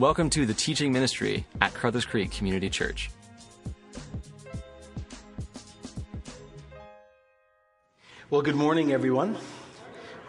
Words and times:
Welcome 0.00 0.30
to 0.30 0.46
the 0.46 0.54
teaching 0.54 0.92
ministry 0.94 1.44
at 1.60 1.74
Carruthers 1.74 2.06
Creek 2.06 2.30
Community 2.30 2.70
Church. 2.70 3.10
Well, 8.30 8.40
good 8.40 8.54
morning, 8.54 8.92
everyone. 8.92 9.36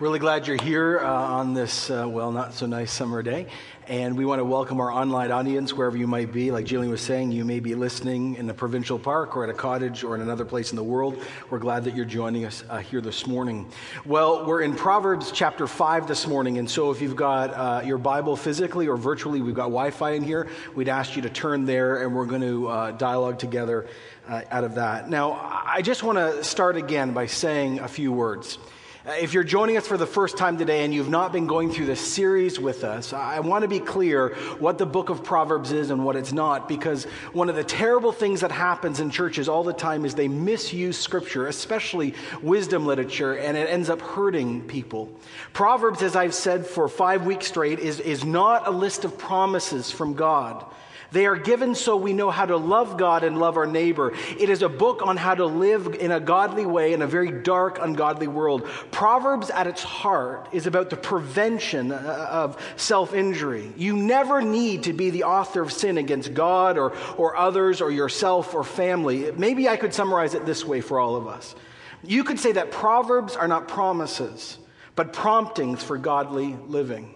Really 0.01 0.19
glad 0.19 0.45
you're 0.45 0.61
here 0.61 0.99
uh, 0.99 1.09
on 1.09 1.53
this, 1.53 1.89
uh, 1.89 2.05
well, 2.05 2.33
not 2.33 2.53
so 2.53 2.65
nice 2.65 2.91
summer 2.91 3.23
day. 3.23 3.47
And 3.91 4.17
we 4.17 4.23
want 4.23 4.39
to 4.39 4.45
welcome 4.45 4.79
our 4.79 4.89
online 4.89 5.33
audience 5.33 5.73
wherever 5.73 5.97
you 5.97 6.07
might 6.07 6.31
be. 6.31 6.49
Like 6.49 6.65
Jillian 6.65 6.89
was 6.89 7.01
saying, 7.01 7.33
you 7.33 7.43
may 7.43 7.59
be 7.59 7.75
listening 7.75 8.35
in 8.35 8.49
a 8.49 8.53
provincial 8.53 8.97
park 8.97 9.35
or 9.35 9.43
at 9.43 9.49
a 9.49 9.53
cottage 9.53 10.05
or 10.05 10.15
in 10.15 10.21
another 10.21 10.45
place 10.45 10.71
in 10.71 10.77
the 10.77 10.83
world. 10.83 11.21
We're 11.49 11.59
glad 11.59 11.83
that 11.83 11.93
you're 11.93 12.05
joining 12.05 12.45
us 12.45 12.63
uh, 12.69 12.77
here 12.77 13.01
this 13.01 13.27
morning. 13.27 13.69
Well, 14.05 14.45
we're 14.45 14.61
in 14.61 14.75
Proverbs 14.75 15.33
chapter 15.33 15.67
5 15.67 16.07
this 16.07 16.25
morning. 16.25 16.57
And 16.57 16.71
so 16.71 16.91
if 16.91 17.01
you've 17.01 17.17
got 17.17 17.53
uh, 17.53 17.85
your 17.85 17.97
Bible 17.97 18.37
physically 18.37 18.87
or 18.87 18.95
virtually, 18.95 19.41
we've 19.41 19.55
got 19.55 19.63
Wi 19.63 19.91
Fi 19.91 20.11
in 20.11 20.23
here. 20.23 20.47
We'd 20.73 20.87
ask 20.87 21.17
you 21.17 21.23
to 21.23 21.29
turn 21.29 21.65
there 21.65 22.01
and 22.01 22.15
we're 22.15 22.27
going 22.27 22.43
to 22.43 22.69
uh, 22.69 22.91
dialogue 22.91 23.39
together 23.39 23.89
uh, 24.25 24.43
out 24.51 24.63
of 24.63 24.75
that. 24.75 25.09
Now, 25.09 25.33
I 25.65 25.81
just 25.81 26.01
want 26.01 26.17
to 26.17 26.45
start 26.45 26.77
again 26.77 27.11
by 27.11 27.25
saying 27.25 27.79
a 27.79 27.89
few 27.89 28.13
words. 28.13 28.57
Uh, 29.03 29.13
if 29.13 29.33
you're 29.33 29.43
joining 29.43 29.77
us 29.77 29.87
for 29.87 29.97
the 29.97 30.05
first 30.05 30.37
time 30.37 30.59
today 30.59 30.85
and 30.85 30.93
you've 30.93 31.09
not 31.09 31.31
been 31.31 31.47
going 31.47 31.71
through 31.71 31.87
this 31.87 31.99
series 31.99 32.59
with 32.59 32.83
us, 32.83 33.13
I 33.13 33.39
want 33.39 33.63
to 33.63 33.67
be 33.67 33.79
clear 33.79 34.35
what 34.59 34.77
the 34.77 34.85
book 34.85 35.09
of 35.09 35.23
Proverbs 35.23 35.71
is 35.71 35.89
and 35.89 36.05
what 36.05 36.15
it's 36.15 36.31
not, 36.31 36.67
because 36.67 37.05
one 37.33 37.49
of 37.49 37.55
the 37.55 37.63
terrible 37.63 38.11
things 38.11 38.41
that 38.41 38.51
happens 38.51 38.99
in 38.99 39.09
churches 39.09 39.49
all 39.49 39.63
the 39.63 39.73
time 39.73 40.05
is 40.05 40.13
they 40.13 40.27
misuse 40.27 40.99
scripture, 40.99 41.47
especially 41.47 42.13
wisdom 42.43 42.85
literature, 42.85 43.33
and 43.33 43.57
it 43.57 43.67
ends 43.71 43.89
up 43.89 44.01
hurting 44.01 44.61
people. 44.67 45.11
Proverbs, 45.51 46.03
as 46.03 46.15
I've 46.15 46.35
said 46.35 46.67
for 46.67 46.87
five 46.87 47.25
weeks 47.25 47.47
straight, 47.47 47.79
is, 47.79 47.99
is 48.01 48.23
not 48.23 48.67
a 48.67 48.71
list 48.71 49.03
of 49.03 49.17
promises 49.17 49.89
from 49.89 50.13
God. 50.13 50.63
They 51.11 51.25
are 51.25 51.35
given 51.35 51.75
so 51.75 51.97
we 51.97 52.13
know 52.13 52.31
how 52.31 52.45
to 52.45 52.55
love 52.55 52.97
God 52.97 53.25
and 53.25 53.37
love 53.37 53.57
our 53.57 53.65
neighbor. 53.65 54.13
It 54.39 54.49
is 54.49 54.61
a 54.61 54.69
book 54.69 55.01
on 55.03 55.17
how 55.17 55.35
to 55.35 55.45
live 55.45 55.87
in 55.87 56.11
a 56.11 56.21
godly 56.21 56.65
way 56.65 56.93
in 56.93 57.01
a 57.01 57.07
very 57.07 57.31
dark, 57.31 57.79
ungodly 57.81 58.27
world. 58.27 58.65
Proverbs 58.91 59.49
at 59.49 59.67
its 59.67 59.83
heart 59.83 60.47
is 60.53 60.67
about 60.67 60.89
the 60.89 60.95
prevention 60.95 61.91
uh, 61.91 62.27
of 62.29 62.57
self 62.77 63.13
injury. 63.13 63.73
You 63.75 63.97
never 63.97 64.41
need 64.41 64.83
to 64.83 64.93
be 64.93 65.09
the 65.09 65.23
author 65.23 65.61
of 65.61 65.73
sin 65.73 65.97
against 65.97 66.33
God 66.33 66.77
or, 66.77 66.93
or 67.17 67.35
others 67.35 67.81
or 67.81 67.91
yourself 67.91 68.53
or 68.53 68.63
family. 68.63 69.31
Maybe 69.33 69.67
I 69.67 69.75
could 69.75 69.93
summarize 69.93 70.33
it 70.33 70.45
this 70.45 70.63
way 70.63 70.79
for 70.79 70.97
all 70.97 71.17
of 71.17 71.27
us. 71.27 71.55
You 72.03 72.23
could 72.23 72.39
say 72.39 72.53
that 72.53 72.71
Proverbs 72.71 73.35
are 73.35 73.49
not 73.49 73.67
promises, 73.67 74.57
but 74.95 75.11
promptings 75.11 75.83
for 75.83 75.97
godly 75.97 76.57
living. 76.67 77.15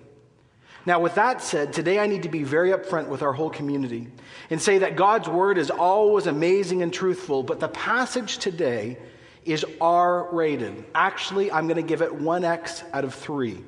Now, 0.86 1.00
with 1.00 1.16
that 1.16 1.42
said, 1.42 1.74
today 1.74 2.00
I 2.00 2.06
need 2.06 2.24
to 2.24 2.30
be 2.30 2.44
very 2.44 2.70
upfront 2.70 3.08
with 3.08 3.24
our 3.24 3.34
whole 3.34 3.50
community 3.50 4.08
and 4.50 4.62
say 4.62 4.80
that 4.80 4.96
God's 4.96 5.28
word 5.28 5.58
is 5.58 5.72
always 5.72 6.28
amazing 6.28 6.84
and 6.84 6.94
truthful, 6.94 7.42
but 7.42 7.60
the 7.60 7.68
passage 7.68 8.38
today 8.38 8.98
is 9.46 9.66
R 9.82 10.34
rated. 10.34 10.86
Actually, 10.94 11.52
I'm 11.52 11.68
going 11.68 11.78
to 11.78 11.88
give 11.88 12.02
it 12.02 12.12
1X 12.12 12.84
out 12.94 13.04
of 13.04 13.16
3. 13.16 13.64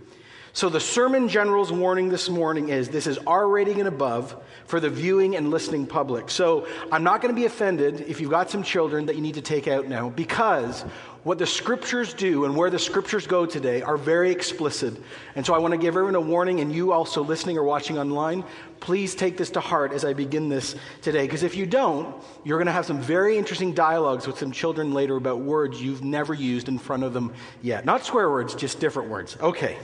So 0.53 0.69
the 0.69 0.79
Sermon 0.79 1.29
General's 1.29 1.71
warning 1.71 2.09
this 2.09 2.29
morning 2.29 2.69
is 2.69 2.89
this 2.89 3.05
is 3.05 3.19
R 3.27 3.47
rating 3.47 3.77
and 3.77 3.87
above 3.87 4.35
for 4.65 4.79
the 4.79 4.89
viewing 4.89 5.35
and 5.35 5.51
listening 5.51 5.85
public. 5.85 6.31
So 6.31 6.67
I'm 6.91 7.03
not 7.03 7.21
going 7.21 7.33
to 7.33 7.39
be 7.39 7.45
offended 7.45 8.01
if 8.01 8.19
you've 8.19 8.31
got 8.31 8.49
some 8.49 8.63
children 8.63 9.05
that 9.05 9.15
you 9.15 9.21
need 9.21 9.35
to 9.35 9.41
take 9.41 9.67
out 9.67 9.87
now 9.87 10.09
because 10.09 10.83
what 11.27 11.37
the 11.37 11.45
scriptures 11.45 12.13
do 12.13 12.45
and 12.45 12.55
where 12.55 12.69
the 12.69 12.79
scriptures 12.79 13.27
go 13.27 13.45
today 13.45 13.81
are 13.81 13.97
very 13.97 14.31
explicit. 14.31 14.95
And 15.35 15.45
so 15.45 15.53
I 15.53 15.57
want 15.57 15.73
to 15.73 15.77
give 15.77 15.89
everyone 15.89 16.15
a 16.15 16.21
warning, 16.21 16.61
and 16.61 16.73
you 16.73 16.93
also 16.93 17.21
listening 17.21 17.57
or 17.57 17.63
watching 17.63 17.99
online, 17.99 18.45
please 18.79 19.13
take 19.13 19.35
this 19.35 19.49
to 19.49 19.59
heart 19.59 19.91
as 19.91 20.05
I 20.05 20.13
begin 20.13 20.47
this 20.47 20.77
today. 21.01 21.23
Because 21.23 21.43
if 21.43 21.53
you 21.53 21.65
don't, 21.65 22.15
you're 22.45 22.57
going 22.57 22.67
to 22.67 22.71
have 22.71 22.85
some 22.85 23.01
very 23.01 23.37
interesting 23.37 23.73
dialogues 23.73 24.25
with 24.25 24.37
some 24.37 24.53
children 24.53 24.93
later 24.93 25.17
about 25.17 25.41
words 25.41 25.81
you've 25.81 26.01
never 26.01 26.33
used 26.33 26.69
in 26.69 26.79
front 26.79 27.03
of 27.03 27.11
them 27.11 27.33
yet. 27.61 27.83
Not 27.83 28.05
swear 28.05 28.29
words, 28.29 28.55
just 28.55 28.79
different 28.79 29.09
words. 29.09 29.35
Okay. 29.41 29.75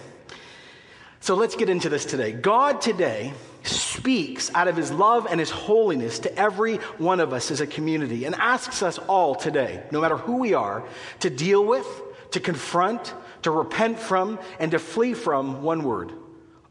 So 1.19 1.35
let's 1.35 1.57
get 1.57 1.67
into 1.67 1.89
this 1.89 2.05
today. 2.05 2.31
God 2.31 2.79
today 2.79 3.33
speaks 3.63 4.53
out 4.53 4.67
of 4.67 4.75
his 4.75 4.91
love 4.91 5.27
and 5.29 5.39
his 5.39 5.49
holiness 5.49 6.19
to 6.19 6.37
every 6.37 6.77
one 6.97 7.19
of 7.19 7.33
us 7.33 7.51
as 7.51 7.61
a 7.61 7.67
community 7.67 8.25
and 8.25 8.35
asks 8.35 8.83
us 8.83 8.97
all 8.99 9.35
today, 9.35 9.83
no 9.91 10.01
matter 10.01 10.17
who 10.17 10.37
we 10.37 10.53
are, 10.53 10.83
to 11.21 11.29
deal 11.29 11.63
with, 11.63 11.87
to 12.31 12.39
confront, 12.39 13.13
to 13.43 13.51
repent 13.51 13.99
from, 13.99 14.39
and 14.59 14.71
to 14.71 14.79
flee 14.79 15.13
from 15.13 15.63
one 15.63 15.83
word 15.83 16.11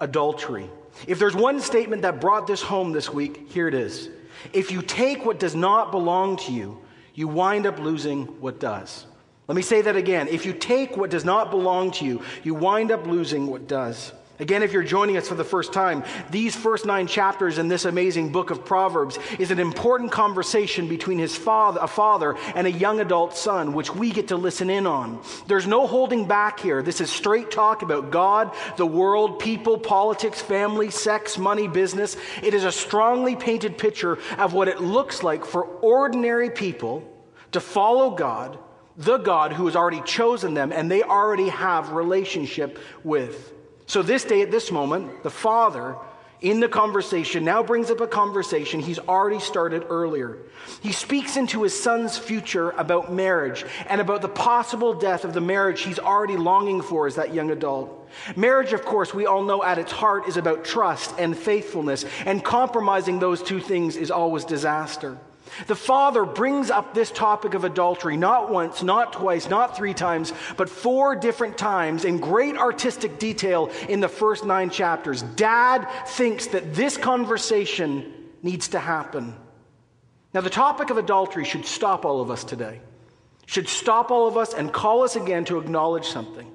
adultery. 0.01 0.69
If 1.07 1.19
there's 1.19 1.35
one 1.35 1.61
statement 1.61 2.03
that 2.03 2.21
brought 2.21 2.47
this 2.47 2.61
home 2.61 2.93
this 2.93 3.11
week, 3.11 3.49
here 3.51 3.69
it 3.69 3.75
is. 3.75 4.11
If 4.53 4.71
you 4.71 4.83
take 4.83 5.25
what 5.25 5.39
does 5.39 5.55
not 5.55 5.91
belong 5.91 6.37
to 6.39 6.53
you, 6.53 6.79
you 7.15 7.29
wind 7.29 7.67
up 7.67 7.79
losing 7.79 8.25
what 8.41 8.59
does. 8.59 9.07
Let 9.49 9.57
me 9.57 9.63
say 9.63 9.83
that 9.83 9.97
again. 9.97 10.29
If 10.29 10.47
you 10.47 10.53
take 10.53 10.97
what 10.97 11.11
does 11.11 11.25
not 11.25 11.51
belong 11.51 11.91
to 11.93 12.05
you, 12.05 12.23
you 12.43 12.55
wind 12.55 12.91
up 12.91 13.07
losing 13.07 13.47
what 13.47 13.67
does. 13.67 14.13
Again, 14.43 14.65
if 14.65 14.73
you're 14.73 14.83
joining 14.83 15.17
us 15.17 15.29
for 15.29 15.37
the 15.37 15.45
first 15.45 15.73
time, 15.73 16.03
these 16.29 16.57
first 16.57 16.85
nine 16.85 17.07
chapters 17.07 17.59
in 17.59 17.69
this 17.69 17.85
amazing 17.85 18.33
book 18.33 18.51
of 18.51 18.65
Proverbs 18.65 19.17
is 19.39 19.53
an 19.53 19.61
important 19.61 20.11
conversation 20.11 20.89
between 20.89 21.21
his 21.21 21.37
father, 21.37 21.79
a 21.81 21.87
father 21.87 22.37
and 22.57 22.67
a 22.67 22.73
young 22.73 22.99
adult 22.99 23.37
son, 23.37 23.73
which 23.73 23.95
we 23.95 24.11
get 24.11 24.27
to 24.29 24.37
listen 24.37 24.69
in 24.69 24.85
on. 24.85 25.23
There's 25.47 25.69
no 25.69 25.87
holding 25.87 26.27
back 26.27 26.59
here. 26.59 26.83
This 26.83 27.01
is 27.01 27.09
straight 27.09 27.53
talk 27.53 27.83
about 27.83 28.11
God, 28.11 28.53
the 28.77 28.85
world, 28.85 29.39
people, 29.39 29.79
politics, 29.79 30.43
family, 30.43 30.91
sex, 30.91 31.39
money, 31.39 31.69
business. 31.69 32.17
It 32.43 32.53
is 32.53 32.65
a 32.65 32.73
strongly 32.73 33.37
painted 33.37 33.79
picture 33.79 34.19
of 34.39 34.55
what 34.55 34.67
it 34.67 34.81
looks 34.81 35.23
like 35.23 35.45
for 35.45 35.63
ordinary 35.63 36.51
people 36.51 37.09
to 37.53 37.61
follow 37.61 38.11
God, 38.11 38.59
the 38.97 39.19
God 39.19 39.53
who 39.53 39.67
has 39.67 39.77
already 39.77 40.01
chosen 40.01 40.55
them 40.55 40.73
and 40.73 40.91
they 40.91 41.05
already 41.05 41.49
have 41.49 41.93
relationship 41.93 42.81
with. 43.05 43.53
So, 43.93 44.01
this 44.01 44.25
day, 44.25 44.41
at 44.41 44.51
this 44.51 44.73
moment, 44.73 45.23
the 45.23 45.29
father 45.29 45.97
in 46.41 46.61
the 46.61 46.69
conversation 46.69 47.45
now 47.45 47.63
brings 47.63 47.91
up 47.91 48.01
a 48.01 48.07
conversation 48.07 48.81
he's 48.81 48.99
already 48.99 49.39
started 49.39 49.85
earlier. 49.91 50.39
He 50.81 50.93
speaks 50.93 51.37
into 51.37 51.63
his 51.63 51.79
son's 51.79 52.17
future 52.17 52.71
about 52.71 53.13
marriage 53.13 53.67
and 53.91 54.01
about 54.01 54.23
the 54.23 54.31
possible 54.31 54.95
death 54.95 55.27
of 55.27 55.35
the 55.35 55.43
marriage 55.43 55.83
he's 55.83 55.99
already 55.99 56.39
longing 56.39 56.81
for 56.81 57.07
as 57.07 57.17
that 57.17 57.35
young 57.35 57.51
adult. 57.51 58.09
Marriage, 58.35 58.73
of 58.73 58.83
course, 58.83 59.13
we 59.13 59.27
all 59.27 59.43
know 59.43 59.63
at 59.63 59.77
its 59.77 59.93
heart 59.93 60.27
is 60.27 60.39
about 60.39 60.65
trust 60.65 61.15
and 61.19 61.37
faithfulness, 61.37 62.07
and 62.25 62.43
compromising 62.43 63.19
those 63.19 63.43
two 63.43 63.61
things 63.61 63.99
is 63.99 64.11
always 64.11 64.47
disaster. 64.47 65.19
The 65.67 65.77
father 65.77 66.25
brings 66.25 66.71
up 66.71 66.95
this 66.95 67.11
topic 67.11 67.55
of 67.55 67.65
adultery 67.65 68.17
not 68.17 68.51
once, 68.51 68.83
not 68.83 69.13
twice, 69.13 69.49
not 69.49 69.77
three 69.77 69.95
times, 69.95 70.33
but 70.57 70.69
four 70.69 71.15
different 71.15 71.59
times 71.59 72.05
in 72.05 72.19
great 72.19 72.57
artistic 72.57 73.19
detail 73.19 73.71
in 73.89 74.01
the 74.01 74.09
first 74.09 74.45
nine 74.45 74.71
chapters. 74.71 75.23
Dad 75.23 75.87
thinks 76.07 76.47
that 76.49 76.75
this 76.75 76.97
conversation 76.97 78.12
needs 78.43 78.69
to 78.69 78.79
happen. 78.79 79.35
Now, 80.35 80.41
the 80.41 80.51
topic 80.51 80.91
of 80.91 80.97
adultery 80.97 81.45
should 81.45 81.67
stop 81.67 82.05
all 82.05 82.21
of 82.21 82.31
us 82.31 82.45
today, 82.45 82.81
should 83.47 83.69
stop 83.69 84.11
all 84.11 84.27
of 84.27 84.37
us 84.37 84.55
and 84.55 84.73
call 84.73 85.03
us 85.03 85.17
again 85.17 85.45
to 85.47 85.59
acknowledge 85.59 86.07
something. 86.07 86.51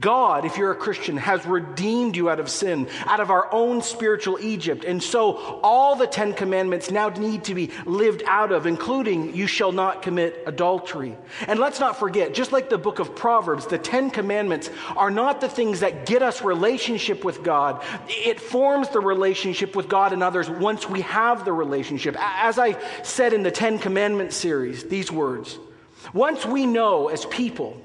God, 0.00 0.44
if 0.44 0.56
you're 0.56 0.70
a 0.70 0.76
Christian, 0.76 1.16
has 1.16 1.44
redeemed 1.46 2.16
you 2.16 2.28
out 2.28 2.40
of 2.40 2.48
sin, 2.48 2.88
out 3.06 3.20
of 3.20 3.30
our 3.30 3.52
own 3.52 3.82
spiritual 3.82 4.38
Egypt. 4.40 4.84
And 4.84 5.02
so 5.02 5.60
all 5.62 5.96
the 5.96 6.06
Ten 6.06 6.34
Commandments 6.34 6.90
now 6.90 7.08
need 7.08 7.44
to 7.44 7.54
be 7.54 7.70
lived 7.86 8.22
out 8.26 8.52
of, 8.52 8.66
including 8.66 9.34
you 9.34 9.46
shall 9.46 9.72
not 9.72 10.02
commit 10.02 10.42
adultery. 10.46 11.16
And 11.46 11.58
let's 11.58 11.80
not 11.80 11.98
forget, 11.98 12.34
just 12.34 12.52
like 12.52 12.68
the 12.70 12.78
book 12.78 12.98
of 12.98 13.16
Proverbs, 13.16 13.66
the 13.66 13.78
Ten 13.78 14.10
Commandments 14.10 14.70
are 14.96 15.10
not 15.10 15.40
the 15.40 15.48
things 15.48 15.80
that 15.80 16.06
get 16.06 16.22
us 16.22 16.42
relationship 16.42 17.24
with 17.24 17.42
God. 17.42 17.82
It 18.08 18.40
forms 18.40 18.90
the 18.90 19.00
relationship 19.00 19.74
with 19.74 19.88
God 19.88 20.12
and 20.12 20.22
others 20.22 20.50
once 20.50 20.88
we 20.88 21.00
have 21.02 21.44
the 21.44 21.52
relationship. 21.52 22.16
As 22.18 22.58
I 22.58 22.76
said 23.02 23.32
in 23.32 23.42
the 23.42 23.50
Ten 23.50 23.78
Commandments 23.78 24.36
series, 24.36 24.84
these 24.84 25.10
words, 25.10 25.58
once 26.12 26.44
we 26.44 26.66
know 26.66 27.08
as 27.08 27.24
people, 27.26 27.80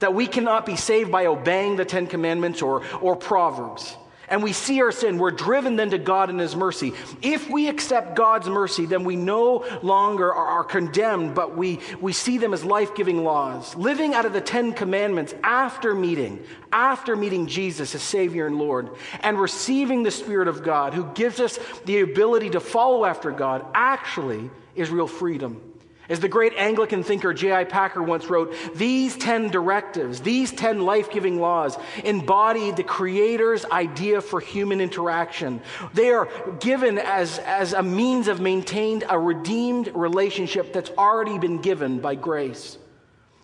that 0.00 0.14
we 0.14 0.26
cannot 0.26 0.66
be 0.66 0.76
saved 0.76 1.10
by 1.10 1.26
obeying 1.26 1.76
the 1.76 1.84
Ten 1.84 2.06
Commandments 2.06 2.60
or, 2.60 2.82
or 3.00 3.16
Proverbs. 3.16 3.96
And 4.30 4.44
we 4.44 4.52
see 4.52 4.80
our 4.80 4.92
sin, 4.92 5.18
we're 5.18 5.32
driven 5.32 5.74
then 5.74 5.90
to 5.90 5.98
God 5.98 6.30
and 6.30 6.38
His 6.38 6.54
mercy. 6.54 6.92
If 7.20 7.50
we 7.50 7.68
accept 7.68 8.14
God's 8.14 8.48
mercy, 8.48 8.86
then 8.86 9.02
we 9.02 9.16
no 9.16 9.66
longer 9.82 10.32
are, 10.32 10.46
are 10.46 10.64
condemned, 10.64 11.34
but 11.34 11.56
we, 11.56 11.80
we 12.00 12.12
see 12.12 12.38
them 12.38 12.54
as 12.54 12.64
life 12.64 12.94
giving 12.94 13.24
laws. 13.24 13.74
Living 13.74 14.14
out 14.14 14.26
of 14.26 14.32
the 14.32 14.40
Ten 14.40 14.72
Commandments 14.72 15.34
after 15.42 15.96
meeting, 15.96 16.44
after 16.72 17.16
meeting 17.16 17.48
Jesus 17.48 17.92
as 17.96 18.02
Savior 18.02 18.46
and 18.46 18.56
Lord, 18.56 18.90
and 19.18 19.38
receiving 19.38 20.04
the 20.04 20.12
Spirit 20.12 20.46
of 20.46 20.62
God 20.62 20.94
who 20.94 21.12
gives 21.14 21.40
us 21.40 21.58
the 21.84 22.00
ability 22.00 22.50
to 22.50 22.60
follow 22.60 23.04
after 23.04 23.32
God, 23.32 23.66
actually 23.74 24.48
is 24.76 24.90
real 24.90 25.08
freedom. 25.08 25.69
As 26.10 26.18
the 26.18 26.28
great 26.28 26.52
Anglican 26.56 27.04
thinker 27.04 27.32
J.I. 27.32 27.64
Packer 27.64 28.02
once 28.02 28.26
wrote, 28.26 28.52
these 28.74 29.16
10 29.16 29.50
directives, 29.50 30.20
these 30.20 30.50
10 30.50 30.80
life 30.80 31.08
giving 31.12 31.40
laws 31.40 31.78
embody 32.02 32.72
the 32.72 32.82
Creator's 32.82 33.64
idea 33.66 34.20
for 34.20 34.40
human 34.40 34.80
interaction. 34.80 35.62
They 35.94 36.10
are 36.10 36.28
given 36.58 36.98
as, 36.98 37.38
as 37.38 37.74
a 37.74 37.82
means 37.84 38.26
of 38.26 38.40
maintaining 38.40 39.04
a 39.08 39.16
redeemed 39.16 39.92
relationship 39.94 40.72
that's 40.72 40.90
already 40.98 41.38
been 41.38 41.62
given 41.62 42.00
by 42.00 42.16
grace. 42.16 42.76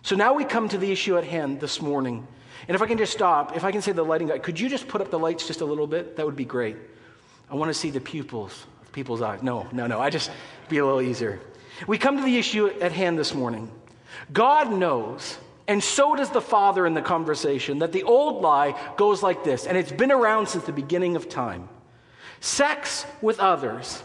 So 0.01 0.17
now 0.17 0.33
we 0.33 0.43
come 0.43 0.67
to 0.67 0.77
the 0.77 0.91
issue 0.91 1.17
at 1.17 1.23
hand 1.23 1.61
this 1.61 1.81
morning. 1.81 2.27
And 2.67 2.75
if 2.75 2.81
I 2.81 2.87
can 2.87 2.97
just 2.97 3.13
stop, 3.13 3.55
if 3.55 3.63
I 3.63 3.71
can 3.71 3.81
say 3.81 3.93
the 3.93 4.03
lighting 4.03 4.27
guy, 4.27 4.39
could 4.39 4.59
you 4.59 4.67
just 4.67 4.89
put 4.89 4.99
up 4.99 5.09
the 5.09 5.19
lights 5.19 5.47
just 5.47 5.61
a 5.61 5.65
little 5.65 5.87
bit? 5.87 6.17
That 6.17 6.25
would 6.25 6.35
be 6.35 6.43
great. 6.43 6.75
I 7.49 7.55
want 7.55 7.69
to 7.69 7.73
see 7.73 7.91
the 7.91 8.01
pupils 8.01 8.65
of 8.81 8.91
people's 8.91 9.21
eyes. 9.21 9.41
No, 9.41 9.67
no, 9.71 9.87
no. 9.87 10.01
I 10.01 10.09
just 10.09 10.31
be 10.67 10.79
a 10.79 10.85
little 10.85 11.01
easier. 11.01 11.39
We 11.85 11.97
come 11.97 12.17
to 12.17 12.23
the 12.23 12.37
issue 12.37 12.67
at 12.67 12.91
hand 12.91 13.19
this 13.19 13.35
morning. 13.35 13.69
God 14.33 14.71
knows, 14.71 15.37
and 15.67 15.83
so 15.83 16.15
does 16.15 16.29
the 16.31 16.41
Father 16.41 16.87
in 16.87 16.93
the 16.93 17.01
conversation, 17.01 17.79
that 17.79 17.91
the 17.91 18.03
old 18.03 18.41
lie 18.41 18.73
goes 18.95 19.21
like 19.21 19.43
this, 19.43 19.67
and 19.67 19.77
it's 19.77 19.91
been 19.91 20.11
around 20.11 20.47
since 20.47 20.63
the 20.63 20.71
beginning 20.71 21.15
of 21.15 21.29
time. 21.29 21.69
Sex 22.39 23.05
with 23.21 23.39
others 23.39 24.01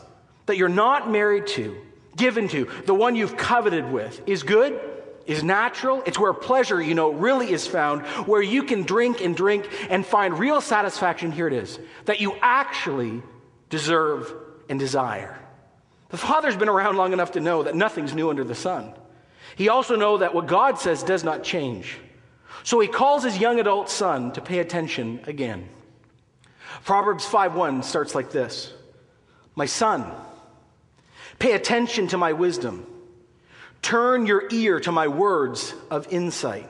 that 0.46 0.56
you're 0.56 0.68
not 0.68 1.10
married 1.10 1.46
to, 1.46 1.80
given 2.16 2.48
to, 2.48 2.68
the 2.86 2.94
one 2.94 3.16
you've 3.16 3.36
coveted 3.36 3.90
with, 3.90 4.20
is 4.26 4.42
good, 4.42 4.78
is 5.24 5.42
natural. 5.42 6.02
It's 6.04 6.18
where 6.18 6.32
pleasure, 6.32 6.82
you 6.82 6.94
know, 6.94 7.12
really 7.12 7.52
is 7.52 7.66
found, 7.66 8.02
where 8.26 8.42
you 8.42 8.64
can 8.64 8.82
drink 8.82 9.20
and 9.20 9.36
drink 9.36 9.68
and 9.88 10.04
find 10.04 10.38
real 10.38 10.60
satisfaction. 10.60 11.30
Here 11.30 11.46
it 11.46 11.52
is 11.52 11.78
that 12.06 12.20
you 12.20 12.34
actually 12.42 13.22
deserve 13.70 14.34
and 14.68 14.78
desire. 14.78 15.38
The 16.12 16.18
Father's 16.18 16.56
been 16.56 16.68
around 16.68 16.96
long 16.96 17.14
enough 17.14 17.32
to 17.32 17.40
know 17.40 17.62
that 17.62 17.74
nothing's 17.74 18.14
new 18.14 18.28
under 18.28 18.44
the 18.44 18.54
sun. 18.54 18.92
He 19.56 19.70
also 19.70 19.96
knows 19.96 20.20
that 20.20 20.34
what 20.34 20.46
God 20.46 20.78
says 20.78 21.02
does 21.02 21.24
not 21.24 21.42
change. 21.42 21.96
So 22.64 22.78
he 22.80 22.86
calls 22.86 23.24
his 23.24 23.38
young 23.38 23.58
adult 23.58 23.88
son 23.88 24.30
to 24.32 24.42
pay 24.42 24.58
attention 24.58 25.20
again. 25.26 25.70
Proverbs 26.84 27.24
5:1 27.24 27.82
starts 27.82 28.14
like 28.14 28.30
this. 28.30 28.74
My 29.56 29.64
son, 29.64 30.04
pay 31.38 31.52
attention 31.52 32.08
to 32.08 32.18
my 32.18 32.34
wisdom. 32.34 32.86
Turn 33.80 34.26
your 34.26 34.44
ear 34.50 34.80
to 34.80 34.92
my 34.92 35.08
words 35.08 35.74
of 35.90 36.12
insight. 36.12 36.68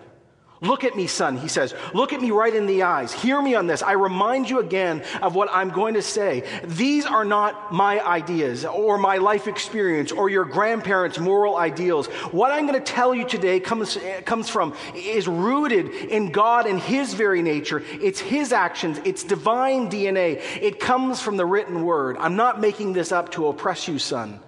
Look 0.63 0.85
at 0.85 0.95
me, 0.95 1.09
son, 1.09 1.37
he 1.37 1.49
says. 1.49 1.75
Look 1.93 2.13
at 2.13 2.23
me 2.23 2.31
right 2.31 2.55
in 2.55 2.67
the 2.67 2.85
eyes. 2.85 3.13
Hear 3.13 3.43
me 3.43 3.57
on 3.57 3.67
this. 3.67 3.83
I 3.83 3.93
remind 3.93 4.49
you 4.49 4.61
again 4.61 5.03
of 5.21 5.35
what 5.35 5.49
I'm 5.51 5.71
going 5.71 5.95
to 5.95 6.03
say. 6.03 6.45
These 6.63 7.05
are 7.05 7.25
not 7.25 7.73
my 7.73 8.01
ideas 8.01 8.65
or 8.65 8.97
my 8.97 9.17
life 9.17 9.49
experience 9.49 10.13
or 10.13 10.31
your 10.31 10.45
grandparents' 10.45 11.19
moral 11.19 11.57
ideals. 11.57 12.07
What 12.31 12.53
I'm 12.53 12.69
going 12.69 12.79
to 12.79 12.93
tell 12.93 13.13
you 13.13 13.27
today 13.27 13.59
comes, 13.59 13.99
comes 14.25 14.49
from, 14.49 14.77
is 14.95 15.27
rooted 15.27 15.89
in 15.89 16.31
God 16.31 16.67
and 16.67 16.79
His 16.79 17.13
very 17.13 17.43
nature. 17.43 17.83
It's 18.01 18.21
His 18.21 18.53
actions, 18.53 19.01
it's 19.05 19.25
divine 19.25 19.91
DNA. 19.91 20.41
It 20.61 20.79
comes 20.79 21.21
from 21.21 21.37
the 21.37 21.45
written 21.45 21.85
word. 21.85 22.17
I'm 22.21 22.37
not 22.37 22.61
making 22.61 22.93
this 22.93 23.11
up 23.11 23.33
to 23.33 23.49
oppress 23.49 23.89
you, 23.89 23.99
son. 23.99 24.39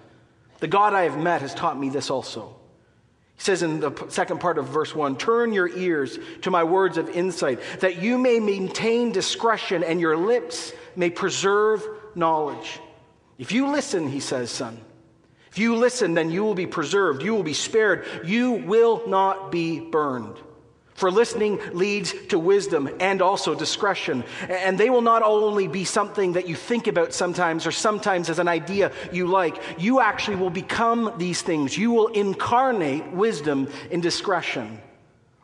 The 0.59 0.67
God 0.67 0.93
I 0.93 1.03
have 1.03 1.17
met 1.17 1.41
has 1.41 1.53
taught 1.53 1.77
me 1.77 1.89
this 1.89 2.09
also. 2.09 2.55
He 3.35 3.43
says 3.43 3.63
in 3.63 3.79
the 3.79 3.91
second 4.09 4.39
part 4.39 4.57
of 4.57 4.67
verse 4.67 4.95
1 4.95 5.17
Turn 5.17 5.53
your 5.53 5.67
ears 5.67 6.17
to 6.43 6.51
my 6.51 6.63
words 6.63 6.97
of 6.97 7.09
insight, 7.09 7.59
that 7.81 8.01
you 8.01 8.17
may 8.17 8.39
maintain 8.39 9.11
discretion 9.11 9.83
and 9.83 9.99
your 9.99 10.15
lips 10.17 10.73
may 10.95 11.09
preserve 11.09 11.85
knowledge. 12.15 12.79
If 13.37 13.51
you 13.51 13.67
listen, 13.67 14.09
he 14.09 14.21
says, 14.21 14.49
son, 14.49 14.79
if 15.51 15.59
you 15.59 15.75
listen, 15.75 16.13
then 16.13 16.31
you 16.31 16.43
will 16.43 16.55
be 16.55 16.67
preserved, 16.67 17.23
you 17.23 17.33
will 17.33 17.43
be 17.43 17.53
spared, 17.53 18.05
you 18.25 18.51
will 18.51 19.07
not 19.07 19.51
be 19.51 19.79
burned. 19.79 20.37
For 20.95 21.11
listening 21.11 21.59
leads 21.73 22.13
to 22.27 22.39
wisdom 22.39 22.89
and 23.01 23.21
also 23.21 23.53
discretion. 23.53 24.23
And 24.47 24.77
they 24.77 24.89
will 24.89 25.01
not 25.01 25.23
only 25.23 25.67
be 25.67 25.83
something 25.83 26.33
that 26.33 26.47
you 26.47 26.55
think 26.55 26.87
about 26.87 27.13
sometimes 27.13 27.67
or 27.67 27.73
sometimes 27.73 28.29
as 28.29 28.39
an 28.39 28.47
idea 28.47 28.93
you 29.11 29.27
like, 29.27 29.61
you 29.77 29.99
actually 29.99 30.37
will 30.37 30.49
become 30.49 31.13
these 31.17 31.41
things. 31.41 31.77
You 31.77 31.91
will 31.91 32.07
incarnate 32.07 33.11
wisdom 33.11 33.67
in 33.91 33.99
discretion. 33.99 34.79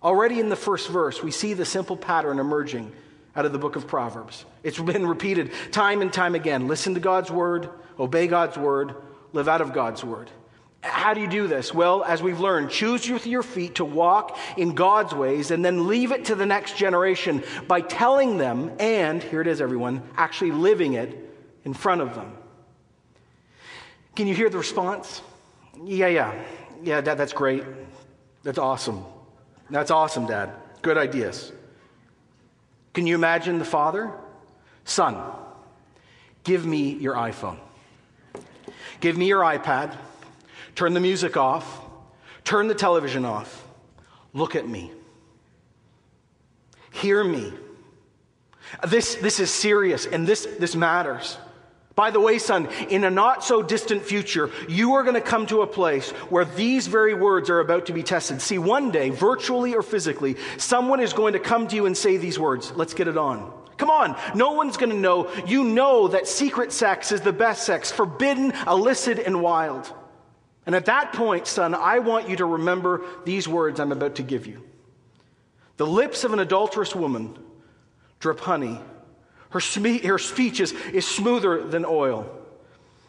Already 0.02 0.40
in 0.40 0.48
the 0.48 0.56
first 0.56 0.88
verse, 0.88 1.22
we 1.22 1.32
see 1.32 1.54
the 1.54 1.66
simple 1.66 1.98
pattern 1.98 2.40
emerging 2.40 2.90
out 3.36 3.46
of 3.46 3.52
the 3.52 3.60
book 3.60 3.76
of 3.76 3.88
Proverbs. 3.88 4.46
It's 4.64 4.80
been 4.80 5.06
repeated 5.06 5.52
time 5.74 6.02
and 6.02 6.14
time 6.14 6.34
again. 6.34 6.70
Listen 6.70 6.94
to 6.94 7.02
God's 7.02 7.30
word, 7.30 7.70
obey 8.00 8.28
God's 8.28 8.58
word, 8.58 8.96
live 9.34 9.50
out 9.50 9.60
of 9.60 9.74
God's 9.74 10.02
word. 10.02 10.32
How 10.82 11.14
do 11.14 11.22
you 11.22 11.28
do 11.28 11.48
this? 11.48 11.74
Well, 11.74 12.04
as 12.04 12.24
we've 12.24 12.40
learned, 12.40 12.72
choose 12.72 13.08
with 13.10 13.28
your 13.28 13.44
feet 13.44 13.76
to 13.76 13.86
walk 13.86 14.38
in 14.58 14.74
God's 14.74 15.14
ways 15.14 15.52
and 15.52 15.64
then 15.64 15.88
leave 15.88 16.12
it 16.12 16.26
to 16.26 16.36
the 16.36 16.46
next 16.46 16.76
generation 16.76 17.44
by 17.68 17.82
telling 17.82 18.38
them, 18.38 18.72
and 18.80 19.22
here 19.22 19.42
it 19.42 19.48
is, 19.48 19.62
everyone, 19.62 20.02
actually 20.16 20.52
living 20.52 20.94
it 20.94 21.16
in 21.66 21.74
front 21.74 22.02
of 22.02 22.16
them. 22.16 22.36
Can 24.16 24.28
you 24.28 24.34
hear 24.34 24.50
the 24.50 24.58
response? 24.58 25.22
Yeah, 25.84 26.08
yeah. 26.08 26.44
Yeah, 26.84 27.02
Dad, 27.02 27.18
that's 27.18 27.34
great. 27.34 27.64
That's 28.44 28.58
awesome. 28.58 29.06
That's 29.70 29.92
awesome, 29.92 30.26
Dad. 30.26 30.52
Good 30.82 30.98
ideas. 30.98 31.52
Can 32.94 33.06
you 33.06 33.16
imagine 33.16 33.60
the 33.60 33.66
father? 33.66 34.12
Son, 34.84 35.16
give 36.44 36.66
me 36.66 36.94
your 36.94 37.14
iPhone. 37.14 37.60
Give 39.00 39.16
me 39.16 39.28
your 39.28 39.42
iPad. 39.42 39.96
Turn 40.76 40.94
the 40.94 41.00
music 41.00 41.38
off. 41.38 41.82
Turn 42.44 42.68
the 42.68 42.76
television 42.76 43.26
off. 43.26 43.66
Look 44.34 44.56
at 44.56 44.68
me. 44.68 44.92
Hear 46.92 47.24
me. 47.24 47.54
This, 48.88 49.16
this 49.16 49.40
is 49.40 49.52
serious 49.52 50.06
and 50.06 50.28
this, 50.28 50.48
this 50.60 50.76
matters. 50.76 51.38
By 51.94 52.10
the 52.10 52.22
way, 52.22 52.40
son, 52.40 52.70
in 52.90 53.04
a 53.04 53.10
not 53.10 53.44
so 53.44 53.62
distant 53.62 54.02
future, 54.02 54.50
you 54.70 54.94
are 54.94 55.04
going 55.04 55.16
to 55.16 55.22
come 55.22 55.46
to 55.48 55.62
a 55.62 55.68
place 55.68 56.12
where 56.30 56.46
these 56.46 56.88
very 56.88 57.14
words 57.14 57.50
are 57.50 57.60
about 57.60 57.88
to 57.88 57.94
be 57.94 58.02
tested. 58.02 58.42
See, 58.42 58.58
one 58.58 58.92
day, 58.92 59.10
virtually 59.10 59.76
or 59.76 59.82
physically, 59.82 60.38
someone 60.58 61.02
is 61.02 61.12
going 61.12 61.34
to 61.34 61.40
come 61.40 61.68
to 61.68 61.76
you 61.76 61.86
and 61.86 61.96
say 61.96 62.16
these 62.16 62.40
words. 62.40 62.72
Let's 62.76 62.94
get 62.94 63.10
it 63.10 63.18
on. 63.18 63.52
Come 63.78 63.90
on, 63.90 64.16
no 64.36 64.52
one's 64.52 64.78
going 64.78 64.92
to 64.92 64.98
know. 64.98 65.30
You 65.46 65.64
know 65.64 66.08
that 66.10 66.28
secret 66.28 66.72
sex 66.72 67.12
is 67.12 67.22
the 67.22 67.34
best 67.34 67.66
sex, 67.66 67.92
forbidden, 67.92 68.54
illicit, 68.68 69.20
and 69.20 69.42
wild. 69.42 69.92
And 70.66 70.76
at 70.76 70.86
that 70.86 71.14
point, 71.14 71.48
son, 71.48 71.74
I 71.74 72.00
want 72.00 72.30
you 72.30 72.36
to 72.38 72.46
remember 72.46 73.02
these 73.26 73.48
words 73.48 73.80
I'm 73.80 73.92
about 73.92 74.16
to 74.16 74.24
give 74.24 74.46
you. 74.46 74.64
The 75.78 75.88
lips 75.88 76.24
of 76.24 76.34
an 76.34 76.40
adulterous 76.40 76.96
woman 76.96 77.38
drip 78.20 78.40
honey. 78.40 78.80
Her, 79.50 79.60
sme- 79.60 80.06
her 80.06 80.20
speech 80.20 80.60
is, 80.60 80.74
is 80.94 81.08
smoother 81.08 81.64
than 81.64 81.86
oil. 81.86 82.30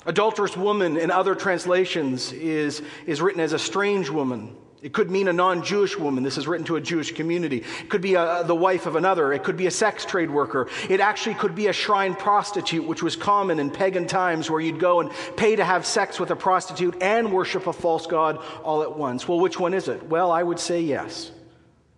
Adulterous 0.07 0.57
woman 0.57 0.97
in 0.97 1.11
other 1.11 1.35
translations 1.35 2.33
is, 2.33 2.83
is 3.07 3.21
written 3.21 3.41
as 3.41 3.53
a 3.53 3.59
strange 3.59 4.09
woman. 4.11 4.57
It 4.83 4.93
could 4.93 5.13
mean 5.13 5.29
a 5.29 5.33
non 5.33 5.63
Jewish 5.63 5.97
woman. 5.97 6.25
This 6.25 6.37
is 6.37 6.49
written 6.49 6.67
to 6.67 6.75
a 6.75 6.81
Jewish 6.81 7.13
community. 7.13 7.59
It 7.81 7.89
could 7.89 8.01
be 8.01 8.15
a, 8.17 8.43
the 8.45 8.55
wife 8.55 8.87
of 8.87 8.97
another. 8.97 9.33
It 9.33 9.45
could 9.45 9.57
be 9.57 9.69
a 9.69 9.71
sex 9.71 10.05
trade 10.05 10.29
worker. 10.29 10.69
It 10.91 10.99
actually 10.99 11.37
could 11.37 11.55
be 11.55 11.69
a 11.69 11.73
shrine 11.73 12.17
prostitute, 12.17 12.85
which 12.85 13.01
was 13.01 13.15
common 13.15 13.61
in 13.61 13.71
pagan 13.71 14.09
times 14.09 14.51
where 14.51 14.61
you'd 14.61 14.81
go 14.81 14.99
and 14.99 15.13
pay 15.37 15.55
to 15.55 15.65
have 15.65 15.87
sex 15.87 16.19
with 16.19 16.33
a 16.33 16.37
prostitute 16.37 17.01
and 17.01 17.33
worship 17.33 17.69
a 17.69 17.73
false 17.73 18.09
god 18.09 18.41
all 18.65 18.83
at 18.83 18.99
once. 18.99 19.29
Well, 19.29 19.39
which 19.39 19.59
one 19.59 19.73
is 19.73 19.87
it? 19.87 20.03
Well, 20.03 20.33
I 20.33 20.43
would 20.43 20.59
say 20.59 20.81
yes. 20.81 21.31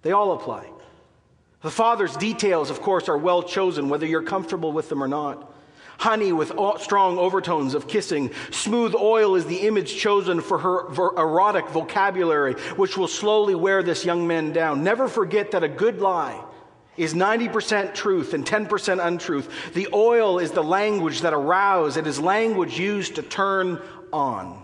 They 0.03 0.13
all 0.13 0.33
apply. 0.33 0.69
The 1.63 1.71
Father's 1.71 2.15
details, 2.19 2.69
of 2.69 2.83
course, 2.83 3.09
are 3.09 3.17
well 3.17 3.43
chosen, 3.43 3.89
whether 3.89 4.05
you're 4.05 4.23
comfortable 4.23 4.73
with 4.73 4.91
them 4.91 5.03
or 5.03 5.09
not 5.09 5.54
honey 5.99 6.33
with 6.33 6.53
strong 6.79 7.19
overtones 7.19 7.75
of 7.75 7.89
kissing. 7.89 8.31
Smooth 8.51 8.95
oil 8.95 9.37
is 9.37 9.47
the 9.47 9.67
image 9.67 9.97
chosen 9.97 10.41
for 10.41 10.59
her 10.59 10.89
erotic 11.17 11.69
vocabulary, 11.69 12.55
which 12.77 12.97
will 12.97 13.09
slowly 13.09 13.55
wear 13.55 13.83
this 13.83 14.05
young 14.05 14.27
man 14.27 14.53
down. 14.53 14.85
Never 14.85 15.09
forget 15.09 15.53
that 15.53 15.65
a 15.65 15.69
good 15.69 16.01
lie 16.01 16.43
is 16.97 17.15
90% 17.15 17.95
truth 17.95 18.35
and 18.35 18.47
10% 18.47 19.05
untruth. 19.05 19.75
The 19.75 19.89
oil 19.93 20.39
is 20.39 20.53
the 20.53 20.63
language 20.63 21.23
that 21.23 21.33
arouses, 21.33 21.97
it 21.97 22.07
is 22.07 22.21
language 22.21 22.79
used 22.79 23.17
to 23.17 23.23
turn 23.23 23.81
on. 24.13 24.63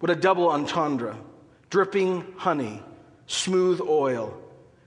What 0.00 0.10
a 0.10 0.16
double 0.16 0.48
entendre. 0.50 1.16
Dripping 1.70 2.24
honey, 2.36 2.82
smooth 3.26 3.80
oil. 3.80 4.36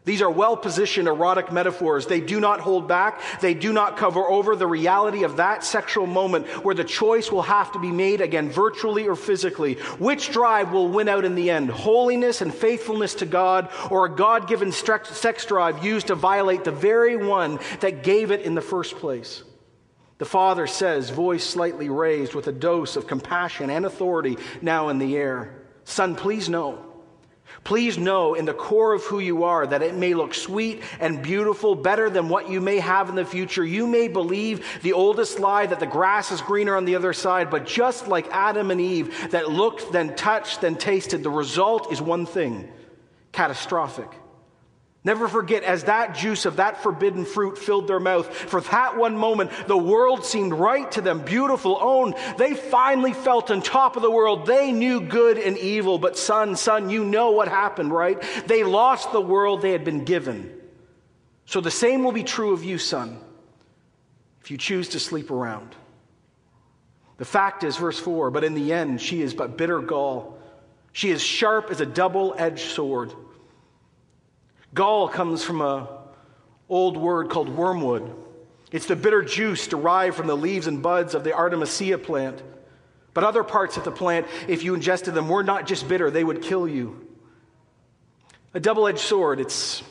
These 0.03 0.24
are 0.24 0.31
well 0.31 0.58
positioned 0.58 1.08
erotic 1.08 1.51
metaphors. 1.51 2.08
They 2.08 2.22
do 2.22 2.39
not 2.39 2.60
hold 2.60 2.88
back. 2.88 3.22
They 3.39 3.53
do 3.53 3.72
not 3.72 3.98
cover 3.98 4.22
over 4.22 4.55
the 4.55 4.65
reality 4.65 5.24
of 5.24 5.38
that 5.38 5.63
sexual 5.63 6.08
moment 6.08 6.48
where 6.65 6.74
the 6.74 6.84
choice 6.84 7.31
will 7.31 7.43
have 7.43 7.72
to 7.74 7.79
be 7.79 7.91
made 7.91 8.20
again, 8.20 8.50
virtually 8.50 9.08
or 9.08 9.15
physically. 9.15 9.75
Which 10.00 10.31
drive 10.31 10.72
will 10.72 10.88
win 10.88 11.08
out 11.08 11.24
in 11.24 11.36
the 11.36 11.51
end? 11.51 11.70
Holiness 11.70 12.41
and 12.41 12.51
faithfulness 12.51 13.13
to 13.15 13.27
God, 13.27 13.70
or 13.91 14.05
a 14.05 14.15
God 14.15 14.48
given 14.48 14.72
sex 14.72 15.46
drive 15.46 15.86
used 15.86 16.08
to 16.08 16.15
violate 16.15 16.63
the 16.63 16.72
very 16.72 17.15
one 17.15 17.60
that 17.81 18.01
gave 18.01 18.31
it 18.31 18.41
in 18.41 18.55
the 18.55 18.62
first 18.62 18.96
place? 18.96 19.43
The 20.17 20.25
father 20.25 20.65
says, 20.65 21.12
voice 21.12 21.43
slightly 21.43 21.89
raised 21.89 22.34
with 22.34 22.48
a 22.48 22.51
dose 22.51 22.96
of 22.96 23.05
compassion 23.05 23.70
and 23.70 23.86
authority 23.86 24.38
now 24.63 24.89
in 24.89 24.98
the 24.98 25.15
air. 25.15 25.62
Son, 25.84 26.15
please 26.15 26.50
know. 26.50 26.90
Please 27.63 27.98
know 27.98 28.34
in 28.34 28.46
the 28.46 28.53
core 28.53 28.94
of 28.94 29.03
who 29.03 29.20
you 29.20 29.44
are 29.44 29.68
that 29.68 29.84
it 29.84 29.96
may 29.96 30.15
look 30.15 30.34
sweet 30.34 30.82
and 31.00 31.22
beautiful, 31.22 31.75
better 31.75 32.10
than 32.10 32.27
what 32.27 32.50
you 32.50 32.60
may 32.60 32.80
have 32.80 33.08
in 33.08 33.15
the 33.15 33.24
future. 33.24 33.63
You 33.63 33.86
may 33.86 34.08
believe 34.08 34.82
the 34.82 34.94
oldest 34.94 35.39
lie 35.39 35.68
that 35.68 35.80
the 35.80 35.86
grass 35.86 36.32
is 36.32 36.41
greener 36.41 36.75
on 36.75 36.86
the 36.86 36.96
other 36.96 37.13
side, 37.13 37.51
but 37.51 37.68
just 37.68 38.08
like 38.08 38.27
Adam 38.32 38.72
and 38.72 38.82
Eve 38.82 39.32
that 39.32 39.51
looked, 39.51 39.91
then 39.91 40.15
touched, 40.15 40.62
then 40.62 40.75
tasted, 40.75 41.22
the 41.22 41.30
result 41.30 41.91
is 41.91 42.01
one 42.01 42.25
thing 42.25 42.68
catastrophic. 43.32 44.10
Never 45.03 45.27
forget, 45.27 45.63
as 45.63 45.86
that 45.86 46.15
juice 46.15 46.46
of 46.46 46.58
that 46.58 46.84
forbidden 46.84 47.25
fruit 47.25 47.58
filled 47.58 47.88
their 47.88 48.00
mouth, 48.00 48.27
for 48.31 48.62
that 48.62 48.98
one 48.98 49.17
moment, 49.17 49.50
the 49.65 49.77
world 49.77 50.24
seemed 50.24 50.53
right 50.53 50.91
to 50.91 51.01
them, 51.01 51.22
beautiful, 51.22 51.75
owned. 51.81 52.13
They 52.38 52.53
finally 52.53 53.13
felt 53.13 53.50
on 53.50 53.63
top 53.63 53.96
of 53.96 54.03
the 54.03 54.12
world. 54.12 54.46
They 54.46 54.72
knew 54.72 55.01
good 55.01 55.39
and 55.39 55.58
evil. 55.58 55.98
But, 55.98 56.20
son, 56.20 56.55
son, 56.55 56.91
you 56.91 57.03
know 57.03 57.31
what 57.31 57.48
happened, 57.48 57.91
right? 57.91 58.24
They 58.46 58.63
lost 58.63 59.12
the 59.12 59.22
world 59.22 59.63
they 59.63 59.72
had 59.72 59.84
been 59.84 60.05
given. 60.05 60.55
So 61.48 61.62
the 61.62 61.72
same 61.72 62.03
will 62.03 62.12
be 62.12 62.24
true 62.24 62.53
of 62.53 62.63
you, 62.63 62.77
son, 62.77 63.20
if 64.41 64.51
you 64.51 64.58
choose 64.58 64.89
to 64.89 65.00
sleep 65.00 65.31
around. 65.31 65.75
The 67.17 67.25
fact 67.25 67.63
is, 67.63 67.75
verse 67.75 68.00
4, 68.00 68.29
but 68.29 68.43
in 68.43 68.53
the 68.53 68.72
end, 68.72 69.01
she 69.01 69.24
is 69.24 69.34
but 69.34 69.58
bitter 69.58 69.79
gall. 69.79 70.38
She 70.91 71.10
is 71.10 71.24
sharp 71.24 71.72
as 71.72 71.81
a 71.81 71.86
double 71.88 72.36
edged 72.38 72.70
sword. 72.70 73.13
Gall 74.74 75.08
comes 75.10 75.44
from 75.44 75.62
an 75.62 75.88
old 76.70 76.98
word 76.98 77.30
called 77.30 77.50
wormwood. 77.50 78.16
It's 78.72 78.86
the 78.86 78.96
bitter 78.96 79.22
juice 79.22 79.68
derived 79.68 80.16
from 80.16 80.28
the 80.28 80.38
leaves 80.38 80.68
and 80.68 80.82
buds 80.82 81.13
of 81.13 81.24
the 81.24 81.34
Artemisia 81.34 81.98
plant. 81.98 82.42
But 83.13 83.25
other 83.25 83.44
parts 83.44 83.75
of 83.75 83.84
the 83.84 83.92
plant, 83.92 84.28
if 84.48 84.63
you 84.63 84.74
ingested 84.74 85.13
them, 85.13 85.28
were 85.28 85.44
not 85.44 85.68
just 85.68 85.90
bitter, 85.90 86.10
they 86.10 86.24
would 86.24 86.42
kill 86.42 86.68
you. 86.68 87.08
A 88.54 88.60
double 88.60 88.88
edged 88.88 89.00
sword, 89.00 89.42
it's 89.42 89.84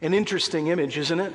an 0.00 0.14
interesting 0.14 0.68
image, 0.68 0.96
isn't 0.96 1.18
it? 1.18 1.32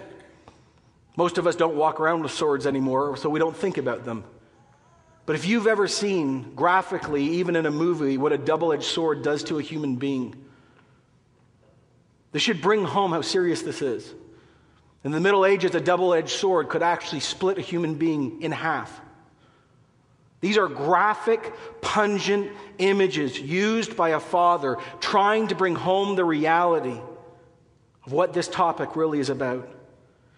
Most 1.17 1.37
of 1.37 1.45
us 1.45 1.57
don't 1.57 1.75
walk 1.75 1.99
around 1.99 2.23
with 2.23 2.31
swords 2.31 2.65
anymore, 2.65 3.17
so 3.17 3.29
we 3.29 3.39
don't 3.39 3.55
think 3.55 3.77
about 3.77 4.05
them. 4.05 4.23
But 5.25 5.35
if 5.35 5.45
you've 5.45 5.67
ever 5.67 5.87
seen 5.87 6.53
graphically, 6.55 7.23
even 7.23 7.57
in 7.57 7.65
a 7.65 7.71
movie, 7.71 8.17
what 8.17 8.31
a 8.31 8.37
double 8.37 8.71
edged 8.71 8.83
sword 8.83 9.21
does 9.21 9.43
to 9.45 9.59
a 9.59 9.61
human 9.61 9.97
being, 9.97 10.35
this 12.31 12.41
should 12.41 12.61
bring 12.61 12.83
home 12.83 13.11
how 13.11 13.21
serious 13.21 13.61
this 13.61 13.81
is. 13.81 14.13
In 15.03 15.11
the 15.11 15.19
Middle 15.19 15.45
Ages, 15.45 15.75
a 15.75 15.81
double 15.81 16.13
edged 16.13 16.29
sword 16.29 16.69
could 16.69 16.83
actually 16.83 17.21
split 17.21 17.57
a 17.57 17.61
human 17.61 17.95
being 17.95 18.41
in 18.41 18.51
half. 18.51 18.99
These 20.41 20.57
are 20.57 20.67
graphic, 20.67 21.53
pungent 21.81 22.51
images 22.77 23.39
used 23.39 23.97
by 23.97 24.09
a 24.09 24.19
father 24.19 24.77
trying 24.99 25.47
to 25.47 25.55
bring 25.55 25.75
home 25.75 26.15
the 26.15 26.23
reality 26.23 26.99
of 28.05 28.11
what 28.11 28.33
this 28.33 28.47
topic 28.47 28.95
really 28.95 29.19
is 29.19 29.29
about. 29.29 29.69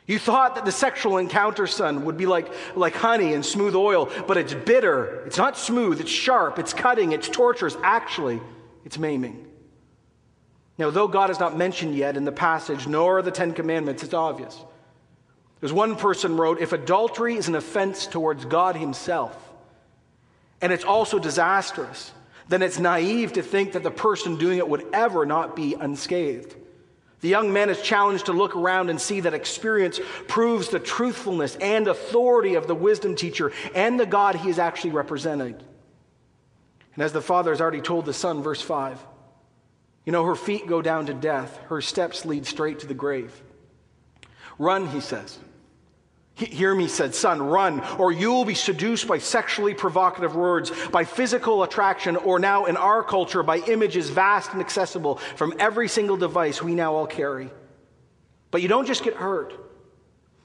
You 0.08 0.18
thought 0.18 0.56
that 0.56 0.66
the 0.66 0.72
sexual 0.72 1.18
encounter, 1.18 1.68
son, 1.68 2.06
would 2.06 2.18
be 2.18 2.26
like, 2.26 2.52
like 2.76 2.96
honey 2.96 3.34
and 3.34 3.46
smooth 3.46 3.76
oil, 3.76 4.10
but 4.28 4.38
it's 4.38 4.54
bitter. 4.54 5.24
It's 5.26 5.38
not 5.38 5.58
smooth, 5.58 6.02
it's 6.02 6.10
sharp, 6.10 6.58
it's 6.58 6.74
cutting, 6.74 7.12
it's 7.12 7.30
torturous. 7.30 7.78
Actually, 7.84 8.42
it's 8.84 8.98
maiming. 8.98 9.51
Now, 10.82 10.90
though 10.90 11.08
God 11.08 11.30
is 11.30 11.40
not 11.40 11.56
mentioned 11.56 11.94
yet 11.94 12.18
in 12.18 12.26
the 12.26 12.32
passage, 12.32 12.88
nor 12.88 13.22
the 13.22 13.30
Ten 13.30 13.54
Commandments, 13.54 14.02
it's 14.02 14.16
obvious. 14.16 14.60
There's 15.60 15.72
one 15.72 15.96
person 15.96 16.38
wrote, 16.38 16.60
if 16.60 16.74
adultery 16.74 17.36
is 17.36 17.48
an 17.48 17.54
offense 17.54 18.08
towards 18.08 18.46
God 18.46 18.76
Himself, 18.76 19.38
and 20.60 20.74
it's 20.74 20.84
also 20.84 21.20
disastrous, 21.20 22.12
then 22.50 22.64
it's 22.64 22.80
naive 22.80 23.34
to 23.34 23.44
think 23.44 23.74
that 23.74 23.84
the 23.84 23.92
person 23.92 24.38
doing 24.38 24.58
it 24.58 24.68
would 24.68 24.88
ever 24.92 25.24
not 25.24 25.56
be 25.56 25.76
unscathed. 25.76 26.56
The 27.20 27.30
young 27.30 27.54
man 27.54 27.70
is 27.70 27.80
challenged 27.84 28.26
to 28.26 28.34
look 28.34 28.56
around 28.56 28.90
and 28.90 29.00
see 29.00 29.20
that 29.20 29.36
experience 29.36 30.00
proves 30.28 30.70
the 30.70 30.80
truthfulness 30.80 31.58
and 31.58 31.88
authority 31.88 32.56
of 32.56 32.66
the 32.66 32.74
wisdom 32.74 33.16
teacher 33.16 33.52
and 33.76 34.00
the 34.00 34.08
God 34.08 34.34
he 34.34 34.50
is 34.50 34.58
actually 34.58 34.94
representing. 34.94 35.54
And 36.96 37.04
as 37.04 37.14
the 37.14 37.22
father 37.22 37.52
has 37.52 37.62
already 37.62 37.82
told 37.82 38.08
the 38.08 38.14
son, 38.14 38.42
verse 38.42 38.64
5, 38.64 39.11
you 40.06 40.12
know, 40.12 40.26
her 40.26 40.36
feet 40.36 40.68
go 40.68 40.82
down 40.82 41.06
to 41.08 41.14
death, 41.14 41.58
her 41.68 41.82
steps 41.82 42.26
lead 42.26 42.46
straight 42.46 42.80
to 42.80 42.88
the 42.88 42.94
grave. 42.94 43.42
Run, 44.58 44.88
he 44.88 45.00
says. 45.00 45.38
Hear 46.36 46.74
me, 46.74 46.88
said, 46.88 47.14
son, 47.14 47.42
run, 47.42 47.82
or 48.00 48.12
you 48.12 48.32
will 48.32 48.46
be 48.46 48.56
seduced 48.56 49.08
by 49.08 49.20
sexually 49.20 49.74
provocative 49.74 50.36
words, 50.36 50.72
by 50.92 51.04
physical 51.04 51.62
attraction, 51.62 52.16
or 52.16 52.40
now 52.40 52.66
in 52.66 52.78
our 52.78 53.04
culture, 53.04 53.44
by 53.44 53.58
images 53.58 54.10
vast 54.10 54.54
and 54.54 54.62
accessible 54.62 55.18
from 55.36 55.54
every 55.60 55.88
single 55.88 56.18
device 56.18 56.62
we 56.62 56.74
now 56.74 56.96
all 56.96 57.06
carry. 57.06 57.52
But 58.50 58.62
you 58.62 58.68
don't 58.68 58.88
just 58.88 59.04
get 59.04 59.16
hurt. 59.16 59.54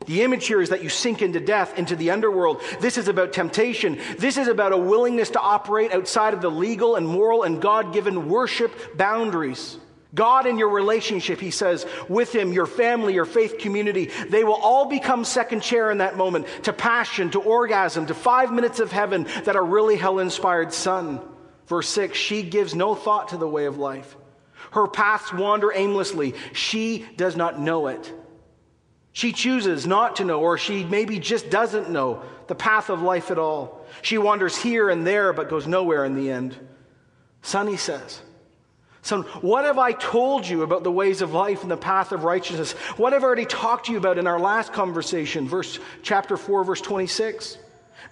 The 0.07 0.23
image 0.23 0.47
here 0.47 0.63
is 0.63 0.71
that 0.71 0.83
you 0.83 0.89
sink 0.89 1.21
into 1.21 1.41
death, 1.41 1.79
into 1.79 1.97
the 1.97 2.11
underworld. 2.11 2.63
This 2.81 2.97
is 2.97 3.09
about 3.09 3.33
temptation. 3.33 3.99
This 4.19 4.37
is 4.37 4.49
about 4.49 4.73
a 4.73 4.77
willingness 4.77 5.31
to 5.31 5.41
operate 5.41 5.93
outside 5.93 6.33
of 6.33 6.41
the 6.41 6.51
legal 6.51 6.97
and 6.97 7.07
moral 7.07 7.43
and 7.43 7.61
God 7.61 7.93
given 7.93 8.29
worship 8.29 8.97
boundaries. 8.97 9.79
God 10.15 10.47
and 10.47 10.59
your 10.59 10.71
relationship, 10.71 11.41
he 11.41 11.51
says, 11.51 11.85
with 12.09 12.35
him, 12.35 12.53
your 12.53 12.67
family, 12.67 13.13
your 13.13 13.27
faith 13.27 13.59
community, 13.59 14.11
they 14.31 14.45
will 14.45 14.55
all 14.55 14.87
become 14.87 15.25
second 15.25 15.61
chair 15.61 15.91
in 15.91 15.99
that 15.99 16.17
moment 16.17 16.47
to 16.63 16.73
passion, 16.73 17.31
to 17.31 17.41
orgasm, 17.41 18.07
to 18.07 18.15
five 18.15 18.53
minutes 18.53 18.81
of 18.81 18.93
heaven 18.93 19.27
that 19.45 19.57
are 19.57 19.65
really 19.65 19.97
hell 19.97 20.19
inspired 20.19 20.73
son. 20.73 21.21
Verse 21.67 21.89
6 21.89 22.17
She 22.17 22.43
gives 22.43 22.75
no 22.75 22.95
thought 22.95 23.29
to 23.29 23.37
the 23.37 23.49
way 23.49 23.67
of 23.67 23.77
life. 23.77 24.17
Her 24.71 24.87
paths 24.87 25.33
wander 25.33 25.73
aimlessly. 25.73 26.35
She 26.53 27.05
does 27.17 27.37
not 27.37 27.61
know 27.61 27.89
it. 27.89 28.13
She 29.17 29.33
chooses 29.33 29.87
not 29.87 30.17
to 30.17 30.27
know, 30.27 30.43
or 30.43 30.59
she 30.59 30.85
maybe 30.85 31.19
just 31.19 31.49
doesn't 31.49 31.89
know 31.89 32.23
the 32.49 32.55
path 32.55 32.91
of 32.91 33.01
life 33.01 33.31
at 33.31 33.39
all. 33.39 33.87
She 34.03 34.19
wanders 34.19 34.59
here 34.59 34.91
and 34.91 35.07
there, 35.07 35.33
but 35.33 35.49
goes 35.49 35.67
nowhere 35.67 36.05
in 36.05 36.15
the 36.15 36.31
end. 36.31 36.55
Son, 37.41 37.67
he 37.67 37.79
says, 37.79 38.21
Son, 39.01 39.23
what 39.41 39.65
have 39.65 39.79
I 39.79 39.93
told 39.93 40.47
you 40.47 40.61
about 40.61 40.85
the 40.85 40.93
ways 40.93 41.23
of 41.23 41.33
life 41.33 41.63
and 41.63 41.71
the 41.71 41.79
path 41.79 42.13
of 42.13 42.25
righteousness? 42.25 42.73
What 42.99 43.15
have 43.15 43.25
I 43.25 43.27
already 43.27 43.47
talked 43.47 43.87
to 43.87 43.93
you 43.93 43.97
about 43.97 44.19
in 44.19 44.27
our 44.27 44.39
last 44.39 44.75
conversation, 44.75 45.49
verse 45.49 45.79
chapter 46.03 46.37
4, 46.37 46.65
verse 46.65 46.83
26? 46.83 47.57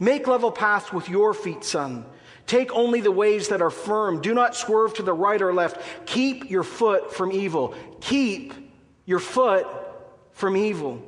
Make 0.01 0.27
level 0.27 0.51
paths 0.51 0.91
with 0.91 1.11
your 1.11 1.35
feet, 1.35 1.65
son. 1.65 2.07
Take 2.47 2.73
only 2.73 3.03
the 3.03 3.13
ways 3.13 3.49
that 3.49 3.61
are 3.61 3.69
firm. 3.69 4.23
Do 4.23 4.33
not 4.33 4.57
swerve 4.57 4.95
to 4.95 5.03
the 5.03 5.13
right 5.13 5.43
or 5.43 5.53
left. 5.53 5.83
Keep 6.07 6.51
your 6.51 6.63
foot 6.63 7.13
from 7.13 7.31
evil. 7.31 7.75
Keep 8.01 8.55
your 9.05 9.19
foot 9.19 9.67
from 10.35 10.57
evil. 10.57 11.03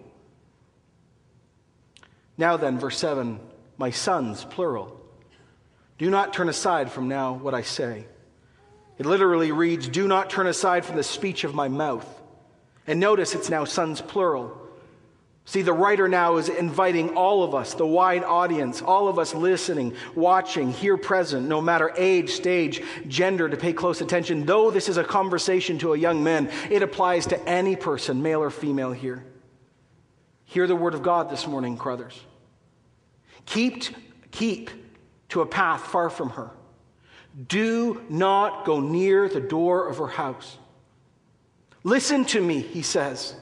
Now 2.39 2.57
then, 2.57 2.79
verse 2.79 2.97
7 2.99 3.39
My 3.77 3.91
sons, 3.91 4.45
plural. 4.45 4.99
Do 5.99 6.11
not 6.11 6.33
turn 6.33 6.49
aside 6.49 6.91
from 6.91 7.09
now 7.09 7.35
what 7.35 7.55
I 7.55 7.63
say. 7.63 8.07
It 8.99 9.07
literally 9.07 9.53
reads, 9.53 9.89
Do 9.89 10.09
not 10.09 10.31
turn 10.31 10.47
aside 10.47 10.85
from 10.85 10.97
the 10.97 11.03
speech 11.03 11.45
of 11.45 11.55
my 11.55 11.69
mouth. 11.69 12.07
And 12.87 13.01
notice 13.01 13.35
it's 13.35 13.51
now 13.51 13.65
sons, 13.65 14.01
plural. 14.01 14.57
See, 15.49 15.63
the 15.63 15.73
writer 15.73 16.09
now 16.09 16.39
is 16.39 16.49
inviting 16.49 17.11
all 17.11 17.45
of 17.45 17.55
us, 17.55 17.75
the 17.75 17.87
wide 17.87 18.25
audience, 18.25 18.83
all 18.83 19.07
of 19.07 19.17
us 19.17 19.33
listening, 19.33 19.95
watching, 20.17 20.73
here 20.73 20.97
present, 20.97 21.47
no 21.47 21.61
matter 21.61 21.93
age, 21.97 22.31
stage, 22.31 22.83
gender, 23.07 23.49
to 23.49 23.57
pay 23.57 23.73
close 23.73 24.01
attention. 24.01 24.45
Though 24.45 24.73
this 24.73 24.89
is 24.89 24.97
a 24.97 25.05
conversation 25.05 25.79
to 25.79 25.95
a 25.95 25.97
young 25.97 26.25
man, 26.25 26.51
it 26.69 26.83
applies 26.83 27.27
to 27.27 27.49
any 27.49 27.77
person, 27.77 28.23
male 28.23 28.43
or 28.43 28.51
female, 28.51 28.91
here. 28.91 29.25
Hear 30.47 30.67
the 30.67 30.75
word 30.75 30.95
of 30.95 31.05
God 31.05 31.31
this 31.31 31.47
morning, 31.47 31.77
brothers. 31.77 32.21
Keep, 33.47 33.85
keep 34.33 34.71
to 35.29 35.43
a 35.43 35.47
path 35.47 35.83
far 35.83 36.11
from 36.11 36.31
her. 36.31 36.51
Do 37.47 38.03
not 38.09 38.65
go 38.65 38.81
near 38.81 39.29
the 39.29 39.41
door 39.41 39.89
of 39.89 39.99
her 39.99 40.09
house. 40.09 40.59
Listen 41.85 42.25
to 42.25 42.41
me, 42.41 42.63
he 42.63 42.83
says. 42.83 43.37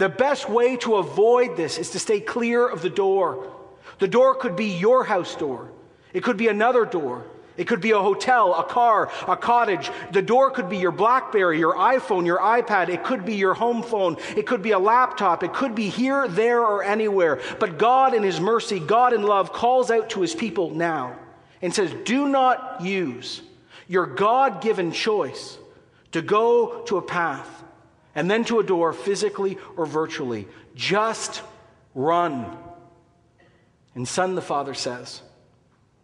The 0.00 0.08
best 0.08 0.48
way 0.48 0.78
to 0.78 0.96
avoid 0.96 1.58
this 1.58 1.76
is 1.76 1.90
to 1.90 1.98
stay 1.98 2.20
clear 2.20 2.66
of 2.66 2.80
the 2.80 2.88
door. 2.88 3.52
The 3.98 4.08
door 4.08 4.34
could 4.34 4.56
be 4.56 4.78
your 4.78 5.04
house 5.04 5.36
door, 5.36 5.70
it 6.14 6.22
could 6.22 6.38
be 6.38 6.48
another 6.48 6.86
door. 6.86 7.24
It 7.56 7.66
could 7.66 7.82
be 7.82 7.90
a 7.90 7.98
hotel, 7.98 8.54
a 8.54 8.64
car, 8.64 9.10
a 9.28 9.36
cottage. 9.36 9.90
The 10.12 10.22
door 10.22 10.50
could 10.50 10.70
be 10.70 10.78
your 10.78 10.92
Blackberry, 10.92 11.58
your 11.58 11.74
iPhone, 11.74 12.24
your 12.24 12.38
iPad. 12.38 12.88
It 12.88 13.04
could 13.04 13.26
be 13.26 13.34
your 13.34 13.52
home 13.52 13.82
phone. 13.82 14.16
It 14.34 14.46
could 14.46 14.62
be 14.62 14.70
a 14.70 14.78
laptop. 14.78 15.42
It 15.42 15.52
could 15.52 15.74
be 15.74 15.90
here, 15.90 16.26
there, 16.26 16.64
or 16.64 16.82
anywhere. 16.82 17.38
But 17.58 17.76
God, 17.76 18.14
in 18.14 18.22
His 18.22 18.40
mercy, 18.40 18.80
God 18.80 19.12
in 19.12 19.24
love, 19.24 19.52
calls 19.52 19.90
out 19.90 20.08
to 20.10 20.22
His 20.22 20.34
people 20.34 20.70
now 20.70 21.18
and 21.60 21.74
says, 21.74 21.92
Do 22.06 22.26
not 22.28 22.80
use 22.80 23.42
your 23.88 24.06
God 24.06 24.62
given 24.62 24.92
choice 24.92 25.58
to 26.12 26.22
go 26.22 26.80
to 26.86 26.96
a 26.96 27.02
path 27.02 27.59
and 28.14 28.30
then 28.30 28.44
to 28.44 28.60
a 28.60 28.62
door 28.62 28.92
physically 28.92 29.58
or 29.76 29.86
virtually. 29.86 30.48
Just 30.74 31.42
run. 31.94 32.56
And 33.94 34.06
son, 34.06 34.34
the 34.34 34.42
father 34.42 34.74
says, 34.74 35.22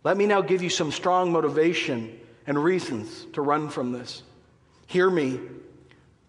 let 0.04 0.16
me 0.16 0.26
now 0.26 0.40
give 0.40 0.62
you 0.62 0.70
some 0.70 0.92
strong 0.92 1.32
motivation 1.32 2.18
and 2.46 2.62
reasons 2.62 3.26
to 3.32 3.42
run 3.42 3.68
from 3.68 3.92
this. 3.92 4.22
Hear 4.86 5.10
me 5.10 5.40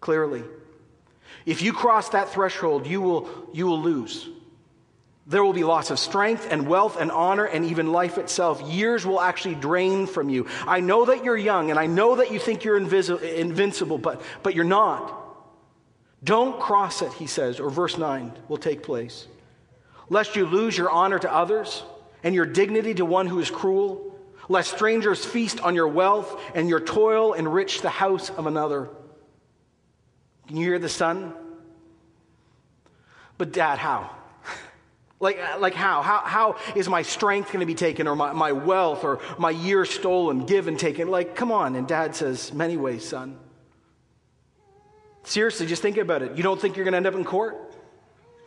clearly. 0.00 0.42
If 1.46 1.62
you 1.62 1.72
cross 1.72 2.08
that 2.10 2.30
threshold, 2.30 2.86
you 2.86 3.00
will, 3.00 3.28
you 3.52 3.66
will 3.66 3.80
lose. 3.80 4.28
There 5.26 5.44
will 5.44 5.52
be 5.52 5.62
loss 5.62 5.90
of 5.90 5.98
strength 5.98 6.48
and 6.50 6.66
wealth 6.66 6.96
and 6.98 7.10
honor 7.10 7.44
and 7.44 7.66
even 7.66 7.92
life 7.92 8.18
itself. 8.18 8.62
Years 8.62 9.04
will 9.06 9.20
actually 9.20 9.54
drain 9.54 10.06
from 10.06 10.30
you. 10.30 10.46
I 10.66 10.80
know 10.80 11.04
that 11.04 11.22
you're 11.22 11.36
young 11.36 11.70
and 11.70 11.78
I 11.78 11.86
know 11.86 12.16
that 12.16 12.32
you 12.32 12.38
think 12.38 12.64
you're 12.64 12.78
invincible, 12.78 13.98
but, 13.98 14.22
but 14.42 14.54
you're 14.54 14.64
not. 14.64 15.27
Don't 16.22 16.58
cross 16.58 17.02
it, 17.02 17.12
he 17.12 17.26
says, 17.26 17.60
or 17.60 17.70
verse 17.70 17.96
9 17.96 18.32
will 18.48 18.56
take 18.56 18.82
place. 18.82 19.26
Lest 20.08 20.36
you 20.36 20.46
lose 20.46 20.76
your 20.76 20.90
honor 20.90 21.18
to 21.18 21.32
others 21.32 21.84
and 22.22 22.34
your 22.34 22.46
dignity 22.46 22.94
to 22.94 23.04
one 23.04 23.26
who 23.26 23.38
is 23.38 23.50
cruel, 23.50 24.18
lest 24.48 24.74
strangers 24.74 25.24
feast 25.24 25.60
on 25.60 25.74
your 25.74 25.88
wealth 25.88 26.40
and 26.54 26.68
your 26.68 26.80
toil 26.80 27.34
enrich 27.34 27.82
the 27.82 27.90
house 27.90 28.30
of 28.30 28.46
another. 28.46 28.88
Can 30.48 30.56
you 30.56 30.66
hear 30.66 30.78
the 30.78 30.88
son? 30.88 31.34
But, 33.36 33.52
Dad, 33.52 33.78
how? 33.78 34.10
Like, 35.20 35.40
uh, 35.40 35.58
like 35.58 35.74
how? 35.74 36.00
how? 36.00 36.20
How 36.20 36.56
is 36.76 36.88
my 36.88 37.02
strength 37.02 37.48
going 37.48 37.58
to 37.58 37.66
be 37.66 37.74
taken, 37.74 38.06
or 38.06 38.14
my, 38.14 38.30
my 38.32 38.52
wealth, 38.52 39.02
or 39.02 39.18
my 39.36 39.50
years 39.50 39.90
stolen, 39.90 40.46
given, 40.46 40.76
taken? 40.76 41.08
Like, 41.08 41.34
come 41.34 41.50
on. 41.50 41.74
And 41.74 41.88
dad 41.88 42.14
says, 42.14 42.52
Many 42.52 42.76
ways, 42.76 43.08
son. 43.08 43.36
Seriously, 45.28 45.66
just 45.66 45.82
think 45.82 45.98
about 45.98 46.22
it. 46.22 46.38
You 46.38 46.42
don't 46.42 46.58
think 46.58 46.76
you're 46.76 46.86
going 46.86 46.92
to 46.92 46.96
end 46.96 47.06
up 47.06 47.14
in 47.14 47.22
court? 47.22 47.74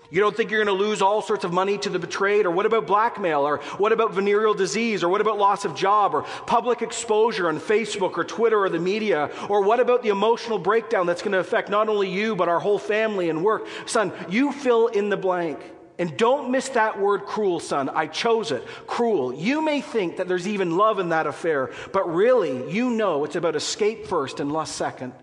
You 0.10 0.20
don't 0.20 0.36
think 0.36 0.50
you're 0.50 0.66
going 0.66 0.76
to 0.76 0.84
lose 0.84 1.00
all 1.00 1.22
sorts 1.22 1.44
of 1.44 1.54
money 1.54 1.78
to 1.78 1.90
the 1.90 2.00
betrayed? 2.00 2.48
Or 2.48 2.52
what 2.52 2.66
about 2.66 2.88
blackmail? 2.88 3.42
Or 3.42 3.58
what 3.78 3.92
about 3.92 4.16
venereal 4.16 4.56
disease? 4.56 5.04
Or 5.04 5.10
what 5.10 5.22
about 5.22 5.38
loss 5.38 5.64
of 5.64 5.76
job? 5.76 6.16
Or 6.16 6.24
public 6.48 6.82
exposure 6.82 7.48
on 7.48 7.60
Facebook 7.60 8.18
or 8.18 8.24
Twitter 8.24 8.58
or 8.58 8.68
the 8.68 8.80
media? 8.80 9.30
Or 9.48 9.62
what 9.62 9.80
about 9.80 10.02
the 10.02 10.10
emotional 10.10 10.58
breakdown 10.58 11.06
that's 11.06 11.22
going 11.22 11.34
to 11.34 11.38
affect 11.38 11.70
not 11.70 11.88
only 11.88 12.10
you, 12.10 12.36
but 12.36 12.50
our 12.50 12.60
whole 12.60 12.80
family 12.80 13.30
and 13.30 13.44
work? 13.44 13.68
Son, 13.86 14.12
you 14.28 14.52
fill 14.52 14.88
in 14.88 15.10
the 15.10 15.18
blank. 15.18 15.60
And 16.00 16.18
don't 16.18 16.50
miss 16.50 16.70
that 16.70 17.00
word 17.00 17.26
cruel, 17.26 17.60
son. 17.60 17.90
I 17.90 18.08
chose 18.08 18.52
it. 18.52 18.66
Cruel. 18.88 19.36
You 19.36 19.62
may 19.62 19.82
think 19.82 20.18
that 20.18 20.28
there's 20.28 20.48
even 20.48 20.78
love 20.78 20.98
in 20.98 21.10
that 21.10 21.28
affair, 21.28 21.70
but 21.94 22.12
really, 22.12 22.74
you 22.74 22.90
know 22.90 23.24
it's 23.24 23.36
about 23.36 23.56
escape 23.56 24.08
first 24.08 24.40
and 24.40 24.52
lust 24.52 24.76
second. 24.76 25.14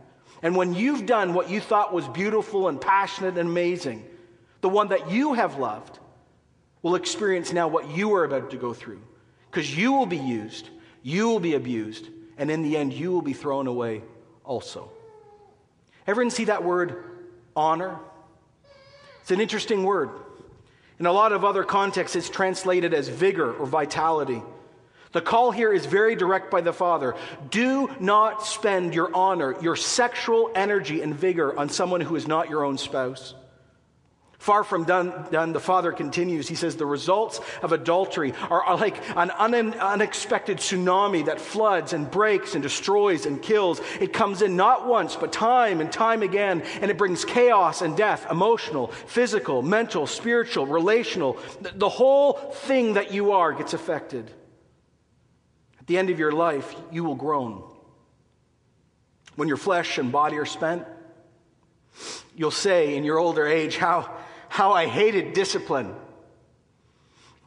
And 0.43 0.57
when 0.57 0.75
you've 0.75 1.07
done 1.07 1.35
what 1.35 1.51
you 1.51 1.61
thought 1.61 1.93
was 1.93 2.07
beautiful 2.09 2.69
and 2.69 2.81
passionate 2.81 3.39
and 3.39 3.49
amazing, 3.49 4.05
the 4.61 4.69
one 4.69 4.89
that 4.89 5.11
you 5.11 5.35
have 5.35 5.59
loved 5.59 5.99
will 6.83 6.95
experience 6.95 7.53
now 7.53 7.69
what 7.69 7.91
you 7.91 8.15
are 8.15 8.25
about 8.25 8.51
to 8.51 8.57
go 8.57 8.73
through. 8.73 9.03
Because 9.51 9.77
you 9.77 9.93
will 9.93 10.07
be 10.07 10.19
used, 10.19 10.69
you 11.03 11.29
will 11.29 11.41
be 11.41 11.55
abused, 11.55 12.09
and 12.37 12.51
in 12.51 12.63
the 12.63 12.77
end, 12.77 12.93
you 12.93 13.11
will 13.11 13.23
be 13.23 13.33
thrown 13.33 13.67
away 13.67 14.03
also. 14.45 14.91
Everyone 16.07 16.31
see 16.31 16.45
that 16.45 16.63
word 16.63 17.05
honor? 17.57 17.99
It's 19.21 19.31
an 19.31 19.41
interesting 19.41 19.83
word. 19.83 20.11
In 20.99 21.07
a 21.07 21.13
lot 21.13 21.33
of 21.33 21.45
other 21.45 21.65
contexts, 21.65 22.17
it's 22.17 22.31
translated 22.31 22.95
as 22.95 23.09
vigor 23.09 23.53
or 23.53 23.67
vitality. 23.67 24.43
The 25.13 25.21
call 25.21 25.51
here 25.51 25.73
is 25.73 25.87
very 25.87 26.15
direct 26.15 26.51
by 26.51 26.61
the 26.61 26.73
Father. 26.73 27.15
Do 27.51 27.91
not 27.99 28.45
spend 28.45 28.95
your 28.95 29.15
honor, 29.15 29.61
your 29.63 29.77
sexual 29.77 30.51
energy 30.55 31.01
and 31.01 31.15
vigor 31.15 31.59
on 31.59 31.69
someone 31.69 32.01
who 32.01 32.17
is 32.17 32.29
not 32.29 32.51
your 32.51 32.65
own 32.65 32.77
spouse. 32.77 33.35
Far 34.39 34.63
from 34.63 34.85
done, 34.85 35.27
done, 35.33 35.53
the 35.53 35.59
father 35.59 35.91
continues. 35.91 36.47
He 36.47 36.55
says, 36.55 36.77
The 36.77 36.87
results 36.87 37.41
of 37.61 37.73
adultery 37.73 38.35
are 38.49 38.77
like 38.77 38.97
an 39.17 39.33
un- 39.33 39.75
unexpected 39.75 40.59
tsunami 40.59 41.27
that 41.27 41.41
floods 41.41 41.93
and 41.93 42.09
breaks 42.09 42.55
and 42.55 42.63
destroys 42.63 43.27
and 43.27 43.43
kills. 43.43 43.81
It 44.01 44.13
comes 44.13 44.41
in 44.41 44.55
not 44.55 44.87
once, 44.87 45.17
but 45.17 45.33
time 45.33 45.81
and 45.81 45.91
time 45.91 46.23
again, 46.23 46.63
and 46.81 46.89
it 46.89 46.97
brings 46.97 47.25
chaos 47.25 47.83
and 47.83 47.97
death 47.97 48.31
emotional, 48.31 48.87
physical, 48.87 49.61
mental, 49.61 50.07
spiritual, 50.07 50.67
relational. 50.67 51.37
The, 51.61 51.73
the 51.75 51.89
whole 51.89 52.35
thing 52.35 52.95
that 52.95 53.13
you 53.13 53.33
are 53.33 53.53
gets 53.53 53.75
affected. 53.75 54.31
The 55.89 55.99
end 55.99 56.11
of 56.11 56.19
your 56.19 56.33
life, 56.33 56.75
you 56.93 57.03
will 57.03 57.17
groan. 57.17 57.65
When 59.35 59.49
your 59.49 59.57
flesh 59.57 59.99
and 59.99 60.13
body 60.13 60.39
are 60.39 60.47
spent, 60.47 60.87
you'll 62.37 62.51
say 62.53 62.97
in 62.97 63.03
your 63.05 63.19
older 63.19 63.47
age, 63.47 63.77
How 63.77 64.17
how 64.49 64.73
I 64.73 64.87
hated 64.87 65.35
discipline. 65.35 65.95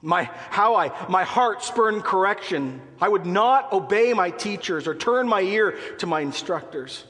My, 0.04 0.23
how 0.49 0.75
I, 0.75 1.08
my 1.10 1.23
heart 1.23 1.63
spurned 1.63 2.04
correction. 2.04 2.82
I 2.99 3.10
would 3.10 3.25
not 3.25 3.71
obey 3.71 4.13
my 4.13 4.32
teachers 4.32 4.88
or 4.88 4.95
turn 4.95 5.27
my 5.27 5.41
ear 5.41 5.77
to 5.99 6.08
my 6.08 6.21
instructors. 6.21 7.04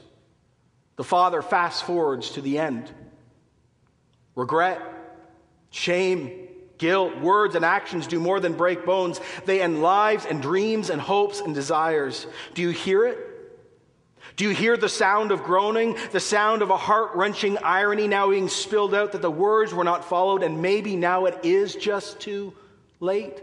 The 0.96 1.04
father 1.04 1.40
fast 1.40 1.84
forwards 1.84 2.32
to 2.32 2.42
the 2.42 2.58
end. 2.58 2.90
Regret, 4.34 4.80
shame, 5.70 6.41
guilt, 6.82 7.16
words, 7.20 7.54
and 7.54 7.64
actions 7.64 8.08
do 8.08 8.18
more 8.18 8.40
than 8.40 8.54
break 8.54 8.84
bones. 8.84 9.20
They 9.46 9.62
end 9.62 9.80
lives 9.80 10.26
and 10.26 10.42
dreams 10.42 10.90
and 10.90 11.00
hopes 11.00 11.40
and 11.40 11.54
desires. 11.54 12.26
Do 12.54 12.62
you 12.62 12.70
hear 12.70 13.06
it? 13.06 13.18
Do 14.34 14.44
you 14.44 14.50
hear 14.50 14.76
the 14.76 14.88
sound 14.88 15.30
of 15.30 15.44
groaning, 15.44 15.96
the 16.10 16.18
sound 16.18 16.60
of 16.60 16.70
a 16.70 16.76
heart 16.76 17.14
wrenching 17.14 17.56
irony 17.58 18.08
now 18.08 18.30
being 18.30 18.48
spilled 18.48 18.94
out 18.94 19.12
that 19.12 19.22
the 19.22 19.30
words 19.30 19.72
were 19.72 19.84
not 19.84 20.04
followed 20.04 20.42
and 20.42 20.60
maybe 20.60 20.96
now 20.96 21.26
it 21.26 21.38
is 21.44 21.76
just 21.76 22.18
too 22.18 22.52
late? 22.98 23.40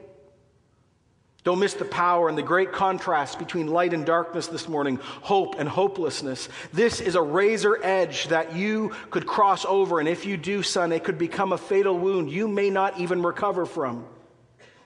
Don't 1.50 1.58
miss 1.58 1.74
the 1.74 1.84
power 1.84 2.30
and 2.30 2.38
the 2.38 2.44
great 2.44 2.72
contrast 2.72 3.40
between 3.40 3.66
light 3.66 3.92
and 3.92 4.06
darkness 4.06 4.46
this 4.46 4.70
morning, 4.70 4.98
hope 5.02 5.56
and 5.58 5.68
hopelessness. 5.68 6.48
This 6.74 7.02
is 7.02 7.16
a 7.16 7.22
razor 7.24 7.84
edge 7.84 8.28
that 8.28 8.56
you 8.56 8.92
could 9.10 9.26
cross 9.26 9.66
over, 9.66 10.00
and 10.00 10.08
if 10.08 10.28
you 10.28 10.38
do, 10.38 10.62
son, 10.62 10.92
it 10.92 11.04
could 11.04 11.18
become 11.18 11.52
a 11.52 11.58
fatal 11.58 11.98
wound 11.98 12.30
you 12.30 12.48
may 12.48 12.70
not 12.70 13.00
even 13.00 13.24
recover 13.24 13.66
from. 13.66 14.06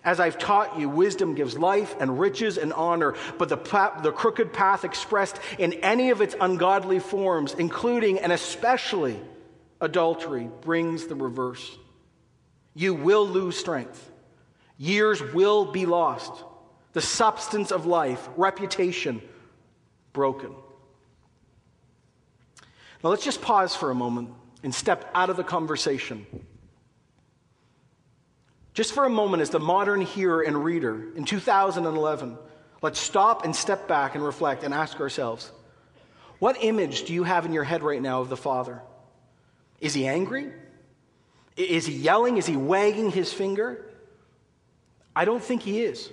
As 0.05 0.21
I've 0.21 0.37
taught 0.37 0.79
you, 0.79 0.87
wisdom 0.87 1.35
gives 1.35 1.57
life 1.57 1.97
and 1.99 2.17
riches 2.17 2.57
and 2.57 2.71
honor, 2.71 3.15
but 3.37 3.49
the, 3.49 3.57
the 4.01 4.13
crooked 4.13 4.53
path 4.53 4.85
expressed 4.85 5.41
in 5.59 5.73
any 5.73 6.11
of 6.11 6.21
its 6.21 6.33
ungodly 6.39 6.99
forms, 6.99 7.53
including 7.55 8.19
and 8.19 8.31
especially 8.31 9.19
adultery, 9.81 10.49
brings 10.61 11.07
the 11.07 11.15
reverse. 11.15 11.77
You 12.73 12.93
will 12.93 13.27
lose 13.27 13.57
strength, 13.57 14.09
years 14.77 15.21
will 15.33 15.65
be 15.65 15.85
lost, 15.85 16.31
the 16.93 17.01
substance 17.01 17.71
of 17.71 17.85
life, 17.85 18.27
reputation, 18.37 19.21
broken. 20.13 20.51
Now 23.03 23.09
let's 23.09 23.25
just 23.25 23.41
pause 23.41 23.75
for 23.75 23.91
a 23.91 23.95
moment 23.95 24.29
and 24.63 24.73
step 24.73 25.09
out 25.13 25.29
of 25.29 25.37
the 25.37 25.43
conversation 25.43 26.25
just 28.73 28.93
for 28.93 29.05
a 29.05 29.09
moment, 29.09 29.41
as 29.41 29.51
the 29.51 29.59
modern 29.59 30.01
hearer 30.01 30.41
and 30.41 30.63
reader 30.63 31.13
in 31.15 31.25
2011, 31.25 32.37
let's 32.81 32.99
stop 32.99 33.45
and 33.45 33.55
step 33.55 33.87
back 33.87 34.15
and 34.15 34.23
reflect 34.23 34.63
and 34.63 34.73
ask 34.73 34.99
ourselves 34.99 35.51
what 36.39 36.57
image 36.61 37.03
do 37.03 37.13
you 37.13 37.23
have 37.23 37.45
in 37.45 37.53
your 37.53 37.63
head 37.63 37.83
right 37.83 38.01
now 38.01 38.19
of 38.19 38.29
the 38.29 38.35
Father? 38.35 38.81
Is 39.79 39.93
he 39.93 40.07
angry? 40.07 40.51
Is 41.55 41.85
he 41.85 41.93
yelling? 41.93 42.37
Is 42.37 42.45
he 42.45 42.57
wagging 42.57 43.11
his 43.11 43.31
finger? 43.31 43.85
I 45.15 45.23
don't 45.23 45.41
think 45.41 45.61
he 45.61 45.81
is. 45.81 46.09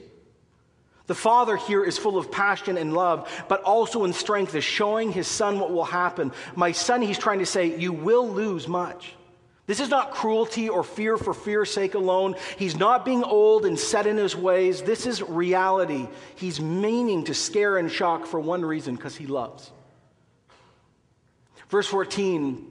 The 1.10 1.16
Father 1.16 1.56
here 1.56 1.82
is 1.82 1.98
full 1.98 2.18
of 2.18 2.30
passion 2.30 2.78
and 2.78 2.94
love, 2.94 3.28
but 3.48 3.64
also 3.64 4.04
in 4.04 4.12
strength, 4.12 4.54
is 4.54 4.62
showing 4.62 5.10
his 5.10 5.26
Son 5.26 5.58
what 5.58 5.72
will 5.72 5.82
happen. 5.82 6.30
My 6.54 6.70
son, 6.70 7.02
he's 7.02 7.18
trying 7.18 7.40
to 7.40 7.46
say, 7.46 7.76
you 7.76 7.92
will 7.92 8.28
lose 8.28 8.68
much. 8.68 9.16
This 9.66 9.80
is 9.80 9.88
not 9.88 10.12
cruelty 10.12 10.68
or 10.68 10.84
fear 10.84 11.16
for 11.16 11.34
fear's 11.34 11.68
sake 11.68 11.94
alone. 11.94 12.36
He's 12.56 12.76
not 12.76 13.04
being 13.04 13.24
old 13.24 13.66
and 13.66 13.76
set 13.76 14.06
in 14.06 14.18
his 14.18 14.36
ways. 14.36 14.82
This 14.82 15.04
is 15.04 15.20
reality. 15.20 16.06
He's 16.36 16.60
meaning 16.60 17.24
to 17.24 17.34
scare 17.34 17.76
and 17.76 17.90
shock 17.90 18.24
for 18.24 18.38
one 18.38 18.64
reason 18.64 18.94
because 18.94 19.16
he 19.16 19.26
loves. 19.26 19.72
Verse 21.70 21.88
14, 21.88 22.64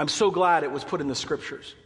I'm 0.00 0.08
so 0.08 0.32
glad 0.32 0.64
it 0.64 0.72
was 0.72 0.82
put 0.82 1.00
in 1.00 1.06
the 1.06 1.14
scriptures. 1.14 1.76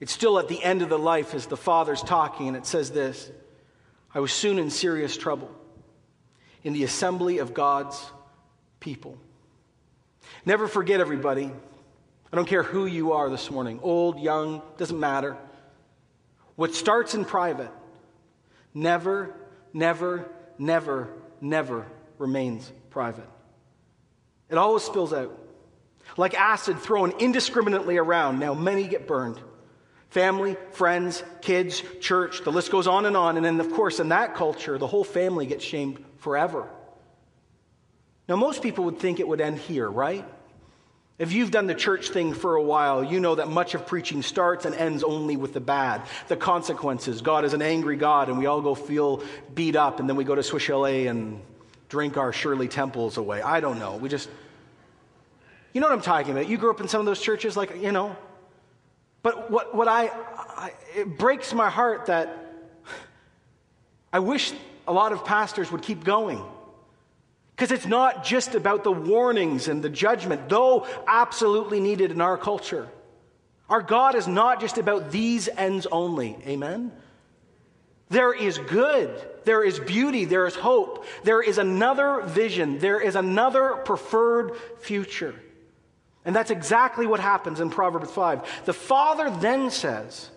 It's 0.00 0.12
still 0.12 0.38
at 0.38 0.48
the 0.48 0.64
end 0.64 0.80
of 0.80 0.88
the 0.88 0.98
life 0.98 1.34
as 1.34 1.44
the 1.44 1.58
Father's 1.58 2.00
talking, 2.00 2.48
and 2.48 2.56
it 2.56 2.64
says 2.64 2.90
this 2.90 3.30
I 4.14 4.20
was 4.20 4.32
soon 4.32 4.58
in 4.58 4.70
serious 4.70 5.16
trouble 5.16 5.50
in 6.64 6.72
the 6.72 6.84
assembly 6.84 7.38
of 7.38 7.54
God's 7.54 7.98
people. 8.80 9.18
Never 10.44 10.66
forget, 10.68 11.00
everybody, 11.00 11.50
I 12.32 12.36
don't 12.36 12.48
care 12.48 12.62
who 12.62 12.86
you 12.86 13.12
are 13.12 13.30
this 13.30 13.50
morning, 13.50 13.80
old, 13.82 14.20
young, 14.20 14.62
doesn't 14.76 14.98
matter. 14.98 15.36
What 16.56 16.74
starts 16.74 17.14
in 17.14 17.24
private 17.24 17.70
never, 18.74 19.34
never, 19.72 20.28
never, 20.58 21.08
never 21.40 21.86
remains 22.18 22.70
private. 22.90 23.28
It 24.50 24.58
always 24.58 24.82
spills 24.82 25.12
out. 25.12 25.36
Like 26.16 26.34
acid 26.34 26.78
thrown 26.78 27.12
indiscriminately 27.18 27.96
around, 27.98 28.38
now 28.38 28.54
many 28.54 28.88
get 28.88 29.06
burned. 29.06 29.40
Family, 30.10 30.56
friends, 30.72 31.22
kids, 31.42 31.82
church, 32.00 32.42
the 32.42 32.50
list 32.50 32.70
goes 32.70 32.86
on 32.86 33.04
and 33.04 33.16
on. 33.16 33.36
And 33.36 33.44
then, 33.44 33.60
of 33.60 33.72
course, 33.72 34.00
in 34.00 34.08
that 34.08 34.34
culture, 34.34 34.78
the 34.78 34.86
whole 34.86 35.04
family 35.04 35.46
gets 35.46 35.64
shamed 35.64 36.02
forever. 36.18 36.66
Now, 38.26 38.36
most 38.36 38.62
people 38.62 38.84
would 38.84 38.98
think 38.98 39.20
it 39.20 39.28
would 39.28 39.40
end 39.40 39.58
here, 39.58 39.88
right? 39.88 40.24
If 41.18 41.32
you've 41.32 41.50
done 41.50 41.66
the 41.66 41.74
church 41.74 42.10
thing 42.10 42.32
for 42.32 42.54
a 42.54 42.62
while, 42.62 43.02
you 43.02 43.20
know 43.20 43.34
that 43.34 43.48
much 43.48 43.74
of 43.74 43.86
preaching 43.86 44.22
starts 44.22 44.64
and 44.64 44.74
ends 44.74 45.02
only 45.02 45.36
with 45.36 45.52
the 45.52 45.60
bad, 45.60 46.02
the 46.28 46.36
consequences. 46.36 47.22
God 47.22 47.44
is 47.44 47.54
an 47.54 47.62
angry 47.62 47.96
God, 47.96 48.28
and 48.28 48.38
we 48.38 48.46
all 48.46 48.60
go 48.60 48.74
feel 48.74 49.22
beat 49.52 49.76
up, 49.76 49.98
and 49.98 50.08
then 50.08 50.16
we 50.16 50.24
go 50.24 50.34
to 50.34 50.42
Swiss 50.42 50.62
Chalet 50.62 51.08
and 51.08 51.40
drink 51.88 52.16
our 52.16 52.32
Shirley 52.32 52.68
Temples 52.68 53.16
away. 53.16 53.42
I 53.42 53.60
don't 53.60 53.78
know. 53.78 53.96
We 53.96 54.08
just, 54.08 54.28
you 55.72 55.80
know 55.80 55.88
what 55.88 55.94
I'm 55.94 56.02
talking 56.02 56.30
about. 56.32 56.48
You 56.48 56.56
grew 56.56 56.70
up 56.70 56.80
in 56.80 56.86
some 56.88 57.00
of 57.00 57.06
those 57.06 57.20
churches, 57.20 57.56
like, 57.56 57.82
you 57.82 57.92
know. 57.92 58.16
But 59.22 59.50
what, 59.50 59.74
what 59.74 59.88
I, 59.88 60.10
I 60.36 60.72
it 60.94 61.18
breaks 61.18 61.52
my 61.52 61.70
heart 61.70 62.06
that 62.06 62.46
I 64.12 64.20
wish 64.20 64.52
a 64.86 64.92
lot 64.92 65.12
of 65.12 65.24
pastors 65.24 65.70
would 65.70 65.82
keep 65.82 66.04
going. 66.04 66.42
Because 67.54 67.72
it's 67.72 67.86
not 67.86 68.24
just 68.24 68.54
about 68.54 68.84
the 68.84 68.92
warnings 68.92 69.68
and 69.68 69.82
the 69.82 69.90
judgment, 69.90 70.48
though 70.48 70.86
absolutely 71.06 71.80
needed 71.80 72.10
in 72.12 72.20
our 72.20 72.38
culture. 72.38 72.88
Our 73.68 73.82
God 73.82 74.14
is 74.14 74.26
not 74.26 74.60
just 74.60 74.78
about 74.78 75.10
these 75.10 75.48
ends 75.48 75.86
only. 75.90 76.38
Amen? 76.46 76.92
There 78.10 78.32
is 78.32 78.56
good, 78.56 79.10
there 79.44 79.62
is 79.62 79.78
beauty, 79.78 80.24
there 80.24 80.46
is 80.46 80.54
hope, 80.54 81.04
there 81.24 81.42
is 81.42 81.58
another 81.58 82.22
vision, 82.22 82.78
there 82.78 83.00
is 83.00 83.16
another 83.16 83.74
preferred 83.84 84.56
future. 84.78 85.34
And 86.28 86.36
that's 86.36 86.50
exactly 86.50 87.06
what 87.06 87.20
happens 87.20 87.58
in 87.58 87.70
Proverbs 87.70 88.10
5. 88.10 88.66
The 88.66 88.74
Father 88.74 89.30
then 89.30 89.70
says, 89.70 90.28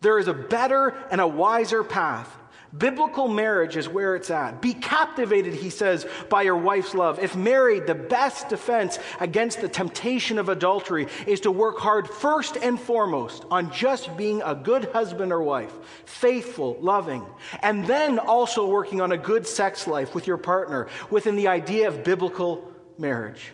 There 0.00 0.18
is 0.18 0.26
a 0.26 0.34
better 0.34 0.88
and 1.08 1.20
a 1.20 1.28
wiser 1.28 1.84
path. 1.84 2.28
Biblical 2.76 3.28
marriage 3.28 3.76
is 3.76 3.88
where 3.88 4.16
it's 4.16 4.28
at. 4.28 4.60
Be 4.60 4.74
captivated, 4.74 5.54
he 5.54 5.70
says, 5.70 6.04
by 6.28 6.42
your 6.42 6.56
wife's 6.56 6.94
love. 6.94 7.20
If 7.20 7.36
married, 7.36 7.86
the 7.86 7.94
best 7.94 8.48
defense 8.48 8.98
against 9.20 9.60
the 9.60 9.68
temptation 9.68 10.40
of 10.40 10.48
adultery 10.48 11.06
is 11.28 11.38
to 11.42 11.52
work 11.52 11.78
hard 11.78 12.08
first 12.08 12.56
and 12.56 12.78
foremost 12.78 13.44
on 13.48 13.70
just 13.70 14.16
being 14.16 14.42
a 14.42 14.52
good 14.52 14.86
husband 14.86 15.30
or 15.32 15.44
wife, 15.44 15.72
faithful, 16.06 16.76
loving, 16.80 17.24
and 17.62 17.86
then 17.86 18.18
also 18.18 18.66
working 18.66 19.00
on 19.00 19.12
a 19.12 19.16
good 19.16 19.46
sex 19.46 19.86
life 19.86 20.12
with 20.12 20.26
your 20.26 20.38
partner 20.38 20.88
within 21.08 21.36
the 21.36 21.46
idea 21.46 21.86
of 21.86 22.02
biblical 22.02 22.68
marriage. 22.98 23.52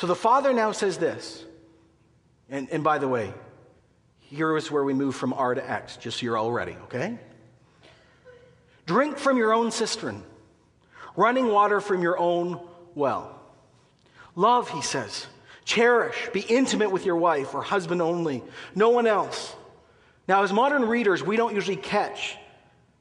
So 0.00 0.06
the 0.06 0.16
father 0.16 0.54
now 0.54 0.72
says 0.72 0.96
this, 0.96 1.44
and, 2.48 2.70
and 2.70 2.82
by 2.82 2.96
the 2.96 3.06
way, 3.06 3.34
here 4.20 4.56
is 4.56 4.70
where 4.70 4.82
we 4.82 4.94
move 4.94 5.14
from 5.14 5.34
R 5.34 5.54
to 5.54 5.70
X, 5.70 5.98
just 5.98 6.20
so 6.20 6.24
you're 6.24 6.38
all 6.38 6.50
ready, 6.50 6.74
okay? 6.84 7.18
Drink 8.86 9.18
from 9.18 9.36
your 9.36 9.52
own 9.52 9.70
cistern, 9.70 10.22
running 11.16 11.48
water 11.48 11.82
from 11.82 12.00
your 12.00 12.18
own 12.18 12.66
well. 12.94 13.42
Love, 14.36 14.70
he 14.70 14.80
says. 14.80 15.26
Cherish, 15.66 16.30
be 16.32 16.40
intimate 16.40 16.90
with 16.90 17.04
your 17.04 17.16
wife 17.16 17.54
or 17.54 17.60
husband 17.60 18.00
only, 18.00 18.42
no 18.74 18.88
one 18.88 19.06
else. 19.06 19.54
Now, 20.26 20.44
as 20.44 20.50
modern 20.50 20.86
readers, 20.86 21.22
we 21.22 21.36
don't 21.36 21.54
usually 21.54 21.76
catch 21.76 22.38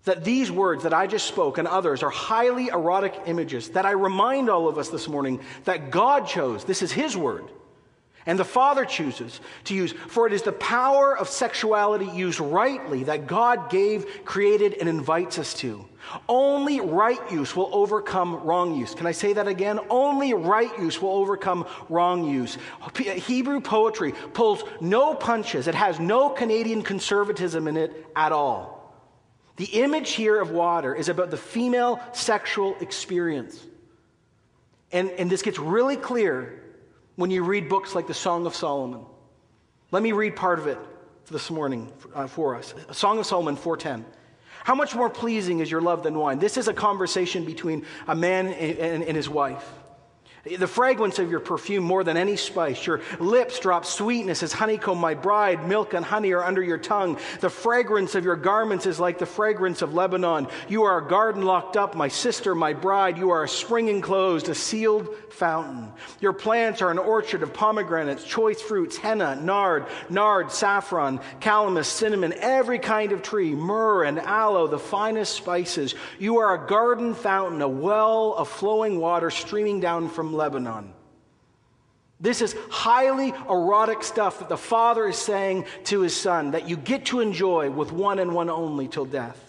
that 0.10 0.24
these 0.24 0.52
words 0.52 0.84
that 0.84 0.94
I 0.94 1.06
just 1.06 1.28
spoke 1.28 1.60
and 1.60 1.68
others 1.68 2.02
are 2.02 2.10
highly 2.10 2.70
erotic 2.70 3.14
images 3.28 3.70
that 3.70 3.86
I 3.86 3.92
remind 3.92 4.50
all 4.50 4.68
of 4.68 4.80
us 4.80 4.90
this 4.90 5.08
morning 5.08 5.40
that 5.66 5.92
God 5.92 6.26
chose. 6.26 6.64
This 6.66 6.82
is 6.82 6.92
His 6.92 7.16
word. 7.16 7.46
And 8.26 8.38
the 8.38 8.46
Father 8.46 8.86
chooses 8.86 9.40
to 9.66 9.76
use, 9.76 9.92
for 9.92 10.28
it 10.28 10.34
is 10.34 10.42
the 10.42 10.52
power 10.52 11.18
of 11.18 11.30
sexuality 11.30 12.08
used 12.08 12.40
rightly 12.40 13.04
that 13.06 13.28
God 13.28 13.70
gave, 13.70 14.26
created, 14.26 14.74
and 14.74 14.90
invites 14.90 15.40
us 15.40 15.54
to. 15.56 15.86
Only 16.28 16.82
right 16.82 17.20
use 17.32 17.56
will 17.56 17.70
overcome 17.72 18.44
wrong 18.44 18.76
use. 18.76 18.96
Can 18.96 19.06
I 19.06 19.12
say 19.12 19.34
that 19.34 19.48
again? 19.48 19.80
Only 19.90 20.34
right 20.34 20.76
use 20.80 21.02
will 21.02 21.12
overcome 21.12 21.68
wrong 21.88 22.24
use. 22.24 22.58
Hebrew 22.98 23.62
poetry 23.62 24.14
pulls 24.34 24.64
no 24.82 25.14
punches, 25.14 25.68
it 25.68 25.76
has 25.76 26.00
no 26.00 26.30
Canadian 26.30 26.82
conservatism 26.82 27.68
in 27.68 27.78
it 27.78 28.08
at 28.16 28.32
all. 28.32 28.79
The 29.60 29.66
image 29.66 30.12
here 30.12 30.40
of 30.40 30.52
water 30.52 30.96
is 30.96 31.10
about 31.10 31.32
the 31.32 31.38
female 31.38 32.00
sexual 32.14 32.78
experience. 32.80 33.62
And, 34.94 35.12
and 35.12 35.30
this 35.30 35.42
gets 35.42 35.60
really 35.60 35.98
clear 35.98 36.64
when 37.18 37.30
you 37.30 37.44
read 37.44 37.68
books 37.68 37.94
like 37.94 38.08
the 38.08 38.14
Song 38.14 38.46
of 38.46 38.56
Solomon. 38.56 39.02
Let 39.92 40.02
me 40.02 40.14
read 40.14 40.38
part 40.38 40.60
of 40.60 40.68
it 40.68 40.80
this 41.30 41.52
morning 41.52 41.92
uh, 42.16 42.28
for 42.28 42.56
us. 42.56 42.74
Song 42.94 43.20
of 43.20 43.26
Solomon 43.26 43.58
410. 43.58 44.10
How 44.64 44.76
much 44.76 44.96
more 44.96 45.10
pleasing 45.10 45.60
is 45.60 45.70
your 45.70 45.82
love 45.82 46.04
than 46.04 46.18
wine? 46.18 46.40
This 46.40 46.56
is 46.56 46.70
a 46.70 46.74
conversation 46.74 47.44
between 47.44 47.86
a 48.08 48.16
man 48.16 48.48
and, 48.48 48.78
and, 48.78 49.04
and 49.04 49.18
his 49.18 49.28
wife. 49.28 49.70
The 50.46 50.68
fragrance 50.68 51.20
of 51.20 51.30
your 51.30 51.42
perfume 51.42 51.84
more 51.84 52.04
than 52.04 52.16
any 52.16 52.38
spice. 52.38 52.86
Your 52.88 53.02
lips 53.20 53.60
drop 53.60 53.86
sweetness 53.86 54.42
as 54.42 54.54
honeycomb, 54.54 54.98
my 54.98 55.14
bride. 55.14 55.68
Milk 55.68 55.94
and 55.94 56.06
honey 56.06 56.32
are 56.32 56.44
under 56.44 56.64
your 56.64 56.78
tongue. 56.78 57.18
The 57.42 57.50
fragrance 57.50 58.16
of 58.16 58.24
your 58.24 58.38
garments 58.38 58.86
is 58.86 59.00
like 59.00 59.20
the 59.20 59.26
fragrance 59.26 59.82
of 59.82 59.94
Lebanon. 59.94 60.48
You 60.70 60.84
are 60.84 61.06
a 61.06 61.08
garden 61.08 61.44
locked 61.44 61.76
up, 61.76 61.94
my 61.94 62.08
sister, 62.08 62.56
my 62.56 62.74
bride. 62.74 63.18
You 63.18 63.32
are 63.32 63.44
a 63.44 63.50
spring 63.50 63.90
enclosed, 63.90 64.48
a 64.48 64.56
sealed 64.56 65.14
fountain. 65.30 65.92
Your 66.22 66.34
plants 66.34 66.82
are 66.82 66.92
an 66.92 67.00
orchard 67.00 67.44
of 67.44 67.54
pomegranates, 67.54 68.24
choice 68.24 68.62
fruits, 68.62 68.96
henna, 68.96 69.36
nard, 69.36 69.88
nard, 70.10 70.52
saffron, 70.52 71.20
calamus, 71.42 71.86
cinnamon, 71.86 72.34
every 72.38 72.80
kind 72.80 73.12
of 73.12 73.22
tree, 73.22 73.54
myrrh 73.54 74.04
and 74.04 74.20
aloe, 74.20 74.68
the 74.68 74.80
finest 74.80 75.36
spices. 75.36 75.96
You 76.18 76.38
are 76.38 76.56
a 76.56 76.68
garden 76.68 77.14
fountain, 77.14 77.62
a 77.62 77.68
well 77.68 78.36
of 78.38 78.48
flowing 78.48 79.00
water 79.00 79.30
streaming 79.30 79.80
down 79.80 80.10
from 80.10 80.34
Lebanon. 80.40 80.94
This 82.22 82.42
is 82.42 82.56
highly 82.70 83.34
erotic 83.50 84.04
stuff 84.04 84.40
that 84.40 84.50
the 84.50 84.58
father 84.58 85.08
is 85.08 85.18
saying 85.18 85.66
to 85.86 86.02
his 86.02 86.16
son 86.16 86.52
that 86.52 86.68
you 86.68 86.76
get 86.76 87.06
to 87.06 87.20
enjoy 87.20 87.70
with 87.70 87.92
one 87.92 88.20
and 88.20 88.34
one 88.34 88.50
only 88.50 88.88
till 88.88 89.06
death. 89.06 89.46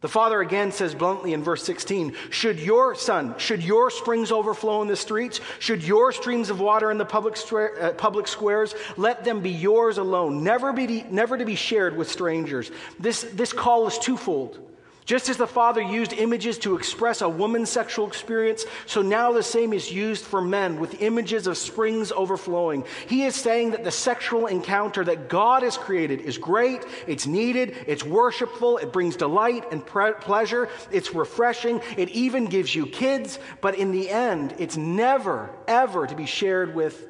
The 0.00 0.08
father 0.08 0.40
again 0.40 0.72
says 0.72 0.94
bluntly 0.94 1.34
in 1.34 1.42
verse 1.42 1.62
16 1.64 2.14
Should 2.30 2.58
your 2.58 2.94
son, 2.94 3.34
should 3.38 3.62
your 3.62 3.90
springs 3.90 4.32
overflow 4.32 4.80
in 4.80 4.88
the 4.88 4.96
streets, 4.96 5.40
should 5.58 5.82
your 5.82 6.12
streams 6.12 6.48
of 6.48 6.60
water 6.60 6.90
in 6.90 6.96
the 6.96 7.04
public, 7.04 7.36
uh, 7.52 7.92
public 7.92 8.26
squares, 8.26 8.74
let 8.96 9.24
them 9.24 9.40
be 9.40 9.50
yours 9.50 9.98
alone, 9.98 10.42
never, 10.42 10.72
be, 10.72 11.02
never 11.10 11.36
to 11.36 11.44
be 11.44 11.54
shared 11.54 11.96
with 11.96 12.10
strangers. 12.10 12.70
This, 12.98 13.22
this 13.34 13.52
call 13.52 13.86
is 13.86 13.98
twofold. 13.98 14.69
Just 15.10 15.28
as 15.28 15.36
the 15.36 15.44
Father 15.48 15.82
used 15.82 16.12
images 16.12 16.56
to 16.58 16.76
express 16.76 17.20
a 17.20 17.28
woman's 17.28 17.68
sexual 17.68 18.06
experience, 18.06 18.64
so 18.86 19.02
now 19.02 19.32
the 19.32 19.42
same 19.42 19.72
is 19.72 19.90
used 19.90 20.24
for 20.24 20.40
men 20.40 20.78
with 20.78 21.02
images 21.02 21.48
of 21.48 21.58
springs 21.58 22.12
overflowing. 22.12 22.84
He 23.08 23.24
is 23.24 23.34
saying 23.34 23.72
that 23.72 23.82
the 23.82 23.90
sexual 23.90 24.46
encounter 24.46 25.02
that 25.02 25.28
God 25.28 25.64
has 25.64 25.76
created 25.76 26.20
is 26.20 26.38
great, 26.38 26.84
it's 27.08 27.26
needed, 27.26 27.76
it's 27.88 28.04
worshipful, 28.04 28.78
it 28.78 28.92
brings 28.92 29.16
delight 29.16 29.64
and 29.72 29.84
pre- 29.84 30.12
pleasure, 30.12 30.68
it's 30.92 31.12
refreshing, 31.12 31.80
it 31.96 32.10
even 32.10 32.44
gives 32.44 32.72
you 32.72 32.86
kids, 32.86 33.40
but 33.60 33.74
in 33.74 33.90
the 33.90 34.08
end, 34.08 34.54
it's 34.58 34.76
never, 34.76 35.50
ever 35.66 36.06
to 36.06 36.14
be 36.14 36.26
shared 36.26 36.72
with 36.72 37.04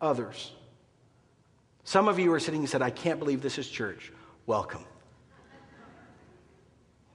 others. 0.00 0.50
Some 1.84 2.08
of 2.08 2.18
you 2.18 2.32
are 2.32 2.40
sitting 2.40 2.62
and 2.62 2.68
said, 2.68 2.82
I 2.82 2.90
can't 2.90 3.20
believe 3.20 3.42
this 3.42 3.58
is 3.58 3.68
church. 3.68 4.12
Welcome. 4.44 4.87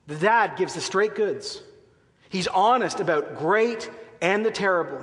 The 0.08 0.16
dad 0.16 0.58
gives 0.58 0.74
the 0.74 0.82
straight 0.82 1.16
goods. 1.16 1.62
He's 2.30 2.48
honest 2.48 3.00
about 3.00 3.38
great 3.38 3.90
and 4.22 4.46
the 4.46 4.52
terrible. 4.52 5.02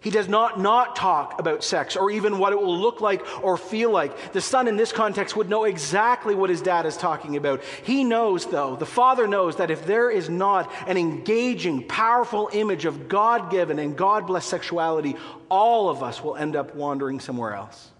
He 0.00 0.08
does 0.08 0.30
not 0.30 0.58
not 0.58 0.96
talk 0.96 1.38
about 1.38 1.62
sex 1.62 1.94
or 1.94 2.10
even 2.10 2.38
what 2.38 2.54
it 2.54 2.60
will 2.60 2.78
look 2.78 3.02
like 3.02 3.22
or 3.44 3.58
feel 3.58 3.90
like. 3.90 4.32
The 4.32 4.40
son 4.40 4.66
in 4.66 4.76
this 4.78 4.92
context 4.92 5.36
would 5.36 5.50
know 5.50 5.64
exactly 5.64 6.34
what 6.34 6.48
his 6.48 6.62
dad 6.62 6.86
is 6.86 6.96
talking 6.96 7.36
about. 7.36 7.62
He 7.82 8.02
knows, 8.02 8.46
though, 8.46 8.76
the 8.76 8.86
father 8.86 9.28
knows 9.28 9.56
that 9.56 9.70
if 9.70 9.84
there 9.84 10.10
is 10.10 10.30
not 10.30 10.72
an 10.86 10.96
engaging, 10.96 11.86
powerful 11.86 12.48
image 12.54 12.86
of 12.86 13.10
God 13.10 13.50
given 13.50 13.78
and 13.78 13.94
God 13.94 14.26
blessed 14.26 14.48
sexuality, 14.48 15.16
all 15.50 15.90
of 15.90 16.02
us 16.02 16.24
will 16.24 16.36
end 16.36 16.56
up 16.56 16.74
wandering 16.74 17.20
somewhere 17.20 17.54
else. 17.54 17.90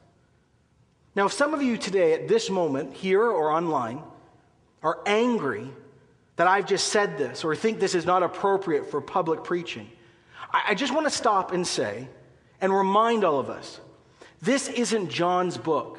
Now, 1.15 1.27
if 1.27 1.33
some 1.33 1.53
of 1.53 1.61
you 1.61 1.77
today, 1.77 2.15
at 2.15 2.29
this 2.29 2.49
moment, 2.49 2.95
here 2.95 3.25
or 3.25 3.51
online, 3.51 4.03
are 4.83 5.01
angry 5.05 5.69
that 6.41 6.49
I've 6.49 6.65
just 6.65 6.89
said 6.89 7.19
this 7.19 7.45
or 7.45 7.55
think 7.55 7.81
this 7.81 7.95
is 7.95 8.07
not 8.07 8.23
appropriate 8.23 8.91
for 8.91 9.03
public 9.03 9.45
preaching. 9.45 9.87
I, 10.51 10.75
just 10.75 10.91
want 10.91 11.05
to 11.05 11.11
stop 11.11 11.53
and 11.53 11.67
say 11.67 12.09
and 12.63 12.75
remind 12.75 13.25
all 13.25 13.39
of 13.39 13.51
us 13.51 13.79
this 14.41 14.67
isn't 14.69 15.11
John's 15.11 15.59
book. 15.59 15.99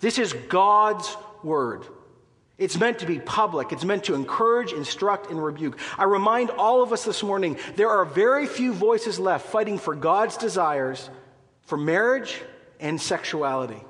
This 0.00 0.18
is 0.18 0.32
God's 0.32 1.18
word. 1.42 1.84
It's 2.56 2.78
meant 2.78 3.00
to 3.00 3.06
be 3.06 3.18
public. 3.18 3.72
It's 3.72 3.84
meant 3.84 4.04
to 4.04 4.14
encourage, 4.14 4.72
instruct, 4.72 5.30
and 5.30 5.44
rebuke. 5.44 5.78
I 5.98 6.04
remind 6.04 6.48
all 6.48 6.82
of 6.82 6.90
us 6.90 7.04
this 7.04 7.22
morning 7.22 7.58
there 7.76 7.90
are 7.90 8.06
very 8.06 8.46
few 8.46 8.72
voices 8.72 9.18
left 9.18 9.48
fighting 9.48 9.76
for 9.76 9.94
God's 9.94 10.38
desires 10.38 11.10
for 11.66 11.76
marriage 11.76 12.40
and 12.80 12.98
sexuality. 12.98 13.82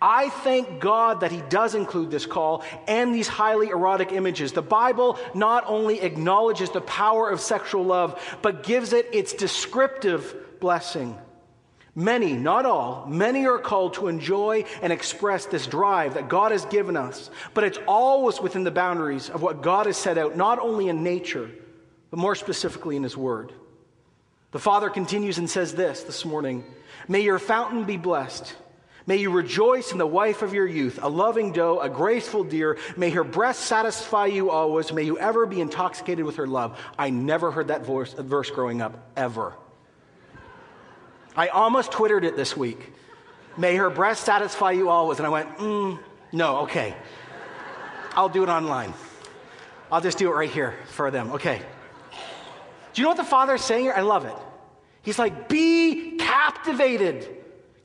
I 0.00 0.28
thank 0.28 0.80
God 0.80 1.20
that 1.20 1.32
He 1.32 1.42
does 1.48 1.74
include 1.74 2.10
this 2.10 2.26
call 2.26 2.64
and 2.86 3.14
these 3.14 3.28
highly 3.28 3.68
erotic 3.68 4.12
images. 4.12 4.52
The 4.52 4.62
Bible 4.62 5.18
not 5.34 5.64
only 5.66 6.00
acknowledges 6.00 6.70
the 6.70 6.80
power 6.80 7.28
of 7.30 7.40
sexual 7.40 7.84
love, 7.84 8.38
but 8.42 8.62
gives 8.62 8.92
it 8.92 9.08
its 9.12 9.32
descriptive 9.32 10.60
blessing. 10.60 11.16
Many, 11.94 12.34
not 12.34 12.64
all, 12.64 13.06
many 13.08 13.44
are 13.46 13.58
called 13.58 13.94
to 13.94 14.06
enjoy 14.06 14.64
and 14.82 14.92
express 14.92 15.46
this 15.46 15.66
drive 15.66 16.14
that 16.14 16.28
God 16.28 16.52
has 16.52 16.64
given 16.66 16.96
us, 16.96 17.28
but 17.54 17.64
it's 17.64 17.78
always 17.88 18.40
within 18.40 18.62
the 18.62 18.70
boundaries 18.70 19.28
of 19.30 19.42
what 19.42 19.62
God 19.62 19.86
has 19.86 19.96
set 19.96 20.16
out, 20.16 20.36
not 20.36 20.60
only 20.60 20.88
in 20.88 21.02
nature, 21.02 21.50
but 22.10 22.20
more 22.20 22.36
specifically 22.36 22.94
in 22.94 23.02
His 23.02 23.16
Word. 23.16 23.52
The 24.52 24.60
Father 24.60 24.90
continues 24.90 25.38
and 25.38 25.50
says 25.50 25.74
this 25.74 26.04
this 26.04 26.24
morning 26.24 26.64
May 27.08 27.20
your 27.20 27.38
fountain 27.38 27.84
be 27.84 27.96
blessed. 27.96 28.54
May 29.08 29.16
you 29.16 29.30
rejoice 29.30 29.92
in 29.92 29.96
the 29.96 30.06
wife 30.06 30.42
of 30.42 30.52
your 30.52 30.66
youth, 30.66 30.98
a 31.00 31.08
loving 31.08 31.52
doe, 31.52 31.80
a 31.80 31.88
graceful 31.88 32.44
deer. 32.44 32.76
May 32.94 33.08
her 33.08 33.24
breast 33.24 33.60
satisfy 33.60 34.26
you 34.26 34.50
always. 34.50 34.92
May 34.92 35.04
you 35.04 35.18
ever 35.18 35.46
be 35.46 35.62
intoxicated 35.62 36.26
with 36.26 36.36
her 36.36 36.46
love. 36.46 36.78
I 36.98 37.08
never 37.08 37.50
heard 37.50 37.68
that 37.68 37.86
verse, 37.86 38.12
verse 38.12 38.50
growing 38.50 38.82
up, 38.82 39.10
ever. 39.16 39.54
I 41.34 41.48
almost 41.48 41.90
Twittered 41.90 42.22
it 42.22 42.36
this 42.36 42.54
week. 42.54 42.92
May 43.56 43.76
her 43.76 43.88
breast 43.88 44.26
satisfy 44.26 44.72
you 44.72 44.90
always. 44.90 45.16
And 45.16 45.26
I 45.26 45.30
went, 45.30 45.56
mm, 45.56 45.98
no, 46.32 46.58
okay. 46.58 46.94
I'll 48.12 48.28
do 48.28 48.42
it 48.42 48.50
online. 48.50 48.92
I'll 49.90 50.02
just 50.02 50.18
do 50.18 50.30
it 50.30 50.34
right 50.34 50.50
here 50.50 50.74
for 50.88 51.10
them. 51.10 51.32
Okay. 51.32 51.62
Do 52.92 53.00
you 53.00 53.04
know 53.04 53.08
what 53.08 53.16
the 53.16 53.24
Father 53.24 53.54
is 53.54 53.64
saying 53.64 53.84
here? 53.84 53.94
I 53.96 54.02
love 54.02 54.26
it. 54.26 54.36
He's 55.00 55.18
like, 55.18 55.48
be 55.48 56.18
captivated. 56.18 57.37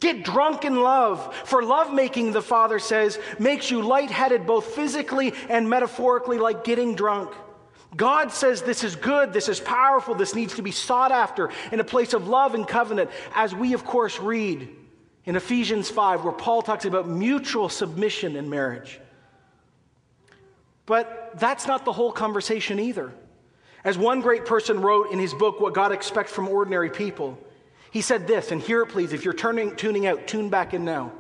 Get 0.04 0.26
drunk 0.26 0.66
in 0.66 0.76
love. 0.76 1.34
For 1.46 1.64
lovemaking, 1.64 2.34
the 2.34 2.42
Father 2.42 2.78
says, 2.78 3.18
makes 3.40 3.72
you 3.72 3.82
lightheaded 3.82 4.46
both 4.46 4.66
physically 4.76 5.34
and 5.48 5.70
metaphorically, 5.70 6.40
like 6.40 6.66
getting 6.66 6.94
drunk. 6.94 7.34
God 7.96 8.30
says 8.30 8.62
this 8.62 8.84
is 8.84 8.98
good, 8.98 9.32
this 9.32 9.48
is 9.48 9.62
powerful, 9.62 10.14
this 10.14 10.36
needs 10.36 10.56
to 10.56 10.62
be 10.62 10.72
sought 10.72 11.14
after 11.14 11.52
in 11.72 11.80
a 11.80 11.86
place 11.86 12.12
of 12.14 12.28
love 12.28 12.54
and 12.54 12.68
covenant, 12.68 13.12
as 13.34 13.56
we, 13.56 13.72
of 13.72 13.86
course, 13.86 14.20
read 14.20 14.68
in 15.24 15.38
Ephesians 15.38 15.90
5, 15.90 16.26
where 16.26 16.34
Paul 16.34 16.62
talks 16.64 16.84
about 16.84 17.08
mutual 17.08 17.70
submission 17.70 18.36
in 18.36 18.50
marriage. 18.50 19.00
But 20.86 21.32
that's 21.36 21.66
not 21.66 21.86
the 21.86 21.94
whole 21.94 22.12
conversation 22.12 22.78
either. 22.78 23.14
As 23.86 23.98
one 23.98 24.20
great 24.20 24.46
person 24.46 24.82
wrote 24.82 25.14
in 25.14 25.20
his 25.20 25.34
book, 25.34 25.62
What 25.62 25.74
God 25.74 25.94
Expects 25.94 26.34
from 26.34 26.50
Ordinary 26.50 26.90
People, 26.90 27.38
he 27.94 28.02
said 28.02 28.26
this, 28.26 28.52
and 28.52 28.60
hear 28.60 28.82
it 28.82 28.88
please. 28.88 29.14
If 29.14 29.24
you're 29.24 29.36
turning, 29.36 29.76
tuning 29.76 30.08
out, 30.08 30.26
tune 30.26 30.50
back 30.50 30.74
in 30.74 30.84
now. 30.84 31.12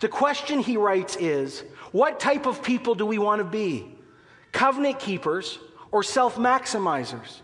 The 0.00 0.08
question 0.08 0.60
he 0.60 0.76
writes 0.76 1.16
is 1.16 1.64
what 1.92 2.20
type 2.20 2.44
of 2.44 2.62
people 2.62 2.94
do 2.94 3.06
we 3.06 3.16
want 3.16 3.38
to 3.38 3.44
be? 3.44 3.96
Covenant 4.52 4.98
keepers 4.98 5.58
or 5.90 6.02
self 6.02 6.36
maximizers? 6.36 7.40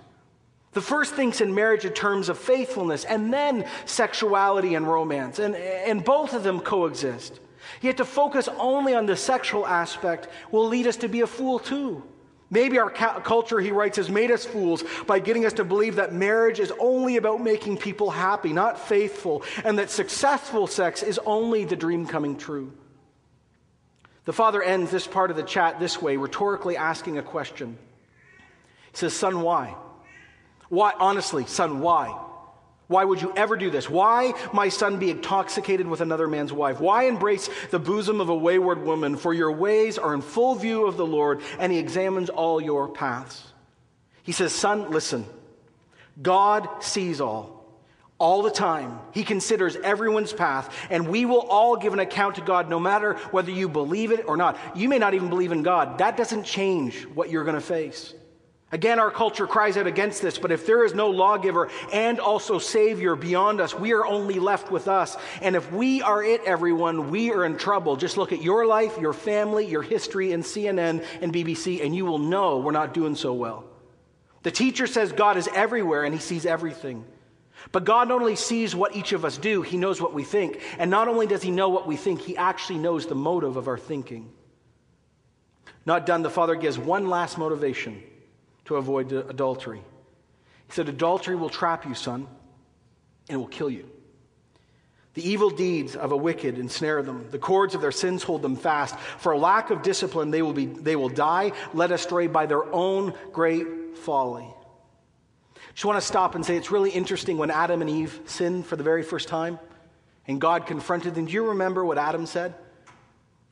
The 0.72 0.82
first 0.82 1.14
thinks 1.14 1.40
in 1.40 1.54
marriage 1.54 1.86
in 1.86 1.94
terms 1.94 2.28
of 2.28 2.36
faithfulness 2.36 3.06
and 3.06 3.32
then 3.32 3.66
sexuality 3.86 4.74
and 4.74 4.86
romance, 4.86 5.38
and, 5.38 5.56
and 5.56 6.04
both 6.04 6.34
of 6.34 6.42
them 6.42 6.60
coexist. 6.60 7.40
Yet 7.80 7.96
to 7.96 8.04
focus 8.04 8.50
only 8.58 8.94
on 8.94 9.06
the 9.06 9.16
sexual 9.16 9.66
aspect 9.66 10.28
will 10.50 10.68
lead 10.68 10.86
us 10.86 10.96
to 10.98 11.08
be 11.08 11.22
a 11.22 11.26
fool 11.26 11.58
too. 11.58 12.02
Maybe 12.54 12.78
our 12.78 12.88
ca- 12.88 13.18
culture, 13.18 13.58
he 13.58 13.72
writes, 13.72 13.96
has 13.96 14.08
made 14.08 14.30
us 14.30 14.44
fools 14.44 14.84
by 15.08 15.18
getting 15.18 15.44
us 15.44 15.54
to 15.54 15.64
believe 15.64 15.96
that 15.96 16.14
marriage 16.14 16.60
is 16.60 16.72
only 16.78 17.16
about 17.16 17.42
making 17.42 17.78
people 17.78 18.12
happy, 18.12 18.52
not 18.52 18.78
faithful, 18.78 19.42
and 19.64 19.76
that 19.80 19.90
successful 19.90 20.68
sex 20.68 21.02
is 21.02 21.18
only 21.26 21.64
the 21.64 21.74
dream 21.74 22.06
coming 22.06 22.36
true. 22.36 22.72
The 24.24 24.32
father 24.32 24.62
ends 24.62 24.92
this 24.92 25.04
part 25.04 25.32
of 25.32 25.36
the 25.36 25.42
chat 25.42 25.80
this 25.80 26.00
way, 26.00 26.16
rhetorically 26.16 26.76
asking 26.76 27.18
a 27.18 27.22
question. 27.22 27.76
He 28.92 28.98
says, 28.98 29.14
Son, 29.14 29.40
why? 29.40 29.74
Why, 30.68 30.92
honestly, 31.00 31.46
son, 31.46 31.80
why? 31.80 32.16
Why 32.86 33.04
would 33.04 33.22
you 33.22 33.32
ever 33.34 33.56
do 33.56 33.70
this? 33.70 33.88
Why, 33.88 34.34
my 34.52 34.68
son, 34.68 34.98
be 34.98 35.10
intoxicated 35.10 35.86
with 35.86 36.02
another 36.02 36.28
man's 36.28 36.52
wife? 36.52 36.80
Why 36.80 37.04
embrace 37.04 37.48
the 37.70 37.78
bosom 37.78 38.20
of 38.20 38.28
a 38.28 38.34
wayward 38.34 38.82
woman? 38.82 39.16
For 39.16 39.32
your 39.32 39.52
ways 39.52 39.96
are 39.96 40.12
in 40.12 40.20
full 40.20 40.54
view 40.54 40.86
of 40.86 40.96
the 40.98 41.06
Lord, 41.06 41.40
and 41.58 41.72
he 41.72 41.78
examines 41.78 42.28
all 42.28 42.60
your 42.60 42.88
paths. 42.88 43.42
He 44.22 44.32
says, 44.32 44.52
Son, 44.52 44.90
listen. 44.90 45.24
God 46.20 46.68
sees 46.82 47.20
all, 47.20 47.66
all 48.18 48.42
the 48.42 48.50
time. 48.50 49.00
He 49.12 49.24
considers 49.24 49.76
everyone's 49.76 50.32
path, 50.32 50.72
and 50.90 51.08
we 51.08 51.24
will 51.24 51.40
all 51.40 51.76
give 51.76 51.92
an 51.92 51.98
account 51.98 52.36
to 52.36 52.40
God 52.40 52.68
no 52.68 52.78
matter 52.78 53.14
whether 53.32 53.50
you 53.50 53.68
believe 53.68 54.12
it 54.12 54.28
or 54.28 54.36
not. 54.36 54.58
You 54.76 54.88
may 54.88 54.98
not 54.98 55.14
even 55.14 55.28
believe 55.28 55.52
in 55.52 55.62
God. 55.62 55.98
That 55.98 56.16
doesn't 56.16 56.44
change 56.44 57.06
what 57.06 57.30
you're 57.30 57.44
going 57.44 57.56
to 57.56 57.60
face. 57.60 58.14
Again, 58.74 58.98
our 58.98 59.12
culture 59.12 59.46
cries 59.46 59.76
out 59.76 59.86
against 59.86 60.20
this, 60.20 60.36
but 60.36 60.50
if 60.50 60.66
there 60.66 60.84
is 60.84 60.94
no 60.94 61.08
lawgiver 61.08 61.70
and 61.92 62.18
also 62.18 62.58
Savior 62.58 63.14
beyond 63.14 63.60
us, 63.60 63.72
we 63.72 63.92
are 63.92 64.04
only 64.04 64.40
left 64.40 64.72
with 64.72 64.88
us. 64.88 65.16
And 65.40 65.54
if 65.54 65.70
we 65.70 66.02
are 66.02 66.24
it, 66.24 66.40
everyone, 66.44 67.08
we 67.08 67.30
are 67.30 67.44
in 67.44 67.56
trouble. 67.56 67.94
Just 67.94 68.16
look 68.16 68.32
at 68.32 68.42
your 68.42 68.66
life, 68.66 68.98
your 68.98 69.12
family, 69.12 69.64
your 69.64 69.82
history 69.82 70.32
and 70.32 70.42
CNN 70.42 71.06
and 71.20 71.32
BBC, 71.32 71.84
and 71.84 71.94
you 71.94 72.04
will 72.04 72.18
know 72.18 72.58
we're 72.58 72.72
not 72.72 72.92
doing 72.92 73.14
so 73.14 73.32
well. 73.32 73.62
The 74.42 74.50
teacher 74.50 74.88
says 74.88 75.12
God 75.12 75.36
is 75.36 75.48
everywhere 75.54 76.02
and 76.02 76.12
he 76.12 76.20
sees 76.20 76.44
everything. 76.44 77.04
But 77.70 77.84
God 77.84 78.08
not 78.08 78.22
only 78.22 78.34
sees 78.34 78.74
what 78.74 78.96
each 78.96 79.12
of 79.12 79.24
us 79.24 79.38
do, 79.38 79.62
he 79.62 79.76
knows 79.76 80.00
what 80.00 80.14
we 80.14 80.24
think. 80.24 80.60
And 80.78 80.90
not 80.90 81.06
only 81.06 81.28
does 81.28 81.42
he 81.42 81.52
know 81.52 81.68
what 81.68 81.86
we 81.86 81.94
think, 81.94 82.22
he 82.22 82.36
actually 82.36 82.80
knows 82.80 83.06
the 83.06 83.14
motive 83.14 83.56
of 83.56 83.68
our 83.68 83.78
thinking. 83.78 84.32
Not 85.86 86.06
done, 86.06 86.22
the 86.22 86.28
Father 86.28 86.56
gives 86.56 86.76
one 86.76 87.08
last 87.08 87.38
motivation 87.38 88.02
to 88.66 88.76
avoid 88.76 89.12
adultery. 89.12 89.82
He 90.66 90.72
said, 90.72 90.88
Adultery 90.88 91.36
will 91.36 91.50
trap 91.50 91.84
you, 91.84 91.94
son, 91.94 92.26
and 93.28 93.34
it 93.34 93.38
will 93.38 93.46
kill 93.46 93.70
you. 93.70 93.88
The 95.14 95.28
evil 95.28 95.50
deeds 95.50 95.94
of 95.94 96.10
a 96.10 96.16
wicked 96.16 96.58
ensnare 96.58 97.02
them. 97.02 97.28
The 97.30 97.38
cords 97.38 97.74
of 97.74 97.80
their 97.80 97.92
sins 97.92 98.24
hold 98.24 98.42
them 98.42 98.56
fast. 98.56 98.98
For 98.98 99.36
lack 99.36 99.70
of 99.70 99.82
discipline, 99.82 100.30
they 100.30 100.42
will, 100.42 100.52
be, 100.52 100.66
they 100.66 100.96
will 100.96 101.08
die, 101.08 101.52
led 101.72 101.92
astray 101.92 102.26
by 102.26 102.46
their 102.46 102.64
own 102.72 103.14
great 103.32 103.96
folly. 103.96 104.48
Just 105.72 105.84
want 105.84 106.00
to 106.00 106.06
stop 106.06 106.34
and 106.34 106.44
say 106.44 106.56
it's 106.56 106.70
really 106.70 106.90
interesting 106.90 107.38
when 107.38 107.50
Adam 107.50 107.80
and 107.80 107.90
Eve 107.90 108.20
sinned 108.26 108.66
for 108.66 108.76
the 108.76 108.82
very 108.82 109.02
first 109.02 109.28
time 109.28 109.58
and 110.26 110.40
God 110.40 110.66
confronted 110.66 111.14
them. 111.14 111.26
Do 111.26 111.32
you 111.32 111.48
remember 111.48 111.84
what 111.84 111.98
Adam 111.98 112.26
said? 112.26 112.54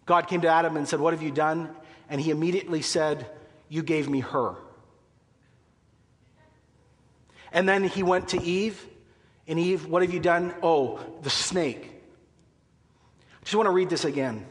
God 0.06 0.26
came 0.28 0.40
to 0.42 0.48
Adam 0.48 0.76
and 0.76 0.88
said, 0.88 1.00
What 1.00 1.12
have 1.12 1.22
you 1.22 1.30
done? 1.30 1.70
And 2.08 2.20
he 2.20 2.30
immediately 2.30 2.82
said, 2.82 3.26
You 3.68 3.82
gave 3.82 4.08
me 4.08 4.20
her. 4.20 4.56
And 7.52 7.68
then 7.68 7.84
he 7.84 8.02
went 8.02 8.28
to 8.28 8.42
Eve. 8.42 8.84
And 9.46 9.58
Eve, 9.58 9.86
what 9.86 10.02
have 10.02 10.12
you 10.12 10.20
done? 10.20 10.54
Oh, 10.62 11.00
the 11.22 11.30
snake. 11.30 11.90
I 13.40 13.44
just 13.44 13.54
want 13.54 13.66
to 13.66 13.72
read 13.72 13.90
this 13.90 14.04
again. 14.04 14.46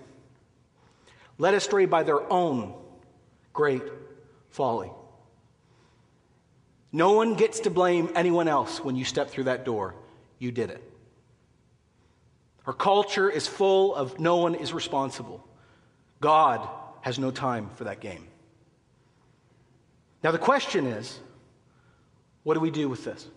Led 1.38 1.54
astray 1.54 1.86
by 1.86 2.04
their 2.04 2.32
own 2.32 2.74
great 3.54 3.84
folly. 4.50 4.92
No 6.92 7.14
one 7.14 7.36
gets 7.36 7.62
to 7.62 7.70
blame 7.70 8.12
anyone 8.16 8.48
else 8.48 8.84
when 8.84 8.96
you 8.96 9.06
step 9.06 9.30
through 9.30 9.46
that 9.46 9.64
door. 9.66 9.96
You 10.40 10.52
did 10.52 10.70
it. 10.70 10.84
Our 12.68 12.74
culture 12.74 13.30
is 13.30 13.48
full 13.48 13.96
of 13.96 14.20
no 14.20 14.38
one 14.38 14.56
is 14.56 14.74
responsible. 14.74 15.48
God 16.20 16.68
has 17.02 17.18
no 17.18 17.32
time 17.32 17.70
for 17.76 17.86
that 17.86 18.00
game. 18.00 18.28
Now, 20.24 20.32
the 20.32 20.38
question 20.38 20.86
is 20.86 21.20
what 22.44 22.56
do 22.56 22.60
we 22.60 22.72
do 22.72 22.90
with 22.90 23.06
this? 23.06 23.28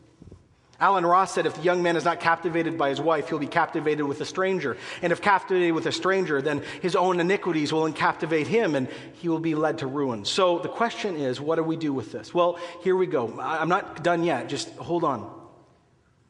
Allen 0.81 1.07
Ross 1.07 1.33
said 1.33 1.47
if 1.47 1.55
the 1.55 1.63
young 1.63 1.83
man 1.83 1.97
is 1.97 2.05
not 2.05 2.21
captivated 2.21 2.77
by 2.77 2.89
his 2.89 3.01
wife, 3.01 3.29
he'll 3.29 3.39
be 3.39 3.47
captivated 3.47 4.05
with 4.07 4.21
a 4.21 4.25
stranger. 4.25 4.77
And 5.03 5.13
if 5.13 5.23
captivated 5.23 5.73
with 5.73 5.87
a 5.87 5.93
stranger, 5.93 6.43
then 6.43 6.63
his 6.83 6.97
own 6.97 7.21
iniquities 7.21 7.73
will 7.73 7.91
captivate 7.93 8.49
him 8.49 8.75
and 8.75 8.89
he 9.15 9.29
will 9.29 9.39
be 9.39 9.55
led 9.55 9.79
to 9.79 9.87
ruin. 9.87 10.25
So 10.25 10.59
the 10.59 10.69
question 10.69 11.17
is, 11.17 11.41
what 11.41 11.57
do 11.57 11.63
we 11.63 11.77
do 11.77 11.93
with 11.93 12.11
this? 12.11 12.35
Well, 12.35 12.59
here 12.83 12.97
we 12.97 13.07
go. 13.07 13.39
I'm 13.41 13.69
not 13.69 14.03
done 14.03 14.25
yet. 14.25 14.49
Just 14.49 14.69
hold 14.77 15.05
on. 15.05 15.33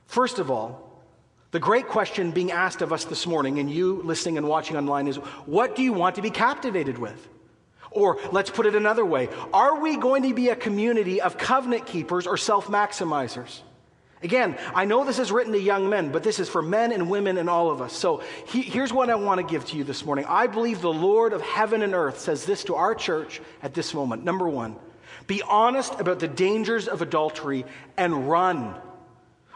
First 0.07 0.39
of 0.39 0.51
all, 0.51 1.03
the 1.51 1.61
great 1.61 1.89
question 1.89 2.31
being 2.33 2.51
asked 2.51 2.83
of 2.83 2.93
us 2.93 3.05
this 3.05 3.27
morning, 3.27 3.61
and 3.61 3.71
you 3.71 4.03
listening 4.03 4.39
and 4.39 4.49
watching 4.49 4.77
online, 4.77 5.07
is 5.07 5.17
what 5.47 5.77
do 5.77 5.83
you 5.83 5.93
want 5.93 6.17
to 6.17 6.23
be 6.23 6.31
captivated 6.31 6.99
with? 6.99 7.29
Or 7.95 8.19
let's 8.33 8.51
put 8.51 8.67
it 8.67 8.75
another 8.75 9.05
way 9.05 9.29
Are 9.53 9.81
we 9.81 9.97
going 9.97 10.25
to 10.25 10.35
be 10.35 10.49
a 10.51 10.57
community 10.57 11.21
of 11.21 11.39
covenant 11.39 11.87
keepers 11.87 12.27
or 12.27 12.37
self 12.37 12.67
maximizers? 12.67 13.61
Again, 14.23 14.57
I 14.75 14.87
know 14.87 15.05
this 15.05 15.19
is 15.19 15.31
written 15.31 15.53
to 15.53 15.61
young 15.61 15.91
men, 15.91 16.11
but 16.11 16.23
this 16.23 16.41
is 16.41 16.49
for 16.49 16.63
men 16.63 16.93
and 16.93 17.11
women 17.11 17.37
and 17.37 17.51
all 17.51 17.71
of 17.71 17.83
us. 17.83 17.93
So 17.93 18.23
he, 18.47 18.63
here's 18.63 18.91
what 18.91 19.11
I 19.11 19.17
want 19.17 19.39
to 19.39 19.47
give 19.47 19.67
to 19.67 19.77
you 19.77 19.85
this 19.85 20.03
morning. 20.03 20.25
I 20.27 20.47
believe 20.47 20.81
the 20.81 20.91
Lord 20.91 21.35
of 21.35 21.43
heaven 21.43 21.83
and 21.83 21.95
earth 21.95 22.21
says 22.21 22.47
this 22.47 22.65
to 22.65 22.75
our 22.75 22.95
church 22.95 23.43
at 23.63 23.75
this 23.75 23.93
moment. 23.93 24.25
Number 24.25 24.49
one, 24.49 24.77
be 25.27 25.43
honest 25.43 26.01
about 26.01 26.21
the 26.21 26.29
dangers 26.29 26.89
of 26.89 27.03
adultery 27.03 27.67
and 27.99 28.27
run. 28.27 28.75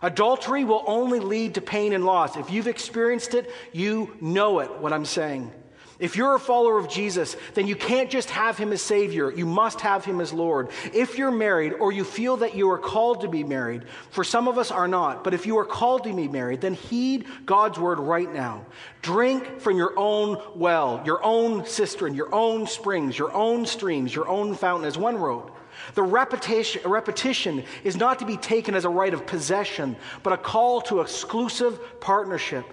Adultery 0.03 0.65
will 0.65 0.85
only 0.87 1.19
lead 1.21 1.55
to 1.55 1.63
pain 1.63 1.95
and 1.95 2.05
loss. 2.05 2.37
If 2.37 2.51
you've 2.51 2.69
experienced 2.69 3.33
it, 3.33 3.51
you 3.73 4.15
know 4.21 4.61
it, 4.61 4.71
what 4.81 4.93
I'm 4.93 5.07
saying. 5.07 5.51
If 5.99 6.15
you're 6.15 6.37
a 6.37 6.41
follower 6.41 6.79
of 6.79 6.89
Jesus, 6.89 7.37
then 7.55 7.67
you 7.67 7.75
can't 7.75 8.09
just 8.09 8.31
have 8.31 8.57
him 8.57 8.73
as 8.73 8.81
Savior, 8.81 9.33
you 9.33 9.45
must 9.45 9.81
have 9.81 10.05
him 10.05 10.21
as 10.21 10.33
Lord. 10.33 10.71
If 10.95 11.19
you're 11.19 11.33
married 11.33 11.73
or 11.73 11.91
you 11.91 12.05
feel 12.05 12.37
that 12.37 12.55
you 12.55 12.71
are 12.71 12.79
called 12.79 13.23
to 13.23 13.29
be 13.29 13.43
married, 13.43 13.83
for 14.11 14.23
some 14.23 14.47
of 14.47 14.59
us 14.59 14.71
are 14.71 14.87
not, 14.87 15.25
but 15.25 15.35
if 15.35 15.45
you 15.45 15.59
are 15.59 15.65
called 15.65 16.05
to 16.05 16.15
be 16.15 16.29
married, 16.29 16.61
then 16.61 16.75
heed 16.75 17.27
God's 17.45 17.81
word 17.81 17.99
right 17.99 18.33
now. 18.33 18.65
Drink 19.03 19.61
from 19.61 19.77
your 19.77 19.93
own 19.97 20.41
well, 20.55 21.03
your 21.05 21.23
own 21.25 21.67
cistern, 21.67 22.15
your 22.15 22.33
own 22.33 22.69
springs, 22.69 23.19
your 23.19 23.35
own 23.35 23.67
streams, 23.67 24.15
your 24.15 24.29
own 24.29 24.55
fountain, 24.55 24.87
as 24.87 24.97
one 24.97 25.17
wrote. 25.17 25.53
The 25.95 26.03
repetition, 26.03 26.89
repetition 26.89 27.65
is 27.83 27.97
not 27.97 28.21
to 28.21 28.25
be 28.25 28.37
taken 28.37 28.77
as 28.77 28.85
a 28.85 28.89
right 28.89 29.15
of 29.15 29.27
possession, 29.27 29.97
but 30.23 30.33
a 30.33 30.37
call 30.37 30.81
to 30.83 31.01
exclusive 31.01 32.01
partnership. 32.01 32.65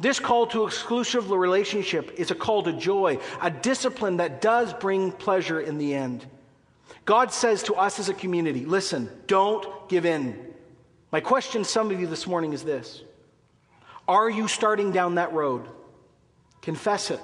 This 0.00 0.18
call 0.18 0.46
to 0.48 0.66
exclusive 0.66 1.30
relationship 1.30 2.14
is 2.16 2.30
a 2.30 2.34
call 2.34 2.62
to 2.64 2.72
joy, 2.72 3.18
a 3.40 3.50
discipline 3.50 4.16
that 4.16 4.40
does 4.40 4.72
bring 4.74 5.12
pleasure 5.12 5.60
in 5.60 5.78
the 5.78 5.94
end. 5.94 6.26
God 7.04 7.32
says 7.32 7.62
to 7.64 7.74
us 7.74 7.98
as 7.98 8.08
a 8.08 8.14
community 8.14 8.64
listen, 8.64 9.10
don't 9.26 9.88
give 9.88 10.06
in. 10.06 10.52
My 11.12 11.20
question 11.20 11.62
to 11.62 11.68
some 11.68 11.90
of 11.90 12.00
you 12.00 12.06
this 12.06 12.26
morning 12.26 12.52
is 12.52 12.64
this 12.64 13.02
Are 14.08 14.28
you 14.28 14.48
starting 14.48 14.90
down 14.90 15.16
that 15.16 15.32
road? 15.32 15.68
Confess 16.62 17.10
it. 17.10 17.20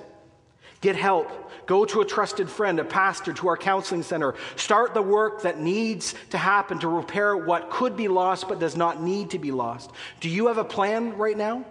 Get 0.81 0.97
help. 0.97 1.51
Go 1.67 1.85
to 1.85 2.01
a 2.01 2.05
trusted 2.05 2.49
friend, 2.49 2.79
a 2.79 2.85
pastor, 2.85 3.33
to 3.35 3.49
our 3.49 3.57
counseling 3.57 4.03
center. 4.03 4.35
Start 4.57 4.95
the 4.95 5.03
work 5.03 5.43
that 5.43 5.61
needs 5.61 6.15
to 6.31 6.39
happen 6.39 6.79
to 6.81 6.89
repair 6.89 7.37
what 7.37 7.71
could 7.71 7.97
be 7.97 8.09
lost 8.09 8.49
but 8.49 8.59
does 8.59 8.77
not 8.77 9.03
need 9.03 9.31
to 9.31 9.39
be 9.39 9.51
lost. 9.51 9.91
Do 10.21 10.29
you 10.29 10.49
have 10.49 10.59
a 10.59 10.65
plan 10.65 11.17
right 11.17 11.37
now? 11.37 11.65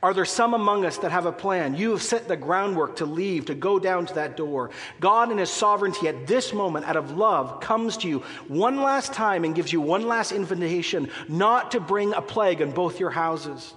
Are 0.00 0.14
there 0.14 0.24
some 0.24 0.54
among 0.54 0.84
us 0.84 0.98
that 0.98 1.10
have 1.10 1.26
a 1.26 1.32
plan? 1.32 1.74
You 1.74 1.90
have 1.90 2.02
set 2.02 2.28
the 2.28 2.36
groundwork 2.36 2.96
to 2.96 3.04
leave, 3.04 3.46
to 3.46 3.54
go 3.54 3.80
down 3.80 4.06
to 4.06 4.14
that 4.14 4.36
door. 4.36 4.70
God, 5.00 5.32
in 5.32 5.38
His 5.38 5.50
sovereignty, 5.50 6.06
at 6.06 6.26
this 6.26 6.52
moment, 6.52 6.86
out 6.86 6.96
of 6.96 7.16
love, 7.16 7.60
comes 7.60 7.96
to 7.98 8.08
you 8.08 8.20
one 8.46 8.76
last 8.76 9.12
time 9.12 9.44
and 9.44 9.56
gives 9.56 9.72
you 9.72 9.80
one 9.80 10.06
last 10.06 10.30
invitation 10.30 11.10
not 11.28 11.72
to 11.72 11.80
bring 11.80 12.14
a 12.14 12.22
plague 12.22 12.62
on 12.62 12.70
both 12.70 13.00
your 13.00 13.10
houses. 13.10 13.74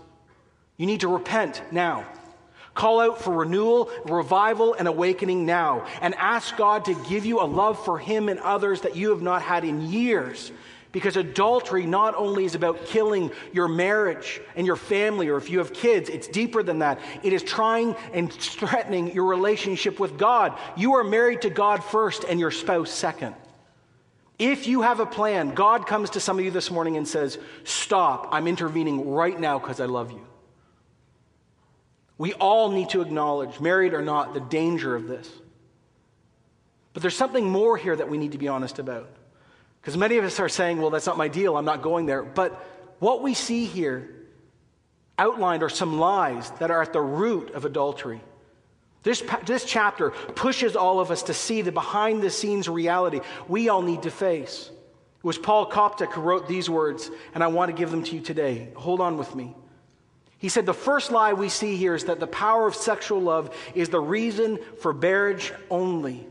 You 0.78 0.86
need 0.86 1.00
to 1.02 1.08
repent 1.08 1.64
now. 1.72 2.06
Call 2.76 3.00
out 3.00 3.20
for 3.20 3.34
renewal, 3.34 3.90
revival, 4.06 4.76
and 4.76 4.88
awakening 4.88 5.46
now. 5.46 5.86
And 6.02 6.14
ask 6.16 6.56
God 6.56 6.86
to 6.86 6.94
give 7.10 7.26
you 7.26 7.42
a 7.42 7.44
love 7.44 7.84
for 7.84 7.98
Him 7.98 8.30
and 8.30 8.40
others 8.40 8.82
that 8.82 8.96
you 8.96 9.10
have 9.10 9.24
not 9.24 9.42
had 9.42 9.64
in 9.64 9.92
years. 9.92 10.52
Because 10.92 11.16
adultery 11.16 11.86
not 11.86 12.16
only 12.16 12.44
is 12.44 12.54
about 12.54 12.86
killing 12.86 13.32
your 13.54 13.70
marriage 13.70 14.42
and 14.56 14.68
your 14.68 14.76
family, 14.76 15.30
or 15.30 15.38
if 15.38 15.50
you 15.50 15.60
have 15.60 15.74
kids, 15.74 16.10
it's 16.10 16.28
deeper 16.28 16.64
than 16.64 16.80
that. 16.80 17.00
It 17.24 17.32
is 17.32 17.44
trying 17.44 17.96
and 18.14 18.32
threatening 18.32 19.14
your 19.14 19.26
relationship 19.26 20.00
with 20.00 20.18
God. 20.18 20.58
You 20.76 20.96
are 20.96 21.04
married 21.04 21.44
to 21.44 21.50
God 21.50 21.82
first 21.84 22.26
and 22.26 22.40
your 22.40 22.52
spouse 22.52 22.92
second. 22.92 23.36
If 24.38 24.68
you 24.68 24.82
have 24.82 25.00
a 25.00 25.06
plan, 25.06 25.54
God 25.54 25.88
comes 25.88 26.10
to 26.12 26.20
some 26.20 26.40
of 26.40 26.44
you 26.44 26.52
this 26.52 26.72
morning 26.72 26.98
and 26.98 27.08
says, 27.08 27.38
Stop, 27.64 28.30
I'm 28.32 28.48
intervening 28.48 29.12
right 29.12 29.40
now 29.40 29.60
because 29.60 29.80
I 29.80 29.86
love 29.86 30.12
you. 30.12 30.26
We 32.18 32.34
all 32.34 32.70
need 32.70 32.90
to 32.90 33.02
acknowledge, 33.02 33.60
married 33.60 33.94
or 33.94 34.02
not, 34.02 34.34
the 34.34 34.42
danger 34.42 34.96
of 34.96 35.08
this. 35.08 35.30
But 36.94 37.02
there's 37.02 37.16
something 37.16 37.50
more 37.50 37.78
here 37.78 37.96
that 37.96 38.10
we 38.10 38.18
need 38.18 38.34
to 38.34 38.38
be 38.38 38.48
honest 38.48 38.78
about. 38.78 39.10
Because 39.82 39.98
many 39.98 40.18
of 40.18 40.26
us 40.26 40.40
are 40.40 40.50
saying, 40.50 40.80
well, 40.80 40.92
that's 40.92 41.08
not 41.08 41.18
my 41.18 41.28
deal, 41.28 41.58
I'm 41.58 41.66
not 41.66 41.82
going 41.82 42.06
there. 42.06 42.24
But 42.24 42.54
what 43.00 43.24
we 43.24 43.34
see 43.34 43.66
here 43.66 44.16
outlined 45.18 45.64
are 45.64 45.70
some 45.70 46.00
lies 46.00 46.52
that 46.60 46.70
are 46.70 46.82
at 46.82 46.94
the 46.94 47.02
root 47.02 47.52
of 47.52 47.66
adultery. 47.66 48.22
This, 49.04 49.24
this 49.46 49.66
chapter 49.66 50.12
pushes 50.12 50.76
all 50.76 51.00
of 51.00 51.10
us 51.10 51.24
to 51.24 51.34
see 51.34 51.64
the 51.64 51.72
behind 51.72 52.22
the 52.22 52.30
scenes 52.30 52.70
reality 52.70 53.22
we 53.48 53.70
all 53.70 53.82
need 53.82 54.04
to 54.04 54.12
face. 54.12 54.70
It 54.70 55.24
was 55.24 55.40
Paul 55.40 55.70
Koptak 55.70 56.14
who 56.14 56.22
wrote 56.22 56.48
these 56.48 56.70
words, 56.70 57.10
and 57.34 57.44
I 57.44 57.48
want 57.48 57.70
to 57.70 57.78
give 57.78 57.90
them 57.90 58.04
to 58.04 58.16
you 58.16 58.22
today. 58.22 58.70
Hold 58.76 59.02
on 59.02 59.18
with 59.18 59.36
me. 59.36 59.56
He 60.38 60.50
said 60.50 60.66
the 60.66 60.74
first 60.74 61.12
lie 61.12 61.34
we 61.34 61.50
see 61.50 61.76
here 61.76 61.94
is 61.94 62.06
that 62.06 62.20
the 62.20 62.28
power 62.28 62.68
of 62.68 62.76
sexual 62.76 63.22
love 63.22 63.56
is 63.76 63.90
the 63.90 64.00
reason 64.00 64.60
for 64.80 64.94
marriage 64.94 65.54
only. 65.70 66.28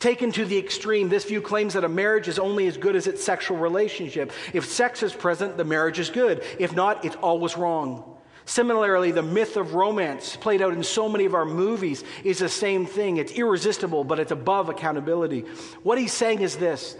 Taken 0.00 0.32
to 0.32 0.46
the 0.46 0.56
extreme, 0.56 1.10
this 1.10 1.26
view 1.26 1.42
claims 1.42 1.74
that 1.74 1.84
a 1.84 1.88
marriage 1.88 2.26
is 2.26 2.38
only 2.38 2.66
as 2.66 2.78
good 2.78 2.96
as 2.96 3.06
its 3.06 3.22
sexual 3.22 3.58
relationship. 3.58 4.32
If 4.54 4.64
sex 4.64 5.02
is 5.02 5.12
present, 5.12 5.58
the 5.58 5.64
marriage 5.64 5.98
is 5.98 6.08
good. 6.08 6.42
If 6.58 6.74
not, 6.74 7.04
it's 7.04 7.16
always 7.16 7.56
wrong. 7.58 8.16
Similarly, 8.46 9.10
the 9.10 9.22
myth 9.22 9.58
of 9.58 9.74
romance, 9.74 10.36
played 10.36 10.62
out 10.62 10.72
in 10.72 10.82
so 10.82 11.06
many 11.06 11.26
of 11.26 11.34
our 11.34 11.44
movies, 11.44 12.02
is 12.24 12.38
the 12.38 12.48
same 12.48 12.86
thing. 12.86 13.18
It's 13.18 13.32
irresistible, 13.32 14.02
but 14.02 14.18
it's 14.18 14.32
above 14.32 14.70
accountability. 14.70 15.42
What 15.82 15.98
he's 15.98 16.14
saying 16.14 16.40
is 16.40 16.56
this 16.56 16.96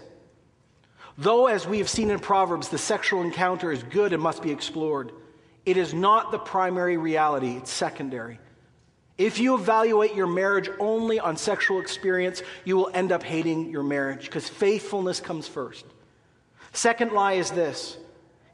Though, 1.17 1.47
as 1.47 1.67
we 1.67 1.79
have 1.79 1.89
seen 1.89 2.11
in 2.11 2.19
Proverbs, 2.19 2.69
the 2.69 2.77
sexual 2.77 3.23
encounter 3.23 3.71
is 3.71 3.81
good 3.81 4.13
and 4.13 4.21
must 4.21 4.43
be 4.43 4.51
explored, 4.51 5.11
it 5.65 5.75
is 5.75 5.91
not 5.91 6.31
the 6.31 6.39
primary 6.39 6.97
reality, 6.97 7.57
it's 7.57 7.71
secondary. 7.71 8.39
If 9.21 9.37
you 9.37 9.53
evaluate 9.53 10.15
your 10.15 10.25
marriage 10.25 10.67
only 10.79 11.19
on 11.19 11.37
sexual 11.37 11.79
experience, 11.79 12.41
you 12.65 12.75
will 12.75 12.89
end 12.91 13.11
up 13.11 13.21
hating 13.21 13.69
your 13.69 13.83
marriage 13.83 14.25
because 14.25 14.49
faithfulness 14.49 15.19
comes 15.19 15.47
first. 15.47 15.85
Second 16.73 17.11
lie 17.11 17.33
is 17.33 17.51
this 17.51 17.97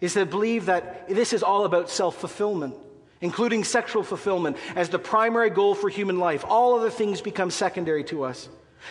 is 0.02 0.16
to 0.16 0.26
believe 0.26 0.66
that 0.66 1.08
this 1.08 1.32
is 1.32 1.42
all 1.42 1.64
about 1.64 1.90
self-fulfillment, 1.90 2.76
including 3.22 3.64
sexual 3.64 4.04
fulfillment 4.04 4.58
as 4.76 4.90
the 4.90 5.00
primary 5.00 5.50
goal 5.50 5.74
for 5.74 5.88
human 5.88 6.20
life. 6.20 6.44
All 6.46 6.78
other 6.78 6.90
things 6.90 7.22
become 7.22 7.50
secondary 7.50 8.04
to 8.04 8.24
us. 8.24 8.50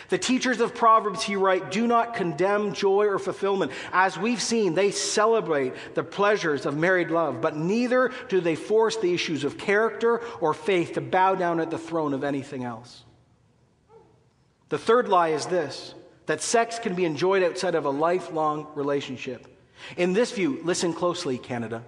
The 0.09 0.17
teachers 0.17 0.61
of 0.61 0.75
Proverbs, 0.75 1.23
he 1.23 1.35
writes, 1.35 1.65
do 1.71 1.87
not 1.87 2.13
condemn 2.13 2.73
joy 2.73 3.05
or 3.05 3.19
fulfillment. 3.19 3.71
As 3.91 4.17
we've 4.17 4.41
seen, 4.41 4.73
they 4.73 4.91
celebrate 4.91 5.73
the 5.95 6.03
pleasures 6.03 6.65
of 6.65 6.77
married 6.77 7.09
love, 7.09 7.41
but 7.41 7.55
neither 7.55 8.11
do 8.29 8.39
they 8.39 8.55
force 8.55 8.97
the 8.97 9.13
issues 9.13 9.43
of 9.43 9.57
character 9.57 10.21
or 10.39 10.53
faith 10.53 10.93
to 10.93 11.01
bow 11.01 11.35
down 11.35 11.59
at 11.59 11.71
the 11.71 11.77
throne 11.77 12.13
of 12.13 12.23
anything 12.23 12.63
else. 12.63 13.03
The 14.69 14.77
third 14.77 15.07
lie 15.07 15.29
is 15.29 15.45
this 15.45 15.93
that 16.25 16.41
sex 16.41 16.77
can 16.77 16.93
be 16.93 17.05
enjoyed 17.05 17.41
outside 17.41 17.73
of 17.73 17.85
a 17.85 17.89
lifelong 17.89 18.67
relationship. 18.75 19.47
In 19.95 20.11
this 20.11 20.31
view, 20.31 20.59
listen 20.63 20.93
closely, 20.93 21.37
Canada. 21.37 21.83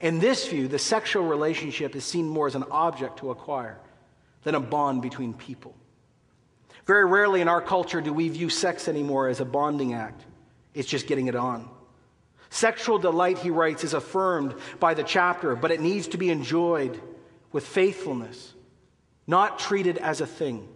In 0.00 0.18
this 0.18 0.46
view, 0.46 0.68
the 0.68 0.78
sexual 0.78 1.24
relationship 1.24 1.96
is 1.96 2.04
seen 2.04 2.28
more 2.28 2.46
as 2.46 2.54
an 2.54 2.64
object 2.70 3.18
to 3.20 3.30
acquire 3.30 3.78
than 4.42 4.54
a 4.54 4.60
bond 4.60 5.00
between 5.00 5.32
people. 5.32 5.74
Very 6.86 7.04
rarely 7.04 7.40
in 7.40 7.48
our 7.48 7.60
culture 7.60 8.00
do 8.00 8.12
we 8.12 8.28
view 8.28 8.48
sex 8.48 8.88
anymore 8.88 9.28
as 9.28 9.40
a 9.40 9.44
bonding 9.44 9.94
act, 9.94 10.24
it's 10.72 10.88
just 10.88 11.06
getting 11.06 11.26
it 11.26 11.34
on. 11.34 11.68
Sexual 12.48 13.00
delight, 13.00 13.38
he 13.38 13.50
writes, 13.50 13.82
is 13.82 13.92
affirmed 13.92 14.54
by 14.78 14.94
the 14.94 15.02
chapter, 15.02 15.56
but 15.56 15.72
it 15.72 15.80
needs 15.80 16.08
to 16.08 16.16
be 16.16 16.30
enjoyed 16.30 17.00
with 17.52 17.66
faithfulness, 17.66 18.54
not 19.26 19.58
treated 19.58 19.98
as 19.98 20.20
a 20.20 20.26
thing. 20.26 20.68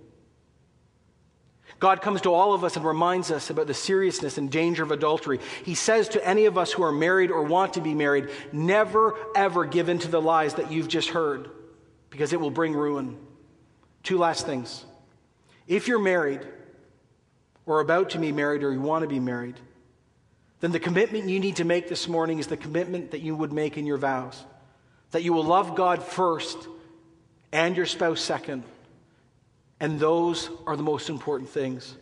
God 1.79 2.03
comes 2.03 2.21
to 2.23 2.35
all 2.35 2.53
of 2.53 2.65
us 2.65 2.77
and 2.77 2.85
reminds 2.85 3.31
us 3.31 3.49
about 3.49 3.69
the 3.69 3.75
seriousness 3.75 4.37
and 4.37 4.51
danger 4.51 4.83
of 4.83 4.91
adultery. 4.91 5.39
He 5.65 5.75
says 5.75 6.09
to 6.11 6.27
any 6.27 6.45
of 6.45 6.59
us 6.59 6.73
who 6.73 6.83
are 6.83 6.93
married 6.93 7.31
or 7.31 7.45
want 7.45 7.75
to 7.75 7.81
be 7.81 7.95
married, 7.95 8.29
never, 8.53 9.15
ever 9.37 9.65
give 9.65 9.89
in 9.89 9.99
to 10.01 10.09
the 10.09 10.21
lies 10.21 10.55
that 10.55 10.73
you've 10.73 10.89
just 10.89 11.11
heard 11.11 11.51
because 12.11 12.33
it 12.33 12.41
will 12.41 12.51
bring 12.51 12.75
ruin. 12.75 13.17
Two 14.03 14.19
last 14.19 14.45
things. 14.45 14.85
If 15.71 15.87
you're 15.87 16.01
married, 16.01 16.41
or 17.65 17.79
about 17.79 18.11
to 18.11 18.19
be 18.19 18.33
married, 18.33 18.65
or 18.65 18.73
you 18.73 18.81
want 18.81 19.03
to 19.03 19.09
be 19.09 19.21
married, 19.21 19.55
then 20.59 20.73
the 20.73 20.81
commitment 20.81 21.29
you 21.29 21.39
need 21.39 21.57
to 21.57 21.65
make 21.65 21.89
this 21.89 22.09
morning 22.09 22.41
is 22.41 22.49
the 22.49 22.57
commitment 22.57 23.13
that 23.13 23.21
you 23.21 23.37
would 23.37 23.53
make 23.53 23.79
in 23.79 23.87
your 23.87 23.97
vows 23.97 24.45
that 25.13 25.23
you 25.23 25.33
will 25.33 25.45
love 25.45 25.75
God 25.75 26.03
first 26.03 26.69
and 27.53 27.77
your 27.77 27.87
spouse 27.87 28.21
second. 28.21 28.65
And 29.81 29.99
those 29.99 30.51
are 30.67 30.77
the 30.77 30.83
most 30.83 31.09
important 31.09 31.51
things. 31.51 31.97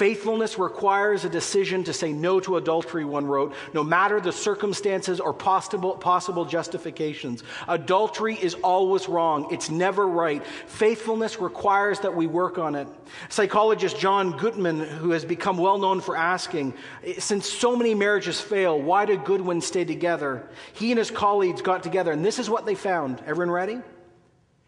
Faithfulness 0.00 0.58
requires 0.58 1.26
a 1.26 1.28
decision 1.28 1.84
to 1.84 1.92
say 1.92 2.10
no 2.10 2.40
to 2.40 2.56
adultery, 2.56 3.04
one 3.04 3.26
wrote, 3.26 3.52
no 3.74 3.84
matter 3.84 4.18
the 4.18 4.32
circumstances 4.32 5.20
or 5.20 5.34
possible, 5.34 5.94
possible 5.94 6.46
justifications. 6.46 7.42
Adultery 7.68 8.34
is 8.36 8.54
always 8.64 9.10
wrong, 9.10 9.46
it's 9.52 9.68
never 9.68 10.08
right. 10.08 10.42
Faithfulness 10.68 11.38
requires 11.38 12.00
that 12.00 12.16
we 12.16 12.26
work 12.26 12.56
on 12.56 12.76
it. 12.76 12.88
Psychologist 13.28 13.98
John 13.98 14.32
Gottman, 14.38 14.88
who 14.88 15.10
has 15.10 15.26
become 15.26 15.58
well 15.58 15.76
known 15.76 16.00
for 16.00 16.16
asking, 16.16 16.72
since 17.18 17.46
so 17.46 17.76
many 17.76 17.94
marriages 17.94 18.40
fail, 18.40 18.80
why 18.80 19.04
do 19.04 19.18
good 19.18 19.42
ones 19.42 19.66
stay 19.66 19.84
together? 19.84 20.48
He 20.72 20.92
and 20.92 20.98
his 20.98 21.10
colleagues 21.10 21.60
got 21.60 21.82
together, 21.82 22.10
and 22.10 22.24
this 22.24 22.38
is 22.38 22.48
what 22.48 22.64
they 22.64 22.74
found. 22.74 23.20
Everyone 23.26 23.50
ready? 23.50 23.80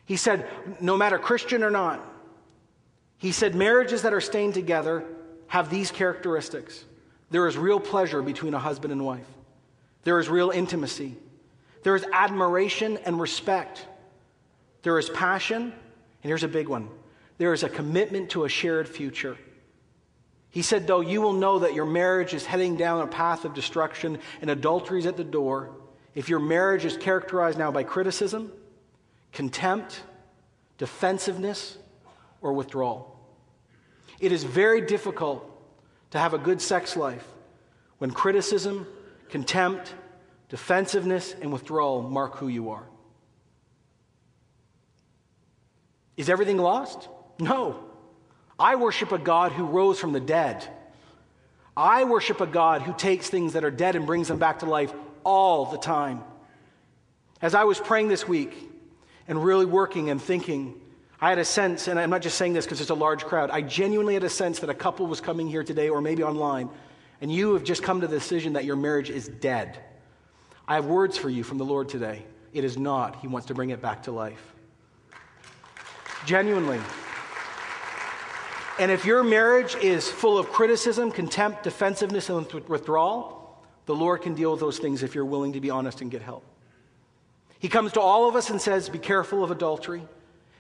He 0.05 0.17
said, 0.17 0.47
no 0.79 0.99
matter 0.99 1.19
Christian 1.19 1.63
or 1.65 1.71
not, 1.71 2.07
he 3.17 3.33
said 3.33 3.55
marriages 3.55 4.03
that 4.03 4.13
are 4.13 4.21
staying 4.21 4.53
together 4.53 5.07
have 5.53 5.69
these 5.69 5.91
characteristics 5.91 6.83
there 7.31 7.47
is 7.47 7.59
real 7.59 7.79
pleasure 7.79 8.23
between 8.23 8.55
a 8.55 8.59
husband 8.59 8.91
and 8.91 9.05
wife. 9.05 9.27
There 10.05 10.19
is 10.19 10.31
real 10.31 10.51
intimacy. 10.51 11.15
There 11.83 11.95
is 11.95 12.07
admiration 12.11 12.99
and 13.05 13.21
respect. 13.21 13.87
There 14.83 14.99
is 14.99 15.11
passion. 15.11 15.63
And 15.63 15.73
here's 16.23 16.43
a 16.43 16.49
big 16.49 16.69
one 16.69 16.89
there 17.37 17.53
is 17.53 17.65
a 17.65 17.69
commitment 17.69 18.31
to 18.31 18.45
a 18.45 18.49
shared 18.49 18.89
future. 18.89 19.37
He 20.49 20.63
said, 20.63 20.87
though, 20.87 21.03
you 21.03 21.21
will 21.21 21.35
know 21.35 21.59
that 21.59 21.75
your 21.75 21.87
marriage 21.87 22.33
is 22.33 22.47
heading 22.47 22.77
down 22.77 23.03
a 23.03 23.07
path 23.07 23.45
of 23.45 23.53
destruction 23.53 24.19
and 24.41 24.49
adultery 24.49 25.01
is 25.01 25.07
at 25.07 25.19
the 25.19 25.25
door. 25.25 25.71
If 26.15 26.31
your 26.31 26.41
marriage 26.41 26.87
is 26.87 26.97
characterized 26.97 27.59
now 27.59 27.71
by 27.71 27.83
criticism, 27.83 28.53
contempt, 29.33 30.03
defensiveness, 30.79 31.77
or 32.41 32.55
withdrawal. 32.55 33.12
It 34.23 34.31
is 34.31 34.45
very 34.45 34.81
difficult 34.81 35.45
to 36.13 36.19
have 36.19 36.33
a 36.33 36.39
good 36.39 36.63
sex 36.63 36.97
life 36.97 37.27
when 37.99 38.13
criticism, 38.13 38.87
contempt, 39.29 39.93
defensiveness, 40.49 41.35
and 41.41 41.53
withdrawal 41.53 42.03
mark 42.03 42.37
who 42.37 42.47
you 42.47 42.71
are. 42.71 42.85
Is 46.17 46.29
everything 46.29 46.57
lost? 46.57 47.09
No. 47.41 47.83
I 48.61 48.77
worship 48.77 49.11
a 49.11 49.19
God 49.19 49.51
who 49.51 49.65
rose 49.65 49.99
from 49.99 50.13
the 50.13 50.21
dead. 50.21 50.69
I 51.77 52.05
worship 52.05 52.41
a 52.41 52.47
God 52.47 52.83
who 52.83 52.93
takes 52.93 53.29
things 53.29 53.55
that 53.55 53.65
are 53.65 53.73
dead 53.73 53.97
and 53.97 54.07
brings 54.07 54.29
them 54.29 54.39
back 54.39 54.61
to 54.61 54.67
life 54.67 54.93
all 55.25 55.67
the 55.67 55.79
time. 55.79 56.23
As 57.41 57.57
I 57.57 57.65
was 57.65 57.81
praying 57.81 58.07
this 58.07 58.29
week 58.29 58.57
and 59.27 59.43
really 59.43 59.67
working 59.67 60.11
and 60.11 60.23
thinking, 60.23 60.81
I 61.23 61.29
had 61.29 61.39
a 61.39 61.45
sense, 61.45 61.87
and 61.87 62.01
I'm 62.01 62.11
not 62.11 62.21
just 62.21 62.37
saying 62.37 62.53
this 62.53 62.65
because 62.67 62.81
it's 62.81 62.91
a 62.91 62.95
large 62.95 63.25
crowd, 63.25 63.49
I 63.53 63.63
genuinely 63.63 64.15
had 64.15 64.25
a 64.25 64.29
sense 64.29 64.59
that 64.59 64.69
a 64.69 64.75
couple 64.75 65.07
was 65.07 65.21
coming 65.21 65.47
here 65.47 65.63
today 65.63 65.89
or 65.89 66.01
maybe 66.01 66.25
online, 66.25 66.69
and 67.21 67.33
you 67.33 67.55
have 67.55 67.63
just 67.63 67.85
come 67.85 68.01
to 68.01 68.09
the 68.09 68.19
decision 68.19 68.55
that 68.55 68.65
your 68.65 68.75
marriage 68.75 69.09
is 69.09 69.29
dead. 69.29 69.79
I 70.67 70.75
have 70.75 70.87
words 70.87 71.17
for 71.17 71.31
you 71.31 71.45
from 71.45 71.59
the 71.59 71.65
Lord 71.65 71.89
today. 71.89 72.25
It 72.53 72.65
is 72.65 72.77
not. 72.77 73.21
He 73.21 73.29
wants 73.29 73.47
to 73.47 73.55
bring 73.55 73.71
it 73.71 73.81
back 73.81 74.03
to 74.03 74.11
life. 74.11 74.53
Genuinely. 76.27 76.81
And 78.81 78.91
if 78.91 79.05
your 79.05 79.23
marriage 79.23 79.77
is 79.77 80.11
full 80.11 80.37
of 80.37 80.49
criticism, 80.51 81.13
contempt, 81.13 81.63
defensiveness, 81.63 82.31
and 82.31 82.51
withdrawal, 82.69 83.63
the 83.87 83.95
Lord 83.95 84.23
can 84.23 84.35
deal 84.35 84.51
with 84.51 84.61
those 84.61 84.81
things 84.81 85.05
if 85.05 85.15
you're 85.15 85.25
willing 85.25 85.53
to 85.53 85.61
be 85.61 85.71
honest 85.71 86.01
and 86.01 86.11
get 86.11 86.23
help. 86.23 86.45
He 87.61 87.69
comes 87.69 87.93
to 87.93 88.01
all 88.01 88.29
of 88.29 88.35
us 88.35 88.51
and 88.51 88.61
says, 88.61 88.89
Be 88.89 88.99
careful 88.99 89.45
of 89.45 89.53
adultery. 89.53 90.03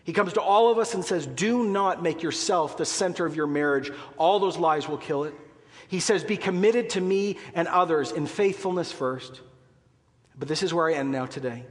He 0.04 0.12
comes 0.12 0.32
to 0.34 0.40
all 0.40 0.70
of 0.70 0.78
us 0.78 0.94
and 0.94 1.04
says, 1.04 1.26
Do 1.26 1.64
not 1.64 2.02
make 2.02 2.22
yourself 2.22 2.76
the 2.76 2.84
center 2.84 3.24
of 3.24 3.36
your 3.36 3.46
marriage. 3.46 3.90
All 4.16 4.40
those 4.40 4.56
lies 4.56 4.88
will 4.88 4.98
kill 4.98 5.24
it. 5.24 5.34
He 5.88 6.00
says, 6.00 6.24
Be 6.24 6.36
committed 6.36 6.90
to 6.90 7.00
me 7.00 7.38
and 7.54 7.68
others 7.68 8.12
in 8.12 8.26
faithfulness 8.26 8.90
first. 8.90 9.40
But 10.38 10.48
this 10.48 10.62
is 10.62 10.74
where 10.74 10.88
I 10.88 10.94
end 10.94 11.12
now 11.12 11.26
today. 11.26 11.66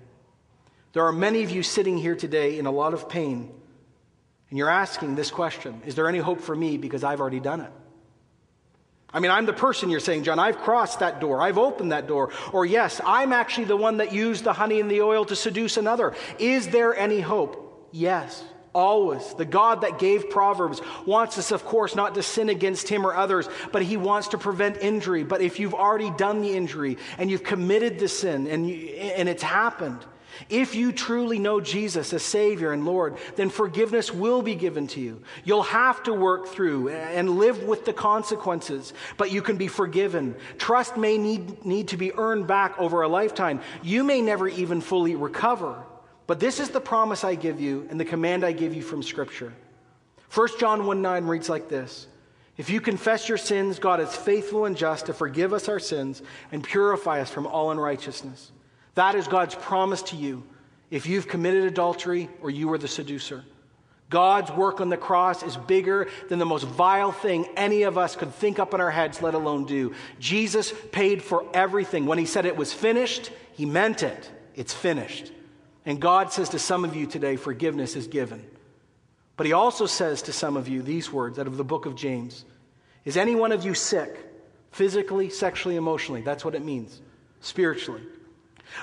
There 0.93 1.05
are 1.05 1.11
many 1.11 1.43
of 1.43 1.51
you 1.51 1.63
sitting 1.63 1.97
here 1.97 2.15
today 2.15 2.57
in 2.59 2.65
a 2.65 2.71
lot 2.71 2.93
of 2.93 3.09
pain 3.09 3.51
and 4.51 4.57
you're 4.57 4.69
asking 4.69 5.15
this 5.15 5.31
question 5.31 5.81
Is 5.85 5.95
there 5.95 6.07
any 6.07 6.19
hope 6.19 6.41
for 6.41 6.55
me 6.55 6.77
because 6.77 7.03
I've 7.03 7.19
already 7.19 7.39
done 7.39 7.61
it? 7.61 7.71
I 9.13 9.19
mean, 9.19 9.31
I'm 9.31 9.45
the 9.45 9.53
person 9.53 9.89
you're 9.89 9.99
saying, 9.99 10.23
John, 10.23 10.39
I've 10.39 10.59
crossed 10.59 10.99
that 10.99 11.19
door. 11.19 11.41
I've 11.41 11.57
opened 11.57 11.91
that 11.91 12.07
door. 12.07 12.31
Or, 12.53 12.65
yes, 12.65 13.01
I'm 13.05 13.33
actually 13.33 13.65
the 13.65 13.75
one 13.75 13.97
that 13.97 14.13
used 14.13 14.45
the 14.45 14.53
honey 14.53 14.79
and 14.79 14.89
the 14.89 15.01
oil 15.01 15.25
to 15.25 15.35
seduce 15.35 15.75
another. 15.75 16.13
Is 16.39 16.69
there 16.69 16.95
any 16.95 17.19
hope? 17.19 17.70
Yes, 17.91 18.43
always. 18.73 19.33
The 19.33 19.45
God 19.45 19.81
that 19.81 19.99
gave 19.99 20.29
Proverbs 20.29 20.81
wants 21.05 21.37
us, 21.37 21.51
of 21.51 21.65
course, 21.65 21.95
not 21.95 22.15
to 22.15 22.23
sin 22.23 22.49
against 22.49 22.87
him 22.87 23.05
or 23.05 23.13
others, 23.13 23.49
but 23.71 23.81
he 23.81 23.97
wants 23.97 24.29
to 24.29 24.37
prevent 24.37 24.77
injury. 24.77 25.23
But 25.23 25.41
if 25.41 25.59
you've 25.59 25.73
already 25.73 26.11
done 26.11 26.41
the 26.41 26.55
injury 26.55 26.97
and 27.17 27.29
you've 27.29 27.43
committed 27.43 27.99
the 27.99 28.07
sin 28.07 28.47
and, 28.47 28.69
you, 28.69 28.87
and 28.87 29.27
it's 29.27 29.43
happened, 29.43 30.05
if 30.49 30.75
you 30.75 30.91
truly 30.91 31.39
know 31.39 31.59
Jesus 31.59 32.13
as 32.13 32.23
Savior 32.23 32.71
and 32.71 32.85
Lord, 32.85 33.17
then 33.35 33.49
forgiveness 33.49 34.13
will 34.13 34.41
be 34.41 34.55
given 34.55 34.87
to 34.87 35.01
you. 35.01 35.21
You'll 35.43 35.63
have 35.63 36.01
to 36.03 36.13
work 36.13 36.47
through 36.47 36.89
and 36.89 37.31
live 37.31 37.63
with 37.63 37.85
the 37.85 37.93
consequences, 37.93 38.93
but 39.17 39.31
you 39.31 39.41
can 39.41 39.57
be 39.57 39.67
forgiven. 39.67 40.35
Trust 40.57 40.97
may 40.97 41.17
need, 41.17 41.65
need 41.65 41.89
to 41.89 41.97
be 41.97 42.13
earned 42.13 42.47
back 42.47 42.79
over 42.79 43.01
a 43.01 43.07
lifetime. 43.07 43.59
You 43.83 44.03
may 44.03 44.21
never 44.21 44.47
even 44.47 44.81
fully 44.81 45.15
recover. 45.15 45.83
But 46.31 46.39
this 46.39 46.61
is 46.61 46.69
the 46.69 46.79
promise 46.79 47.25
I 47.25 47.35
give 47.35 47.59
you 47.59 47.85
and 47.89 47.99
the 47.99 48.05
command 48.05 48.45
I 48.45 48.53
give 48.53 48.73
you 48.73 48.81
from 48.81 49.03
Scripture. 49.03 49.51
1 50.33 50.47
John 50.61 50.85
1 50.85 51.01
9 51.01 51.25
reads 51.25 51.49
like 51.49 51.67
this 51.67 52.07
If 52.55 52.69
you 52.69 52.79
confess 52.79 53.27
your 53.27 53.37
sins, 53.37 53.79
God 53.79 53.99
is 53.99 54.15
faithful 54.15 54.63
and 54.63 54.77
just 54.77 55.07
to 55.07 55.13
forgive 55.13 55.51
us 55.51 55.67
our 55.67 55.77
sins 55.77 56.21
and 56.53 56.63
purify 56.63 57.19
us 57.19 57.29
from 57.29 57.47
all 57.47 57.71
unrighteousness. 57.71 58.53
That 58.95 59.15
is 59.15 59.27
God's 59.27 59.55
promise 59.55 60.03
to 60.03 60.15
you 60.15 60.43
if 60.89 61.05
you've 61.05 61.27
committed 61.27 61.65
adultery 61.65 62.29
or 62.41 62.49
you 62.49 62.69
were 62.69 62.77
the 62.77 62.87
seducer. 62.87 63.43
God's 64.09 64.51
work 64.51 64.79
on 64.79 64.87
the 64.87 64.95
cross 64.95 65.43
is 65.43 65.57
bigger 65.57 66.07
than 66.29 66.39
the 66.39 66.45
most 66.45 66.63
vile 66.63 67.11
thing 67.11 67.45
any 67.57 67.83
of 67.83 67.97
us 67.97 68.15
could 68.15 68.33
think 68.33 68.57
up 68.57 68.73
in 68.73 68.79
our 68.79 68.91
heads, 68.91 69.21
let 69.21 69.33
alone 69.33 69.65
do. 69.65 69.93
Jesus 70.17 70.73
paid 70.93 71.21
for 71.21 71.45
everything. 71.53 72.05
When 72.05 72.19
he 72.19 72.25
said 72.25 72.45
it 72.45 72.55
was 72.55 72.71
finished, 72.71 73.33
he 73.51 73.65
meant 73.65 74.01
it. 74.01 74.31
It's 74.55 74.73
finished. 74.73 75.33
And 75.85 75.99
God 75.99 76.31
says 76.31 76.49
to 76.49 76.59
some 76.59 76.85
of 76.85 76.95
you 76.95 77.07
today, 77.07 77.35
forgiveness 77.35 77.95
is 77.95 78.07
given. 78.07 78.45
But 79.35 79.47
he 79.47 79.53
also 79.53 79.87
says 79.87 80.21
to 80.23 80.33
some 80.33 80.57
of 80.57 80.67
you 80.67 80.81
these 80.81 81.11
words 81.11 81.39
out 81.39 81.47
of 81.47 81.57
the 81.57 81.63
book 81.63 81.85
of 81.85 81.95
James 81.95 82.45
Is 83.05 83.17
any 83.17 83.35
one 83.35 83.51
of 83.51 83.65
you 83.65 83.73
sick, 83.73 84.15
physically, 84.71 85.29
sexually, 85.29 85.75
emotionally? 85.75 86.21
That's 86.21 86.45
what 86.45 86.55
it 86.55 86.63
means, 86.63 87.01
spiritually. 87.39 88.03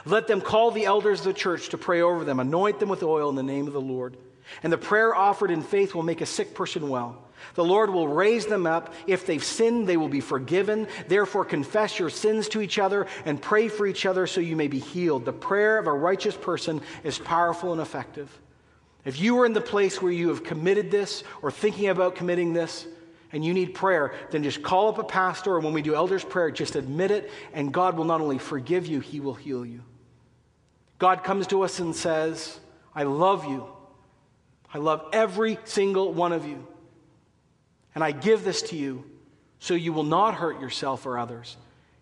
Let 0.05 0.27
them 0.27 0.41
call 0.41 0.71
the 0.71 0.85
elders 0.85 1.21
of 1.21 1.27
the 1.27 1.33
church 1.33 1.69
to 1.71 1.79
pray 1.79 2.01
over 2.01 2.25
them, 2.25 2.41
anoint 2.41 2.81
them 2.81 2.89
with 2.89 3.03
oil 3.03 3.31
in 3.31 3.37
the 3.37 3.43
name 3.43 3.67
of 3.67 3.73
the 3.73 3.81
Lord. 3.81 4.17
And 4.63 4.73
the 4.73 4.79
prayer 4.79 5.15
offered 5.15 5.51
in 5.51 5.63
faith 5.63 5.95
will 5.95 6.03
make 6.03 6.21
a 6.21 6.27
sick 6.27 6.55
person 6.55 6.89
well. 6.89 7.23
The 7.55 7.65
Lord 7.65 7.91
will 7.91 8.09
raise 8.09 8.47
them 8.47 8.67
up. 8.67 8.93
If 9.07 9.27
they've 9.27 9.43
sinned, 9.43 9.87
they 9.87 9.97
will 9.97 10.09
be 10.09 10.21
forgiven. 10.21 10.89
Therefore, 11.07 11.45
confess 11.45 11.99
your 11.99 12.11
sins 12.11 12.49
to 12.49 12.61
each 12.61 12.79
other 12.79 13.07
and 13.25 13.41
pray 13.41 13.69
for 13.69 13.87
each 13.87 14.07
other 14.07 14.27
so 14.27 14.41
you 14.41 14.57
may 14.57 14.69
be 14.69 14.81
healed. 14.81 15.25
The 15.25 15.33
prayer 15.33 15.79
of 15.79 15.87
a 15.87 15.93
righteous 15.93 16.37
person 16.37 16.81
is 17.05 17.19
powerful 17.19 17.73
and 17.73 17.81
effective. 17.81 18.37
If 19.05 19.21
you 19.21 19.39
are 19.41 19.47
in 19.47 19.53
the 19.53 19.61
place 19.61 20.03
where 20.03 20.13
you 20.13 20.29
have 20.29 20.45
committed 20.45 20.91
this 20.91 21.23
or 21.41 21.51
thinking 21.51 21.89
about 21.89 22.17
committing 22.17 22.53
this, 22.53 22.87
and 23.33 23.45
you 23.45 23.53
need 23.53 23.75
prayer, 23.75 24.15
then 24.31 24.43
just 24.43 24.63
call 24.63 24.89
up 24.89 24.99
a 24.99 25.05
pastor, 25.05 25.55
or 25.55 25.61
when 25.61 25.75
we 25.75 25.83
do 25.83 25.95
elders' 25.95 26.25
prayer, 26.25 26.51
just 26.51 26.77
admit 26.77 27.11
it, 27.11 27.31
and 27.53 27.73
God 27.73 27.97
will 27.97 28.07
not 28.07 28.21
only 28.21 28.39
forgive 28.39 28.87
you, 28.87 29.01
He 29.01 29.21
will 29.21 29.35
heal 29.35 29.67
you. 29.67 29.83
God 30.99 31.23
comes 31.23 31.47
to 31.49 31.63
us 31.63 31.79
and 31.79 31.95
says, 31.95 32.59
I 32.95 33.05
love 33.05 33.45
you. 33.45 33.67
I 34.73 34.79
love 34.79 35.07
every 35.13 35.59
single 35.65 36.13
one 36.13 36.33
of 36.33 36.47
you. 36.47 36.67
And 37.95 38.05
I 38.05 38.13
give 38.13 38.45
this 38.45 38.63
to 38.63 38.77
you 38.77 39.05
so 39.59 39.75
you 39.75 39.93
will 39.93 40.05
not 40.05 40.35
hurt 40.35 40.61
yourself 40.61 41.07
or 41.07 41.19
others. 41.19 41.57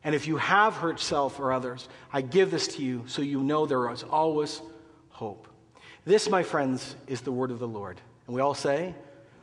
And 0.05 0.15
if 0.15 0.27
you 0.27 0.37
have 0.37 0.75
hurt 0.75 1.01
self 1.01 1.41
or 1.41 1.53
others, 1.53 1.89
I 2.13 2.21
give 2.21 2.51
this 2.51 2.69
to 2.77 2.83
you 2.83 3.05
so 3.07 3.23
you 3.23 3.43
know 3.43 3.67
there 3.67 3.91
is 3.91 4.03
always 4.03 4.61
hope. 5.11 5.49
This, 6.05 6.29
my 6.29 6.43
friends, 6.43 6.95
is 7.07 7.23
the 7.23 7.33
word 7.33 7.51
of 7.51 7.59
the 7.59 7.67
Lord. 7.67 8.01
And 8.27 8.35
we 8.35 8.41
all 8.41 8.55
say, 8.55 8.95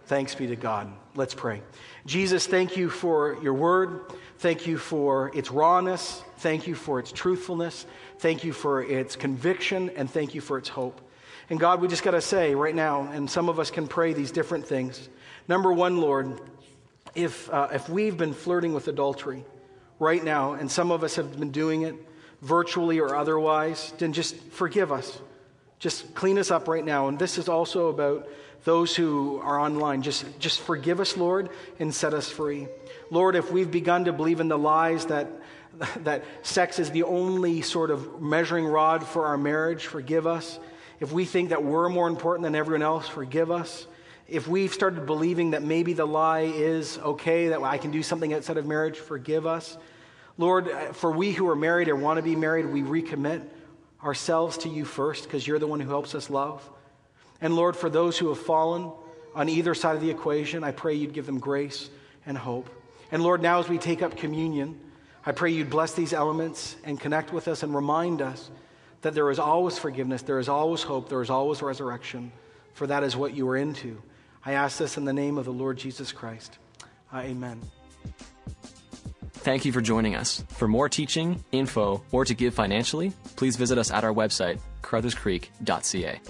Thanks 0.06 0.36
be 0.36 0.48
to 0.48 0.56
God. 0.56 0.92
Let's 1.16 1.34
pray. 1.34 1.62
Jesus, 2.06 2.46
thank 2.46 2.76
you 2.76 2.90
for 2.90 3.38
your 3.42 3.54
word. 3.54 4.02
Thank 4.38 4.68
you 4.68 4.78
for 4.78 5.32
its 5.34 5.50
rawness. 5.50 6.22
Thank 6.40 6.68
you 6.68 6.76
for 6.76 7.00
its 7.00 7.12
truthfulness. 7.12 7.86
Thank 8.20 8.44
you 8.44 8.52
for 8.52 8.84
its 8.84 9.16
conviction. 9.16 9.90
And 9.96 10.10
thank 10.10 10.36
you 10.36 10.42
for 10.42 10.58
its 10.58 10.68
hope. 10.68 11.00
And 11.50 11.60
God, 11.60 11.82
we 11.82 11.88
just 11.88 12.04
got 12.04 12.12
to 12.12 12.22
say 12.22 12.56
right 12.56 12.74
now, 12.76 13.04
and 13.12 13.30
some 13.30 13.50
of 13.50 13.60
us 13.60 13.70
can 13.70 13.88
pray 13.88 14.14
these 14.14 14.32
different 14.32 14.66
things. 14.66 15.10
Number 15.48 15.74
one, 15.74 15.98
Lord, 15.98 16.40
if, 17.16 17.50
uh, 17.52 17.68
if 17.74 17.90
we've 17.90 18.18
been 18.18 18.34
flirting 18.34 18.74
with 18.74 18.88
adultery 18.88 19.44
right 20.00 20.24
now, 20.24 20.54
and 20.54 20.72
some 20.72 20.92
of 20.92 21.04
us 21.04 21.16
have 21.16 21.38
been 21.40 21.52
doing 21.52 21.84
it 21.84 21.96
virtually 22.42 23.00
or 23.00 23.16
otherwise, 23.16 23.94
then 23.98 24.14
just 24.14 24.36
forgive 24.52 24.92
us. 24.92 25.20
Just 25.80 26.16
clean 26.16 26.38
us 26.38 26.50
up 26.50 26.68
right 26.68 26.84
now. 26.84 27.08
And 27.10 27.20
this 27.20 27.38
is 27.38 27.50
also 27.50 27.90
about 27.90 28.28
those 28.64 28.96
who 28.96 29.40
are 29.44 29.60
online, 29.60 30.02
just, 30.02 30.26
just 30.40 30.62
forgive 30.62 31.02
us, 31.02 31.18
Lord, 31.18 31.50
and 31.80 31.94
set 31.94 32.14
us 32.14 32.30
free. 32.30 32.68
Lord, 33.10 33.36
if 33.36 33.52
we've 33.52 33.70
begun 33.70 34.06
to 34.06 34.14
believe 34.14 34.40
in 34.40 34.48
the 34.48 34.58
lies 34.58 35.08
that, 35.08 35.28
that 36.04 36.24
sex 36.42 36.80
is 36.80 36.92
the 36.92 37.04
only 37.04 37.62
sort 37.62 37.92
of 37.92 38.22
measuring 38.22 38.66
rod 38.66 39.06
for 39.06 39.26
our 39.26 39.38
marriage, 39.38 39.86
forgive 39.86 40.26
us. 40.26 40.60
If 41.00 41.12
we 41.12 41.26
think 41.26 41.50
that 41.50 41.64
we're 41.64 41.90
more 41.90 42.08
important 42.08 42.44
than 42.44 42.56
everyone 42.56 42.82
else, 42.82 43.08
forgive 43.08 43.52
us. 43.52 43.88
If 44.28 44.48
we've 44.48 44.74
started 44.74 45.06
believing 45.06 45.52
that 45.52 45.64
maybe 45.64 45.94
the 45.94 46.06
lie 46.06 46.42
is 46.42 46.98
okay, 47.00 47.50
that 47.50 47.62
I 47.62 47.78
can 47.78 47.92
do 47.92 48.02
something 48.02 48.34
outside 48.34 48.58
of 48.58 48.66
marriage, 48.66 48.98
forgive 48.98 49.46
us. 49.46 49.78
Lord, 50.38 50.70
for 50.94 51.12
we 51.12 51.32
who 51.32 51.48
are 51.50 51.56
married 51.56 51.90
or 51.90 51.96
want 51.96 52.18
to 52.18 52.24
be 52.24 52.36
married, 52.36 52.66
we 52.66 52.82
recommit 52.82 53.44
ourselves 54.04 54.58
to 54.60 54.70
you 54.70 54.86
first 54.86 55.24
because 55.24 55.46
you're 55.46 55.60
the 55.60 55.68
one 55.68 55.80
who 55.80 55.90
helps 55.90 56.16
us 56.16 56.30
love. 56.30 56.68
And 57.42 57.56
Lord, 57.56 57.76
for 57.76 57.90
those 57.90 58.18
who 58.18 58.30
have 58.30 58.40
fallen 58.40 58.92
on 59.36 59.50
either 59.50 59.76
side 59.76 59.96
of 59.96 60.02
the 60.02 60.10
equation, 60.10 60.64
I 60.64 60.72
pray 60.72 60.94
you'd 60.96 61.14
give 61.14 61.26
them 61.26 61.40
grace 61.40 61.90
and 62.26 62.38
hope. 62.38 62.70
And 63.12 63.22
Lord, 63.22 63.42
now 63.42 63.60
as 63.60 63.70
we 63.70 63.78
take 63.78 64.02
up 64.02 64.18
communion, 64.18 64.80
I 65.26 65.32
pray 65.32 65.52
you'd 65.52 65.70
bless 65.70 65.94
these 65.94 66.14
elements 66.14 66.76
and 66.84 67.00
connect 67.00 67.32
with 67.32 67.48
us 67.48 67.64
and 67.64 67.76
remind 67.76 68.22
us 68.22 68.50
that 69.04 69.14
there 69.14 69.30
is 69.30 69.40
always 69.40 69.78
forgiveness, 69.78 70.24
there 70.24 70.40
is 70.40 70.50
always 70.50 70.82
hope, 70.82 71.10
there 71.10 71.22
is 71.22 71.30
always 71.30 71.62
resurrection, 71.62 72.32
for 72.74 72.88
that 72.88 73.04
is 73.04 73.16
what 73.16 73.36
you 73.36 73.48
are 73.50 73.58
into. 73.58 74.02
I 74.46 74.54
ask 74.54 74.78
this 74.78 74.98
in 74.98 75.06
the 75.06 75.14
name 75.14 75.38
of 75.38 75.46
the 75.46 75.54
Lord 75.54 75.78
Jesus 75.78 76.12
Christ. 76.12 76.58
Uh, 77.14 77.20
amen. 77.20 77.62
Thank 79.32 79.66
you 79.66 79.74
for 79.74 79.82
joining 79.82 80.16
us. 80.16 80.44
For 80.50 80.68
more 80.68 80.88
teaching, 80.88 81.44
info, 81.52 82.02
or 82.12 82.24
to 82.26 82.34
give 82.34 82.54
financially, 82.54 83.12
please 83.36 83.58
visit 83.58 83.78
us 83.78 83.92
at 83.92 84.04
our 84.04 84.14
website, 84.14 84.60
carrutherscreek.ca. 84.82 86.22